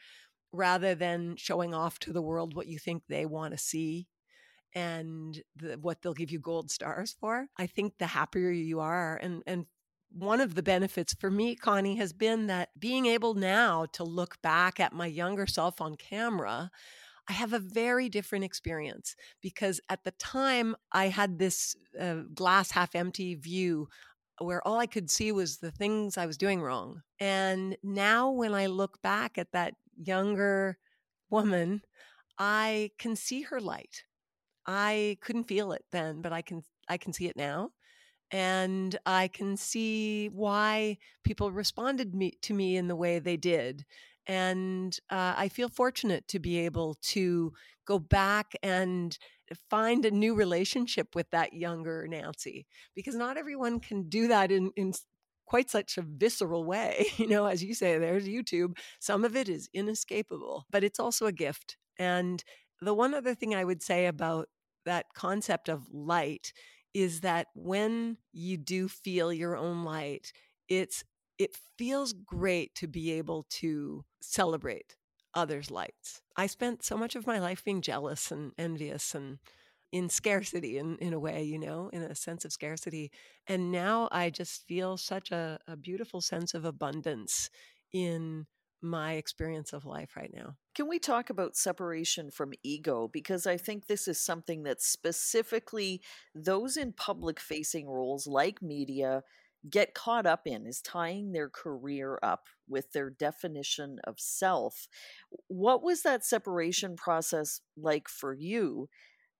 rather 0.51 0.95
than 0.95 1.35
showing 1.35 1.73
off 1.73 1.99
to 1.99 2.13
the 2.13 2.21
world 2.21 2.55
what 2.55 2.67
you 2.67 2.79
think 2.79 3.03
they 3.07 3.25
want 3.25 3.51
to 3.53 3.57
see 3.57 4.07
and 4.73 5.41
the, 5.55 5.77
what 5.81 6.01
they'll 6.01 6.13
give 6.13 6.31
you 6.31 6.39
gold 6.39 6.69
stars 6.69 7.15
for, 7.19 7.47
I 7.57 7.65
think 7.65 7.97
the 7.97 8.07
happier 8.07 8.51
you 8.51 8.81
are. 8.81 9.17
And, 9.17 9.41
and 9.47 9.65
one 10.11 10.41
of 10.41 10.55
the 10.55 10.63
benefits 10.63 11.13
for 11.13 11.31
me, 11.31 11.55
Connie, 11.55 11.95
has 11.95 12.13
been 12.13 12.47
that 12.47 12.69
being 12.77 13.05
able 13.05 13.33
now 13.33 13.85
to 13.93 14.03
look 14.03 14.41
back 14.41 14.79
at 14.79 14.93
my 14.93 15.05
younger 15.05 15.47
self 15.47 15.79
on 15.81 15.95
camera, 15.95 16.71
I 17.27 17.33
have 17.33 17.53
a 17.53 17.59
very 17.59 18.07
different 18.09 18.45
experience 18.45 19.15
because 19.41 19.81
at 19.89 20.03
the 20.03 20.11
time 20.11 20.75
I 20.91 21.07
had 21.07 21.39
this 21.39 21.75
uh, 21.99 22.23
glass 22.33 22.71
half 22.71 22.95
empty 22.95 23.35
view 23.35 23.87
where 24.39 24.65
all 24.67 24.79
I 24.79 24.87
could 24.87 25.09
see 25.09 25.31
was 25.31 25.57
the 25.57 25.71
things 25.71 26.17
I 26.17 26.25
was 26.25 26.37
doing 26.37 26.61
wrong. 26.61 27.01
And 27.19 27.77
now 27.83 28.31
when 28.31 28.53
I 28.53 28.67
look 28.67 29.01
back 29.01 29.37
at 29.37 29.51
that 29.53 29.73
younger 29.97 30.77
woman, 31.29 31.81
I 32.37 32.91
can 32.99 33.15
see 33.15 33.43
her 33.43 33.61
light. 33.61 34.03
I 34.67 35.17
couldn't 35.21 35.45
feel 35.45 35.71
it 35.71 35.85
then, 35.91 36.21
but 36.21 36.33
I 36.33 36.41
can 36.41 36.63
I 36.89 36.97
can 36.97 37.13
see 37.13 37.27
it 37.27 37.37
now. 37.37 37.71
And 38.31 38.97
I 39.05 39.27
can 39.27 39.55
see 39.57 40.27
why 40.27 40.97
people 41.23 41.51
responded 41.51 42.15
me, 42.15 42.33
to 42.41 42.53
me 42.53 42.75
in 42.77 42.87
the 42.87 42.95
way 42.95 43.19
they 43.19 43.37
did. 43.37 43.85
And 44.27 44.97
uh, 45.09 45.35
I 45.37 45.49
feel 45.49 45.69
fortunate 45.69 46.27
to 46.29 46.39
be 46.39 46.59
able 46.59 46.95
to 47.13 47.53
go 47.85 47.99
back 47.99 48.53
and 48.63 49.17
find 49.69 50.05
a 50.05 50.11
new 50.11 50.33
relationship 50.33 51.15
with 51.15 51.29
that 51.31 51.53
younger 51.53 52.07
Nancy 52.07 52.65
because 52.95 53.15
not 53.15 53.37
everyone 53.37 53.79
can 53.79 54.09
do 54.09 54.27
that 54.27 54.51
in, 54.51 54.71
in 54.75 54.93
quite 55.45 55.69
such 55.69 55.97
a 55.97 56.01
visceral 56.01 56.65
way. 56.65 57.05
You 57.17 57.27
know, 57.27 57.45
as 57.45 57.63
you 57.63 57.73
say, 57.73 57.97
there's 57.97 58.27
YouTube. 58.27 58.77
Some 58.99 59.23
of 59.23 59.35
it 59.35 59.47
is 59.47 59.69
inescapable, 59.73 60.65
but 60.71 60.83
it's 60.83 60.99
also 60.99 61.27
a 61.27 61.31
gift. 61.31 61.77
And 61.97 62.43
the 62.81 62.93
one 62.93 63.13
other 63.13 63.35
thing 63.35 63.55
I 63.55 63.63
would 63.63 63.81
say 63.81 64.07
about 64.07 64.49
that 64.85 65.05
concept 65.15 65.69
of 65.69 65.87
light 65.91 66.51
is 66.93 67.21
that 67.21 67.47
when 67.55 68.17
you 68.31 68.57
do 68.57 68.87
feel 68.87 69.31
your 69.31 69.55
own 69.55 69.83
light, 69.83 70.31
it's 70.67 71.03
it 71.37 71.57
feels 71.77 72.13
great 72.13 72.73
to 72.75 72.87
be 72.87 73.11
able 73.13 73.45
to 73.49 74.05
celebrate 74.21 74.95
others' 75.33 75.69
lights. 75.69 76.21
I 76.37 76.47
spent 76.47 76.83
so 76.83 76.97
much 76.97 77.15
of 77.15 77.27
my 77.27 77.39
life 77.39 77.63
being 77.63 77.81
jealous 77.81 78.31
and 78.31 78.53
envious 78.57 79.13
and 79.13 79.39
in 79.91 80.09
scarcity 80.09 80.77
in, 80.77 80.97
in 80.97 81.13
a 81.13 81.19
way, 81.19 81.43
you 81.43 81.59
know, 81.59 81.89
in 81.93 82.01
a 82.01 82.15
sense 82.15 82.43
of 82.43 82.51
scarcity. 82.51 83.11
And 83.47 83.71
now 83.71 84.09
I 84.11 84.29
just 84.29 84.67
feel 84.67 84.97
such 84.97 85.31
a, 85.31 85.59
a 85.67 85.77
beautiful 85.77 86.21
sense 86.21 86.53
of 86.53 86.65
abundance 86.65 87.49
in 87.93 88.45
my 88.81 89.13
experience 89.13 89.73
of 89.73 89.85
life 89.85 90.15
right 90.15 90.31
now. 90.33 90.55
Can 90.75 90.87
we 90.87 90.99
talk 90.99 91.29
about 91.29 91.55
separation 91.55 92.29
from 92.29 92.53
ego? 92.61 93.09
Because 93.11 93.47
I 93.47 93.57
think 93.57 93.87
this 93.87 94.07
is 94.07 94.19
something 94.19 94.63
that 94.63 94.81
specifically 94.81 96.01
those 96.33 96.77
in 96.77 96.91
public 96.91 97.39
facing 97.39 97.87
roles 97.87 98.27
like 98.27 98.61
media 98.61 99.23
get 99.69 99.93
caught 99.93 100.25
up 100.25 100.41
in 100.45 100.65
is 100.65 100.81
tying 100.81 101.31
their 101.31 101.49
career 101.49 102.19
up 102.21 102.47
with 102.67 102.91
their 102.91 103.09
definition 103.09 103.99
of 104.03 104.19
self. 104.19 104.87
What 105.47 105.83
was 105.83 106.01
that 106.03 106.25
separation 106.25 106.95
process 106.95 107.61
like 107.77 108.07
for 108.07 108.33
you? 108.33 108.89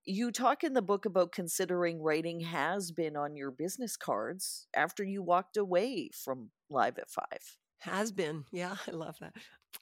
You 0.05 0.31
talk 0.31 0.63
in 0.63 0.73
the 0.73 0.81
book 0.81 1.05
about 1.05 1.31
considering 1.31 2.01
writing 2.01 2.41
has 2.41 2.91
been 2.91 3.15
on 3.15 3.35
your 3.35 3.51
business 3.51 3.97
cards 3.97 4.67
after 4.75 5.03
you 5.03 5.23
walked 5.23 5.57
away 5.57 6.11
from 6.13 6.51
Live 6.69 6.97
at 6.99 7.09
Five. 7.09 7.57
Has 7.79 8.11
been. 8.11 8.45
Yeah, 8.51 8.75
I 8.87 8.91
love 8.91 9.17
that. 9.19 9.33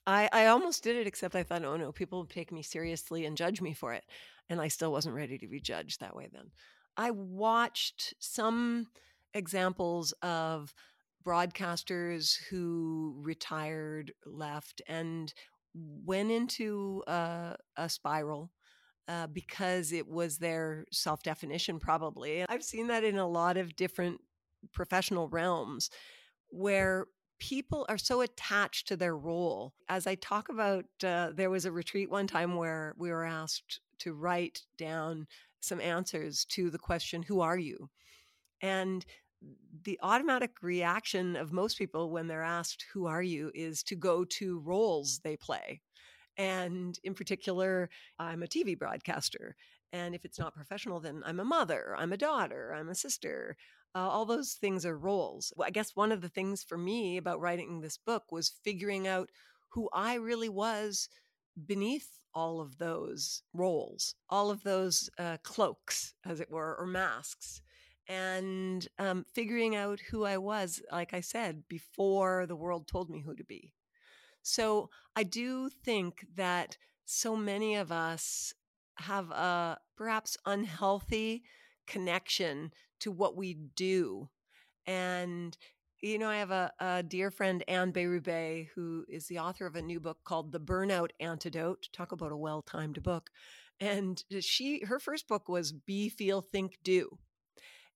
I, 0.08 0.30
I 0.32 0.46
almost 0.48 0.84
did 0.84 0.96
it, 0.96 1.08
except 1.08 1.36
I 1.36 1.44
thought, 1.44 1.64
oh 1.64 1.78
no, 1.78 1.91
people 1.91 2.22
would 2.22 2.30
take 2.30 2.52
me 2.52 2.64
seriously 2.64 3.26
and 3.26 3.38
judge 3.38 3.62
me 3.62 3.74
for 3.74 3.94
it. 3.94 4.04
And 4.50 4.60
I 4.60 4.68
still 4.68 4.91
wasn't 4.91 5.16
ready 5.16 5.38
to 5.38 5.48
be 5.48 5.60
judged 5.60 6.00
that 6.00 6.16
way 6.16 6.30
then. 6.32 6.52
I 6.98 7.12
watched 7.12 8.14
some 8.20 8.88
examples 9.34 10.13
of 10.21 10.73
broadcasters 11.25 12.38
who 12.49 13.15
retired, 13.21 14.13
left, 14.25 14.81
and 14.88 15.34
went 15.73 16.31
into 16.31 17.03
a, 17.07 17.55
a 17.77 17.89
spiral 17.89 18.51
uh, 19.07 19.27
because 19.27 19.91
it 19.91 20.07
was 20.07 20.38
their 20.38 20.86
self 20.91 21.23
definition, 21.23 21.79
probably. 21.79 22.45
I've 22.47 22.63
seen 22.63 22.88
that 22.88 23.03
in 23.03 23.17
a 23.17 23.27
lot 23.27 23.57
of 23.57 23.75
different 23.75 24.21
professional 24.71 25.27
realms 25.27 25.89
where 26.49 27.07
people 27.39 27.86
are 27.89 27.97
so 27.97 28.21
attached 28.21 28.88
to 28.88 28.95
their 28.95 29.17
role. 29.17 29.73
As 29.89 30.07
I 30.07 30.15
talk 30.15 30.49
about, 30.49 30.86
uh, 31.03 31.31
there 31.34 31.49
was 31.49 31.65
a 31.65 31.71
retreat 31.71 32.09
one 32.09 32.27
time 32.27 32.55
where 32.55 32.93
we 32.97 33.09
were 33.09 33.25
asked 33.25 33.81
to 33.99 34.13
write 34.13 34.61
down 34.77 35.27
some 35.59 35.81
answers 35.81 36.45
to 36.45 36.69
the 36.69 36.77
question, 36.77 37.23
Who 37.23 37.41
are 37.41 37.57
you? 37.57 37.89
And 38.61 39.05
the 39.84 40.00
automatic 40.02 40.52
reaction 40.62 41.36
of 41.36 41.52
most 41.52 41.78
people 41.78 42.10
when 42.12 42.28
they're 42.28 42.44
asked, 42.44 42.86
Who 42.94 43.06
are 43.08 43.24
you? 43.24 43.52
is 43.54 43.84
to 43.84 43.96
go 43.96 44.24
to 44.26 44.60
roles 44.60 45.20
they 45.20 45.38
play. 45.38 45.82
And 46.38 46.98
in 47.04 47.14
particular, 47.14 47.89
I'm 48.20 48.44
a 48.44 48.48
TV 48.48 48.78
broadcaster. 48.78 49.56
And 49.91 50.16
if 50.16 50.26
it's 50.26 50.39
not 50.39 50.56
professional, 50.56 51.00
then 51.00 51.22
I'm 51.26 51.39
a 51.39 51.46
mother, 51.46 51.96
I'm 51.98 52.14
a 52.14 52.18
daughter, 52.18 52.74
I'm 52.74 52.89
a 52.89 52.96
sister. 52.96 53.56
Uh, 53.96 54.10
all 54.10 54.26
those 54.26 54.54
things 54.54 54.86
are 54.88 54.98
roles. 54.98 55.54
I 55.62 55.70
guess 55.70 55.96
one 55.96 56.12
of 56.12 56.22
the 56.22 56.30
things 56.30 56.64
for 56.64 56.78
me 56.78 57.18
about 57.18 57.39
writing 57.39 57.82
this 57.82 57.98
book 57.98 58.32
was 58.32 58.50
figuring 58.64 59.08
out 59.08 59.30
who 59.70 59.89
I 59.94 60.16
really 60.16 60.50
was 60.50 61.10
beneath 61.68 62.20
all 62.34 62.60
of 62.60 62.80
those 62.80 63.44
roles, 63.54 64.16
all 64.30 64.50
of 64.50 64.64
those 64.64 65.12
uh, 65.20 65.38
cloaks, 65.44 66.16
as 66.26 66.39
it 66.39 66.50
were, 66.50 66.76
or 66.80 66.88
masks, 66.88 67.62
and 68.08 68.88
um, 68.99 69.26
figuring 69.34 69.76
out 69.76 69.99
who 69.99 70.26
I 70.26 70.38
was, 70.38 70.82
like 70.91 71.14
I 71.14 71.22
said, 71.22 71.64
before 71.68 72.45
the 72.45 72.56
world 72.56 72.88
told 72.88 73.10
me 73.10 73.22
who 73.22 73.36
to 73.36 73.43
be. 73.43 73.74
So 74.41 74.89
I 75.16 75.24
do 75.24 75.70
think 75.70 76.26
that 76.36 76.78
so 77.06 77.36
many 77.36 77.76
of 77.76 77.91
us 77.91 78.54
have 78.97 79.32
a 79.32 79.78
perhaps 79.95 80.38
unhealthy 80.45 81.43
connection 81.88 82.72
to 82.99 83.12
what 83.12 83.36
we 83.36 83.54
do. 83.54 84.30
And, 84.86 85.58
you 86.01 86.20
know, 86.20 86.30
I 86.30 86.38
have 86.38 86.51
a, 86.51 86.72
a 86.80 87.04
dear 87.04 87.32
friend, 87.32 87.64
Anne 87.68 87.93
Bérubé, 87.93 88.68
who 88.76 89.06
is 89.08 89.28
the 89.28 89.39
author 89.39 89.66
of 89.66 89.76
a 89.76 89.82
new 89.82 89.99
book 89.99 90.20
called 90.26 90.51
The 90.51 90.60
Burnout 90.60 91.12
Antidote. 91.20 91.88
Talk 91.93 92.12
about 92.12 92.32
a 92.32 92.38
well 92.38 92.62
timed 92.62 93.01
book. 93.01 93.30
And 93.80 94.24
she, 94.41 94.84
her 94.86 94.99
first 94.99 95.28
book 95.28 95.47
was 95.49 95.72
Be, 95.72 96.10
Feel, 96.10 96.41
Think, 96.41 96.78
Do. 96.84 97.18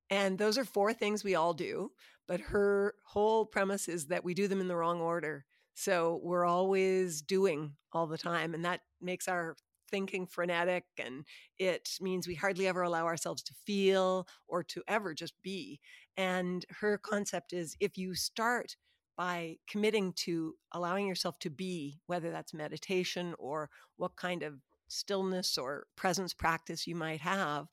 And 0.09 0.37
those 0.37 0.57
are 0.57 0.65
four 0.65 0.93
things 0.93 1.23
we 1.23 1.35
all 1.35 1.53
do. 1.53 1.91
But 2.27 2.39
her 2.41 2.95
whole 3.05 3.45
premise 3.45 3.87
is 3.87 4.07
that 4.07 4.23
we 4.23 4.33
do 4.33 4.47
them 4.47 4.61
in 4.61 4.67
the 4.67 4.75
wrong 4.75 4.99
order. 4.99 5.45
So 5.73 6.19
we're 6.23 6.45
always 6.45 7.21
doing 7.21 7.73
all 7.93 8.07
the 8.07 8.17
time. 8.17 8.53
And 8.53 8.65
that 8.65 8.81
makes 9.01 9.27
our 9.27 9.55
thinking 9.89 10.27
frenetic 10.27 10.83
and 10.97 11.23
it 11.57 11.91
means 12.01 12.27
we 12.27 12.35
hardly 12.35 12.67
ever 12.67 12.81
allow 12.81 13.05
ourselves 13.05 13.41
to 13.43 13.53
feel 13.65 14.27
or 14.47 14.63
to 14.63 14.83
ever 14.87 15.13
just 15.13 15.33
be. 15.41 15.79
And 16.15 16.65
her 16.79 16.97
concept 16.97 17.53
is 17.53 17.77
if 17.79 17.97
you 17.97 18.15
start 18.15 18.75
by 19.15 19.57
committing 19.67 20.13
to 20.13 20.55
allowing 20.73 21.07
yourself 21.07 21.39
to 21.39 21.49
be, 21.49 21.99
whether 22.05 22.31
that's 22.31 22.53
meditation 22.53 23.33
or 23.39 23.69
what 23.95 24.15
kind 24.15 24.43
of 24.43 24.55
stillness 24.87 25.57
or 25.57 25.87
presence 25.95 26.33
practice 26.33 26.85
you 26.85 26.95
might 26.95 27.21
have, 27.21 27.67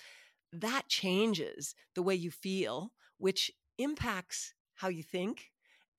that 0.61 0.89
changes 0.89 1.75
the 1.95 2.03
way 2.03 2.15
you 2.15 2.31
feel, 2.31 2.93
which 3.19 3.51
impacts 3.79 4.55
how 4.75 4.89
you 4.89 5.03
think, 5.03 5.51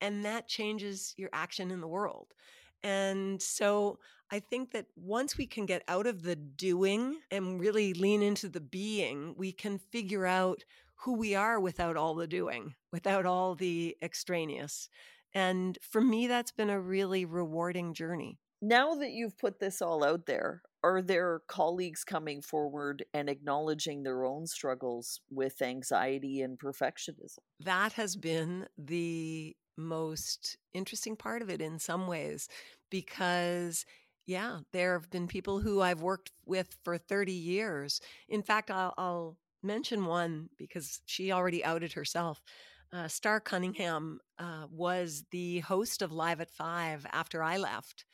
and 0.02 0.26
that 0.26 0.48
changes 0.48 1.14
your 1.18 1.30
action 1.34 1.72
in 1.72 1.82
the 1.82 1.88
world. 1.88 2.34
And 2.84 3.42
so 3.42 4.00
I 4.32 4.40
think 4.40 4.72
that 4.72 4.86
once 4.96 5.38
we 5.38 5.48
can 5.48 5.66
get 5.66 5.84
out 5.88 6.08
of 6.08 6.24
the 6.24 6.36
doing 6.36 7.18
and 7.32 7.60
really 7.60 7.94
lean 7.94 8.22
into 8.22 8.50
the 8.50 8.62
being, 8.62 9.34
we 9.38 9.52
can 9.52 9.80
figure 9.80 10.26
out 10.26 10.64
who 10.96 11.14
we 11.14 11.36
are 11.36 11.60
without 11.60 11.98
all 11.98 12.16
the 12.16 12.28
doing, 12.28 12.76
without 12.92 13.26
all 13.26 13.56
the 13.56 13.98
extraneous. 14.02 14.90
And 15.34 15.78
for 15.82 16.02
me, 16.02 16.28
that's 16.28 16.52
been 16.52 16.70
a 16.70 16.80
really 16.80 17.26
rewarding 17.26 17.94
journey. 17.94 18.40
Now 18.62 18.96
that 18.96 19.12
you've 19.12 19.38
put 19.38 19.60
this 19.60 19.82
all 19.82 20.04
out 20.04 20.26
there, 20.26 20.62
are 20.86 21.02
there 21.02 21.42
colleagues 21.48 22.04
coming 22.04 22.44
forward 22.44 23.04
and 23.12 23.28
acknowledging 23.28 24.04
their 24.04 24.24
own 24.24 24.46
struggles 24.46 25.20
with 25.32 25.64
anxiety 25.64 26.42
and 26.42 26.60
perfectionism? 26.60 27.40
That 27.60 27.94
has 27.94 28.16
been 28.16 28.68
the 28.78 29.56
most 29.76 30.58
interesting 30.74 31.16
part 31.16 31.42
of 31.42 31.50
it 31.50 31.60
in 31.60 31.80
some 31.80 32.06
ways 32.06 32.48
because 32.92 33.84
yeah, 34.28 34.60
there 34.74 34.94
have 34.94 35.10
been 35.10 35.28
people 35.28 35.60
who 35.60 35.82
I've 35.82 36.02
worked 36.02 36.32
with 36.46 36.78
for 36.84 36.98
30 36.98 37.32
years. 37.32 38.00
In 38.30 38.44
fact, 38.44 38.70
I'll, 38.70 38.94
I'll 38.98 39.38
mention 39.64 40.06
one 40.06 40.50
because 40.58 41.02
she 41.06 41.32
already 41.32 41.64
outed 41.66 41.94
herself. 41.94 42.42
Uh, 42.94 43.08
Starr 43.08 43.40
Cunningham 43.40 44.20
uh, 44.40 44.66
was 44.72 45.26
the 45.32 45.60
host 45.62 46.02
of 46.02 46.12
Live 46.12 46.42
at 46.42 46.50
Five 46.50 47.06
after 47.12 47.44
I 47.44 47.58
left. 47.58 48.06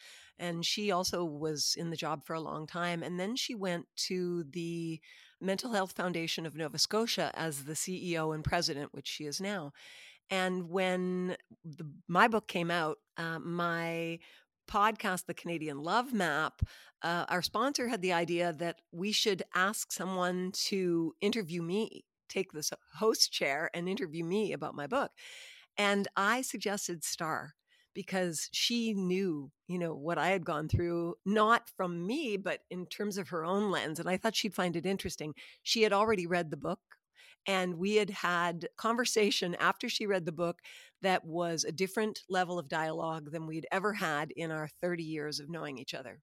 And 0.42 0.66
she 0.66 0.92
also 0.92 1.24
was 1.24 1.76
in 1.78 1.92
the 1.92 1.96
job 1.96 2.26
for 2.26 2.34
a 2.34 2.42
long 2.42 2.66
time. 2.66 3.04
And 3.04 3.20
then 3.20 3.36
she 3.36 3.54
went 3.54 3.86
to 4.08 4.44
the 4.44 5.00
Mental 5.40 5.72
Health 5.72 5.92
Foundation 5.92 6.48
of 6.48 6.56
Nova 6.56 6.80
Scotia 6.80 7.32
as 7.36 7.66
the 7.66 7.74
CEO 7.74 8.34
and 8.34 8.44
president, 8.44 8.92
which 8.92 9.08
she 9.08 9.26
is 9.26 9.40
now. 9.40 9.72
And 10.32 10.70
when 10.70 11.38
the, 11.64 11.86
my 12.08 12.28
book 12.28 12.48
came 12.48 12.72
out, 12.72 12.98
uh, 13.18 13.38
my 13.38 14.18
podcast, 14.68 15.28
The 15.28 15.36
Canadian 15.36 15.84
Love 15.84 16.12
Map, 16.12 16.64
uh, 17.04 17.26
our 17.30 17.44
sponsor 17.44 17.88
had 17.88 18.02
the 18.02 18.14
idea 18.14 18.52
that 18.54 18.82
we 18.92 19.12
should 19.12 19.44
ask 19.54 19.92
someone 19.92 20.52
to 20.70 21.14
interview 21.22 21.62
me, 21.62 22.06
take 22.30 22.52
this 22.52 22.72
host 22.96 23.32
chair 23.32 23.70
and 23.76 23.88
interview 23.88 24.24
me 24.24 24.54
about 24.54 24.74
my 24.74 24.88
book. 24.88 25.12
And 25.78 26.08
I 26.16 26.42
suggested 26.42 27.04
Starr 27.04 27.54
because 27.94 28.50
she 28.52 28.94
knew, 28.94 29.52
you 29.68 29.80
know, 29.80 29.94
what 29.94 30.18
I 30.18 30.30
had 30.30 30.46
gone 30.46 30.68
through, 30.70 31.16
not 31.26 31.70
from 31.76 32.06
me, 32.06 32.38
but 32.38 32.62
in 32.70 32.86
terms 32.86 33.18
of 33.18 33.30
her 33.30 33.46
own 33.46 33.72
lens. 33.72 34.00
And 34.00 34.10
I 34.10 34.18
thought 34.18 34.36
she'd 34.36 34.56
find 34.56 34.76
it 34.76 34.86
interesting. 34.86 35.34
She 35.64 35.84
had 35.84 35.94
already 35.94 36.28
read 36.28 36.52
the 36.52 36.58
book 36.58 36.80
and 37.48 37.76
we 37.76 37.96
had 37.96 38.10
had 38.10 38.68
conversation 38.78 39.56
after 39.56 39.90
she 39.90 40.06
read 40.06 40.26
the 40.26 40.32
book 40.32 40.60
that 41.02 41.26
was 41.26 41.64
a 41.64 41.72
different 41.72 42.22
level 42.30 42.60
of 42.60 42.68
dialogue 42.68 43.32
than 43.32 43.48
we'd 43.48 43.68
ever 43.72 43.94
had 43.94 44.32
in 44.32 44.52
our 44.52 44.70
30 44.80 45.04
years 45.04 45.40
of 45.40 45.50
knowing 45.50 45.78
each 45.78 45.94
other. 45.94 46.20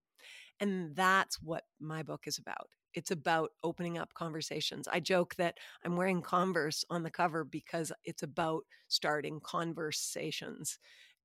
And 0.60 0.94
that's 0.94 1.40
what 1.40 1.64
my 1.80 2.02
book 2.02 2.22
is 2.26 2.38
about. 2.38 2.68
It's 2.94 3.10
about 3.10 3.50
opening 3.62 3.98
up 3.98 4.14
conversations. 4.14 4.88
I 4.90 5.00
joke 5.00 5.34
that 5.36 5.58
I'm 5.84 5.96
wearing 5.96 6.22
Converse 6.22 6.84
on 6.90 7.02
the 7.02 7.10
cover 7.10 7.44
because 7.44 7.92
it's 8.04 8.22
about 8.22 8.64
starting 8.88 9.40
conversations. 9.40 10.78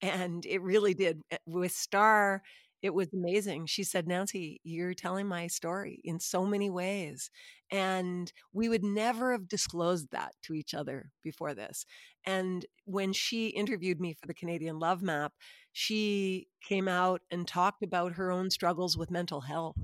And 0.03 0.45
it 0.45 0.61
really 0.61 0.93
did. 0.93 1.21
Eh, 1.31 1.37
with 1.47 1.71
Starr, 1.71 2.41
it 2.81 2.93
was 2.93 3.07
amazing. 3.13 3.67
She 3.67 3.85
said, 3.85 4.07
Nancy, 4.07 4.59
you're 4.65 4.93
telling 4.93 5.25
my 5.25 5.47
story 5.47 6.01
in 6.03 6.19
so 6.19 6.45
many 6.45 6.69
ways. 6.69 7.31
And 7.71 8.31
we 8.51 8.67
would 8.67 8.83
never 8.83 9.31
have 9.31 9.47
disclosed 9.47 10.09
that 10.11 10.33
to 10.43 10.53
each 10.53 10.73
other 10.73 11.09
before 11.23 11.53
this. 11.53 11.85
And 12.25 12.65
when 12.83 13.13
she 13.13 13.47
interviewed 13.47 14.01
me 14.01 14.13
for 14.13 14.27
the 14.27 14.33
Canadian 14.33 14.79
Love 14.79 15.01
Map, 15.01 15.31
she 15.71 16.47
came 16.61 16.89
out 16.89 17.21
and 17.31 17.47
talked 17.47 17.81
about 17.81 18.13
her 18.13 18.29
own 18.29 18.49
struggles 18.49 18.97
with 18.97 19.09
mental 19.09 19.41
health 19.41 19.77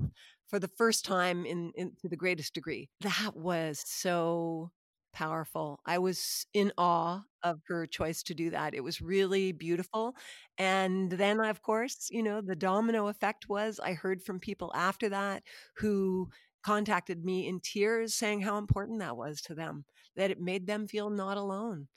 for 0.46 0.58
the 0.58 0.68
first 0.68 1.04
time 1.06 1.46
in, 1.46 1.72
in 1.76 1.92
to 2.02 2.08
the 2.08 2.16
greatest 2.16 2.52
degree. 2.52 2.90
That 3.00 3.34
was 3.34 3.82
so 3.86 4.72
powerful. 5.12 5.80
I 5.86 5.98
was 5.98 6.46
in 6.54 6.72
awe 6.78 7.22
of 7.42 7.60
her 7.68 7.86
choice 7.86 8.22
to 8.24 8.34
do 8.34 8.50
that. 8.50 8.74
It 8.74 8.84
was 8.84 9.00
really 9.00 9.52
beautiful. 9.52 10.14
And 10.58 11.10
then, 11.10 11.40
of 11.40 11.62
course, 11.62 12.08
you 12.10 12.22
know, 12.22 12.40
the 12.40 12.56
domino 12.56 13.08
effect 13.08 13.48
was 13.48 13.80
I 13.80 13.94
heard 13.94 14.22
from 14.22 14.40
people 14.40 14.72
after 14.74 15.08
that 15.08 15.42
who 15.76 16.30
contacted 16.62 17.24
me 17.24 17.46
in 17.48 17.60
tears 17.60 18.14
saying 18.14 18.42
how 18.42 18.58
important 18.58 19.00
that 19.00 19.16
was 19.16 19.40
to 19.42 19.54
them, 19.54 19.84
that 20.16 20.30
it 20.30 20.40
made 20.40 20.66
them 20.66 20.86
feel 20.86 21.10
not 21.10 21.36
alone. 21.38 21.88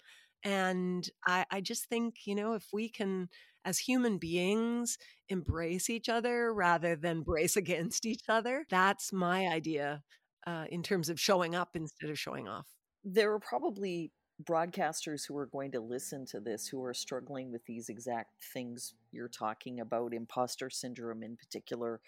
And 0.43 1.09
I, 1.25 1.45
I 1.51 1.61
just 1.61 1.85
think, 1.87 2.25
you 2.25 2.35
know, 2.35 2.53
if 2.53 2.67
we 2.73 2.89
can, 2.89 3.29
as 3.65 3.79
human 3.79 4.17
beings, 4.17 4.97
embrace 5.29 5.89
each 5.89 6.09
other 6.09 6.53
rather 6.53 6.95
than 6.95 7.23
brace 7.23 7.55
against 7.57 8.05
each 8.05 8.23
other, 8.29 8.65
that's 8.69 9.13
my 9.13 9.47
idea 9.47 10.03
uh, 10.45 10.65
in 10.69 10.83
terms 10.83 11.09
of 11.09 11.19
showing 11.19 11.55
up 11.55 11.69
instead 11.75 12.09
of 12.09 12.19
showing 12.19 12.47
off. 12.47 12.67
There 13.03 13.33
are 13.33 13.39
probably 13.39 14.11
broadcasters 14.43 15.27
who 15.27 15.37
are 15.37 15.45
going 15.45 15.71
to 15.71 15.79
listen 15.79 16.25
to 16.27 16.39
this 16.39 16.67
who 16.67 16.83
are 16.83 16.93
struggling 16.93 17.51
with 17.51 17.65
these 17.65 17.89
exact 17.89 18.43
things 18.53 18.93
you're 19.11 19.27
talking 19.27 19.79
about, 19.79 20.13
imposter 20.13 20.69
syndrome 20.69 21.23
in 21.23 21.35
particular. 21.37 22.01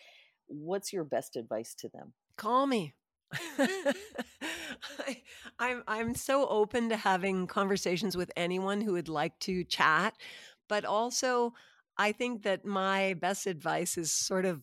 What's 0.47 0.91
your 0.91 1.03
best 1.03 1.35
advice 1.35 1.73
to 1.75 1.89
them? 1.89 2.13
Call 2.37 2.67
me. 2.67 2.93
I, 3.57 5.21
I'm 5.59 5.83
I'm 5.87 6.15
so 6.15 6.47
open 6.47 6.89
to 6.89 6.97
having 6.97 7.47
conversations 7.47 8.15
with 8.15 8.31
anyone 8.37 8.81
who 8.81 8.93
would 8.93 9.09
like 9.09 9.37
to 9.39 9.63
chat, 9.63 10.15
but 10.67 10.85
also 10.85 11.53
I 11.97 12.11
think 12.11 12.43
that 12.43 12.65
my 12.65 13.15
best 13.15 13.47
advice 13.47 13.97
is 13.97 14.11
sort 14.11 14.45
of 14.45 14.61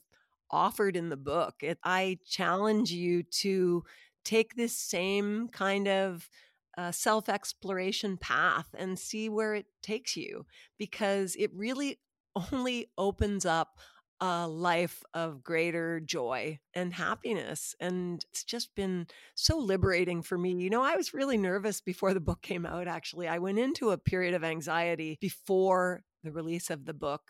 offered 0.50 0.96
in 0.96 1.08
the 1.08 1.16
book. 1.16 1.56
It, 1.62 1.78
I 1.82 2.18
challenge 2.26 2.92
you 2.92 3.22
to 3.22 3.84
take 4.24 4.54
this 4.54 4.76
same 4.76 5.48
kind 5.48 5.88
of 5.88 6.28
uh, 6.76 6.92
self 6.92 7.28
exploration 7.28 8.16
path 8.16 8.68
and 8.78 8.98
see 8.98 9.28
where 9.28 9.54
it 9.54 9.66
takes 9.82 10.16
you 10.16 10.46
because 10.78 11.36
it 11.38 11.50
really 11.54 11.98
only 12.52 12.90
opens 12.96 13.44
up 13.44 13.78
a 14.22 14.46
life 14.46 15.02
of 15.14 15.42
greater 15.42 15.98
joy 15.98 16.56
and 16.74 16.94
happiness. 16.94 17.74
And 17.80 18.24
it's 18.30 18.44
just 18.44 18.72
been 18.76 19.08
so 19.34 19.58
liberating 19.58 20.22
for 20.22 20.38
me. 20.38 20.52
You 20.52 20.70
know, 20.70 20.82
I 20.82 20.94
was 20.94 21.12
really 21.12 21.36
nervous 21.36 21.80
before 21.80 22.14
the 22.14 22.20
book 22.20 22.40
came 22.40 22.64
out, 22.64 22.86
actually. 22.86 23.26
I 23.26 23.38
went 23.38 23.58
into 23.58 23.90
a 23.90 23.98
period 23.98 24.34
of 24.34 24.44
anxiety 24.44 25.18
before 25.20 26.04
the 26.22 26.30
release 26.30 26.70
of 26.70 26.84
the 26.84 26.94
book, 26.94 27.22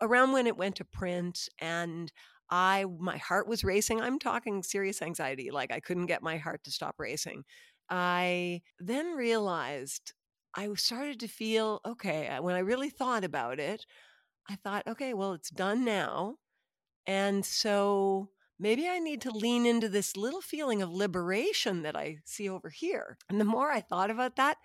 around 0.00 0.32
when 0.32 0.46
it 0.46 0.56
went 0.56 0.76
to 0.76 0.86
print. 0.86 1.50
And 1.60 2.10
I, 2.50 2.84
my 2.98 3.18
heart 3.18 3.46
was 3.46 3.64
racing. 3.64 4.00
I'm 4.00 4.18
talking 4.18 4.62
serious 4.62 5.02
anxiety. 5.02 5.50
Like 5.50 5.70
I 5.70 5.80
couldn't 5.80 6.06
get 6.06 6.22
my 6.22 6.38
heart 6.38 6.64
to 6.64 6.70
stop 6.70 6.96
racing. 6.98 7.44
I 7.90 8.62
then 8.78 9.14
realized 9.14 10.12
I 10.54 10.72
started 10.74 11.20
to 11.20 11.28
feel 11.28 11.80
okay. 11.84 12.36
When 12.40 12.54
I 12.54 12.60
really 12.60 12.90
thought 12.90 13.24
about 13.24 13.60
it, 13.60 13.84
I 14.48 14.56
thought, 14.56 14.86
okay, 14.86 15.14
well, 15.14 15.34
it's 15.34 15.50
done 15.50 15.84
now. 15.84 16.36
And 17.06 17.44
so 17.44 18.30
maybe 18.58 18.88
I 18.88 18.98
need 18.98 19.20
to 19.22 19.30
lean 19.30 19.66
into 19.66 19.88
this 19.88 20.16
little 20.16 20.40
feeling 20.40 20.82
of 20.82 20.90
liberation 20.90 21.82
that 21.82 21.96
I 21.96 22.18
see 22.24 22.48
over 22.48 22.70
here. 22.70 23.18
And 23.28 23.40
the 23.40 23.44
more 23.44 23.70
I 23.70 23.80
thought 23.80 24.10
about 24.10 24.36
that, 24.36 24.56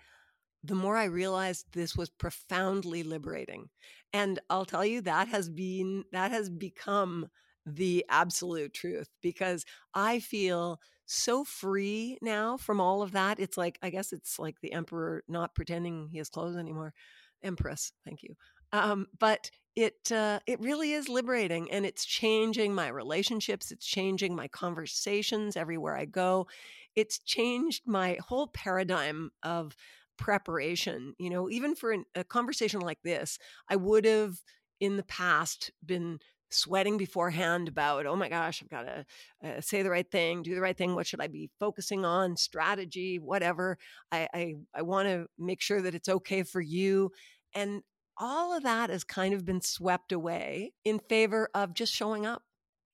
the 0.62 0.74
more 0.74 0.96
I 0.96 1.04
realized 1.04 1.66
this 1.72 1.94
was 1.94 2.08
profoundly 2.08 3.02
liberating. 3.02 3.68
And 4.12 4.40
I'll 4.48 4.64
tell 4.64 4.84
you, 4.84 5.02
that 5.02 5.28
has 5.28 5.50
been, 5.50 6.04
that 6.12 6.30
has 6.30 6.48
become 6.48 7.28
the 7.66 8.04
absolute 8.08 8.74
truth 8.74 9.08
because 9.22 9.64
I 9.94 10.20
feel 10.20 10.80
so 11.06 11.44
free 11.44 12.18
now 12.22 12.56
from 12.56 12.80
all 12.80 13.02
of 13.02 13.12
that. 13.12 13.38
It's 13.40 13.56
like, 13.56 13.78
I 13.82 13.90
guess 13.90 14.12
it's 14.12 14.38
like 14.38 14.60
the 14.60 14.72
emperor 14.72 15.22
not 15.28 15.54
pretending 15.54 16.08
he 16.10 16.18
has 16.18 16.28
clothes 16.28 16.56
anymore. 16.56 16.94
Empress, 17.42 17.92
thank 18.04 18.22
you. 18.22 18.34
Um, 18.72 19.06
but 19.18 19.50
it 19.76 20.10
uh, 20.12 20.40
it 20.46 20.60
really 20.60 20.92
is 20.92 21.08
liberating, 21.08 21.70
and 21.70 21.84
it's 21.84 22.04
changing 22.04 22.74
my 22.74 22.88
relationships. 22.88 23.70
It's 23.70 23.84
changing 23.86 24.34
my 24.34 24.48
conversations 24.48 25.56
everywhere 25.56 25.96
I 25.96 26.04
go. 26.04 26.46
It's 26.94 27.18
changed 27.18 27.82
my 27.86 28.18
whole 28.20 28.48
paradigm 28.48 29.30
of 29.42 29.76
preparation. 30.16 31.14
You 31.18 31.30
know, 31.30 31.50
even 31.50 31.74
for 31.74 31.90
an, 31.90 32.04
a 32.14 32.24
conversation 32.24 32.80
like 32.80 33.02
this, 33.02 33.38
I 33.68 33.76
would 33.76 34.04
have 34.04 34.36
in 34.80 34.96
the 34.96 35.02
past 35.04 35.70
been 35.84 36.18
sweating 36.54 36.96
beforehand 36.96 37.68
about, 37.68 38.06
oh 38.06 38.16
my 38.16 38.28
gosh, 38.28 38.62
I've 38.62 38.70
got 38.70 38.82
to 38.82 39.06
uh, 39.44 39.60
say 39.60 39.82
the 39.82 39.90
right 39.90 40.10
thing, 40.10 40.42
do 40.42 40.54
the 40.54 40.60
right 40.60 40.76
thing. 40.76 40.94
What 40.94 41.06
should 41.06 41.20
I 41.20 41.28
be 41.28 41.50
focusing 41.60 42.04
on? 42.04 42.36
Strategy, 42.36 43.18
whatever. 43.18 43.78
I, 44.10 44.28
I, 44.32 44.54
I 44.74 44.82
want 44.82 45.08
to 45.08 45.26
make 45.38 45.60
sure 45.60 45.82
that 45.82 45.94
it's 45.94 46.08
okay 46.08 46.42
for 46.42 46.60
you. 46.60 47.10
And 47.54 47.82
all 48.16 48.56
of 48.56 48.62
that 48.62 48.90
has 48.90 49.04
kind 49.04 49.34
of 49.34 49.44
been 49.44 49.60
swept 49.60 50.12
away 50.12 50.72
in 50.84 50.98
favor 50.98 51.48
of 51.54 51.74
just 51.74 51.92
showing 51.92 52.26
up 52.26 52.42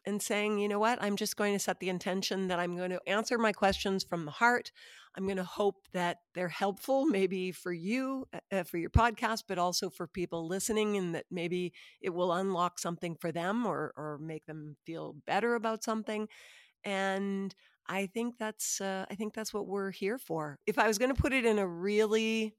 and 0.07 0.23
saying, 0.23 0.59
you 0.59 0.69
know 0.69 0.79
what, 0.79 1.03
I'm 1.03 1.17
just 1.17 1.37
going 1.37 1.53
to 1.53 1.59
set 1.59 1.79
the 1.79 1.91
intention 1.91 2.49
that 2.49 2.59
I'm 2.59 2.77
going 2.77 2.91
to 2.91 3.01
answer 3.07 3.37
my 3.37 3.53
questions 3.53 4.03
from 4.03 4.25
the 4.25 4.31
heart. 4.31 4.73
I'm 5.17 5.25
going 5.25 5.37
to 5.37 5.45
hope 5.45 5.87
that 5.93 6.19
they're 6.35 6.49
helpful, 6.49 7.05
maybe 7.05 7.53
for 7.53 7.73
you, 7.73 8.29
uh, 8.33 8.39
uh, 8.53 8.63
for 8.63 8.79
your 8.79 8.91
podcast, 8.91 9.45
but 9.49 9.59
also 9.59 9.91
for 9.91 10.07
people 10.07 10.47
listening, 10.47 10.97
and 10.97 11.15
that 11.15 11.27
maybe 11.31 11.73
it 12.01 12.11
will 12.11 12.33
unlock 12.33 12.79
something 12.79 13.17
for 13.17 13.33
them 13.33 13.67
or, 13.67 13.93
or 13.97 14.19
make 14.19 14.47
them 14.47 14.77
feel 14.87 15.17
better 15.27 15.55
about 15.55 15.83
something. 15.83 16.29
And 16.85 17.55
I 17.87 18.07
think 18.07 18.39
that's 18.39 18.81
uh, 18.81 19.05
I 19.11 19.15
think 19.17 19.35
that's 19.35 19.53
what 19.53 19.67
we're 19.67 19.91
here 19.91 20.19
for. 20.19 20.59
If 20.67 20.79
I 20.79 20.87
was 20.87 20.99
going 20.99 21.15
to 21.15 21.21
put 21.21 21.33
it 21.33 21.45
in 21.45 21.59
a 21.59 21.67
really 21.67 22.55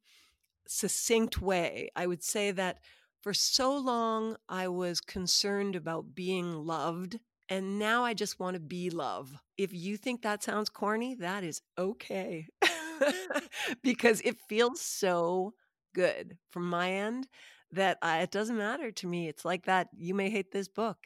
succinct 0.68 1.42
way, 1.42 1.90
I 1.96 2.06
would 2.06 2.24
say 2.24 2.52
that 2.52 2.80
for 3.22 3.34
so 3.34 3.78
long 3.78 4.36
I 4.50 4.68
was 4.68 5.00
concerned 5.00 5.76
about 5.76 6.14
being 6.14 6.54
loved 6.54 7.20
and 7.52 7.80
now 7.80 8.06
I 8.06 8.16
just 8.16 8.40
want 8.40 8.56
to 8.56 8.62
be 8.62 8.90
love. 8.90 9.32
If 9.60 9.74
you 9.74 9.98
think 9.98 10.24
that 10.24 10.44
sounds 10.44 10.70
corny, 10.70 11.16
that 11.18 11.44
is 11.44 11.62
okay. 11.78 12.48
because 13.84 14.22
it 14.22 14.38
feels 14.50 14.82
so 14.82 15.54
good 15.94 16.38
from 16.52 16.70
my 16.70 16.92
end 16.94 17.28
that 17.74 17.98
I, 18.02 18.22
it 18.22 18.32
doesn't 18.32 18.58
matter 18.58 18.92
to 18.92 19.08
me. 19.08 19.28
It's 19.30 19.46
like 19.46 19.66
that 19.66 19.90
you 19.98 20.16
may 20.16 20.30
hate 20.30 20.52
this 20.52 20.70
book. 20.70 20.98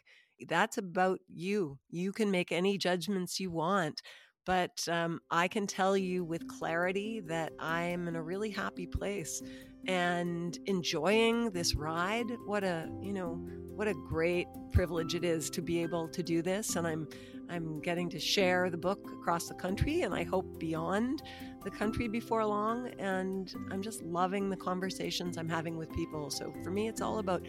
That's 0.47 0.77
about 0.77 1.19
you. 1.27 1.79
You 1.89 2.13
can 2.13 2.31
make 2.31 2.51
any 2.51 2.77
judgments 2.77 3.39
you 3.39 3.51
want. 3.51 4.01
But 4.45 4.87
um, 4.89 5.21
I 5.31 5.47
can 5.47 5.65
tell 5.67 5.97
you 5.97 6.23
with 6.23 6.47
clarity 6.47 7.19
that 7.21 7.53
I'm 7.59 8.07
in 8.07 8.15
a 8.15 8.21
really 8.21 8.51
happy 8.51 8.85
place 8.85 9.41
and 9.87 10.57
enjoying 10.65 11.51
this 11.51 11.75
ride. 11.75 12.31
What 12.45 12.63
a, 12.63 12.89
you 13.01 13.13
know, 13.13 13.35
what 13.75 13.87
a 13.87 13.93
great 13.93 14.47
privilege 14.71 15.15
it 15.15 15.23
is 15.23 15.49
to 15.51 15.61
be 15.61 15.81
able 15.81 16.07
to 16.09 16.23
do 16.23 16.41
this. 16.41 16.75
And 16.75 16.87
I'm, 16.87 17.07
I'm 17.49 17.79
getting 17.81 18.09
to 18.09 18.19
share 18.19 18.69
the 18.69 18.77
book 18.77 18.99
across 19.19 19.47
the 19.47 19.53
country 19.55 20.01
and 20.01 20.13
I 20.13 20.23
hope 20.23 20.59
beyond 20.59 21.21
the 21.63 21.71
country 21.71 22.07
before 22.07 22.45
long. 22.45 22.89
And 22.99 23.53
I'm 23.71 23.81
just 23.81 24.03
loving 24.03 24.49
the 24.49 24.57
conversations 24.57 25.37
I'm 25.37 25.49
having 25.49 25.77
with 25.77 25.91
people. 25.93 26.29
So 26.29 26.53
for 26.63 26.71
me, 26.71 26.87
it's 26.87 27.01
all 27.01 27.19
about 27.19 27.45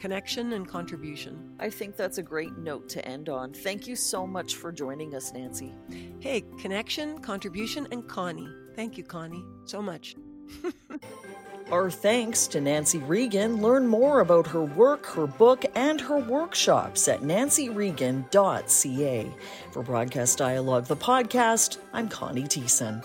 connection 0.00 0.54
and 0.54 0.66
contribution. 0.66 1.54
I 1.60 1.70
think 1.70 1.94
that's 1.94 2.18
a 2.18 2.22
great 2.22 2.56
note 2.56 2.88
to 2.88 3.06
end 3.06 3.28
on. 3.28 3.52
Thank 3.52 3.86
you 3.86 3.94
so 3.94 4.26
much 4.26 4.56
for 4.56 4.72
joining 4.72 5.14
us, 5.14 5.32
Nancy. 5.32 5.72
Hey, 6.18 6.42
connection, 6.58 7.20
contribution, 7.20 7.86
and 7.92 8.08
Connie. 8.08 8.48
Thank 8.74 8.98
you, 8.98 9.04
Connie, 9.04 9.44
so 9.66 9.80
much. 9.82 10.16
Our 11.70 11.90
thanks 11.90 12.48
to 12.48 12.60
Nancy 12.60 12.98
Regan. 12.98 13.62
Learn 13.62 13.86
more 13.86 14.18
about 14.20 14.48
her 14.48 14.64
work, 14.64 15.06
her 15.06 15.28
book, 15.28 15.64
and 15.76 16.00
her 16.00 16.18
workshops 16.18 17.06
at 17.06 17.20
nancyregan.ca. 17.20 19.34
For 19.70 19.82
Broadcast 19.84 20.38
Dialogue, 20.38 20.86
the 20.86 20.96
podcast, 20.96 21.78
I'm 21.92 22.08
Connie 22.08 22.42
Thiessen. 22.42 23.04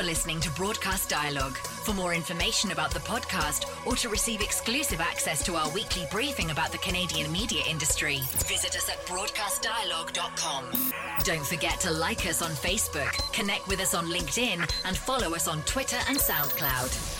For 0.00 0.06
listening 0.06 0.40
to 0.40 0.50
Broadcast 0.52 1.10
Dialogue. 1.10 1.58
For 1.58 1.92
more 1.92 2.14
information 2.14 2.70
about 2.70 2.90
the 2.90 3.00
podcast 3.00 3.66
or 3.86 3.96
to 3.96 4.08
receive 4.08 4.40
exclusive 4.40 4.98
access 4.98 5.44
to 5.44 5.56
our 5.56 5.68
weekly 5.72 6.06
briefing 6.10 6.50
about 6.50 6.72
the 6.72 6.78
Canadian 6.78 7.30
media 7.30 7.62
industry, 7.68 8.20
visit 8.46 8.74
us 8.76 8.88
at 8.88 9.04
broadcastdialogue.com. 9.06 10.92
Don't 11.24 11.44
forget 11.44 11.78
to 11.80 11.90
like 11.90 12.26
us 12.26 12.40
on 12.40 12.50
Facebook, 12.52 13.12
connect 13.34 13.68
with 13.68 13.80
us 13.80 13.92
on 13.92 14.06
LinkedIn, 14.06 14.60
and 14.86 14.96
follow 14.96 15.34
us 15.34 15.46
on 15.46 15.60
Twitter 15.62 15.98
and 16.08 16.16
SoundCloud. 16.16 17.19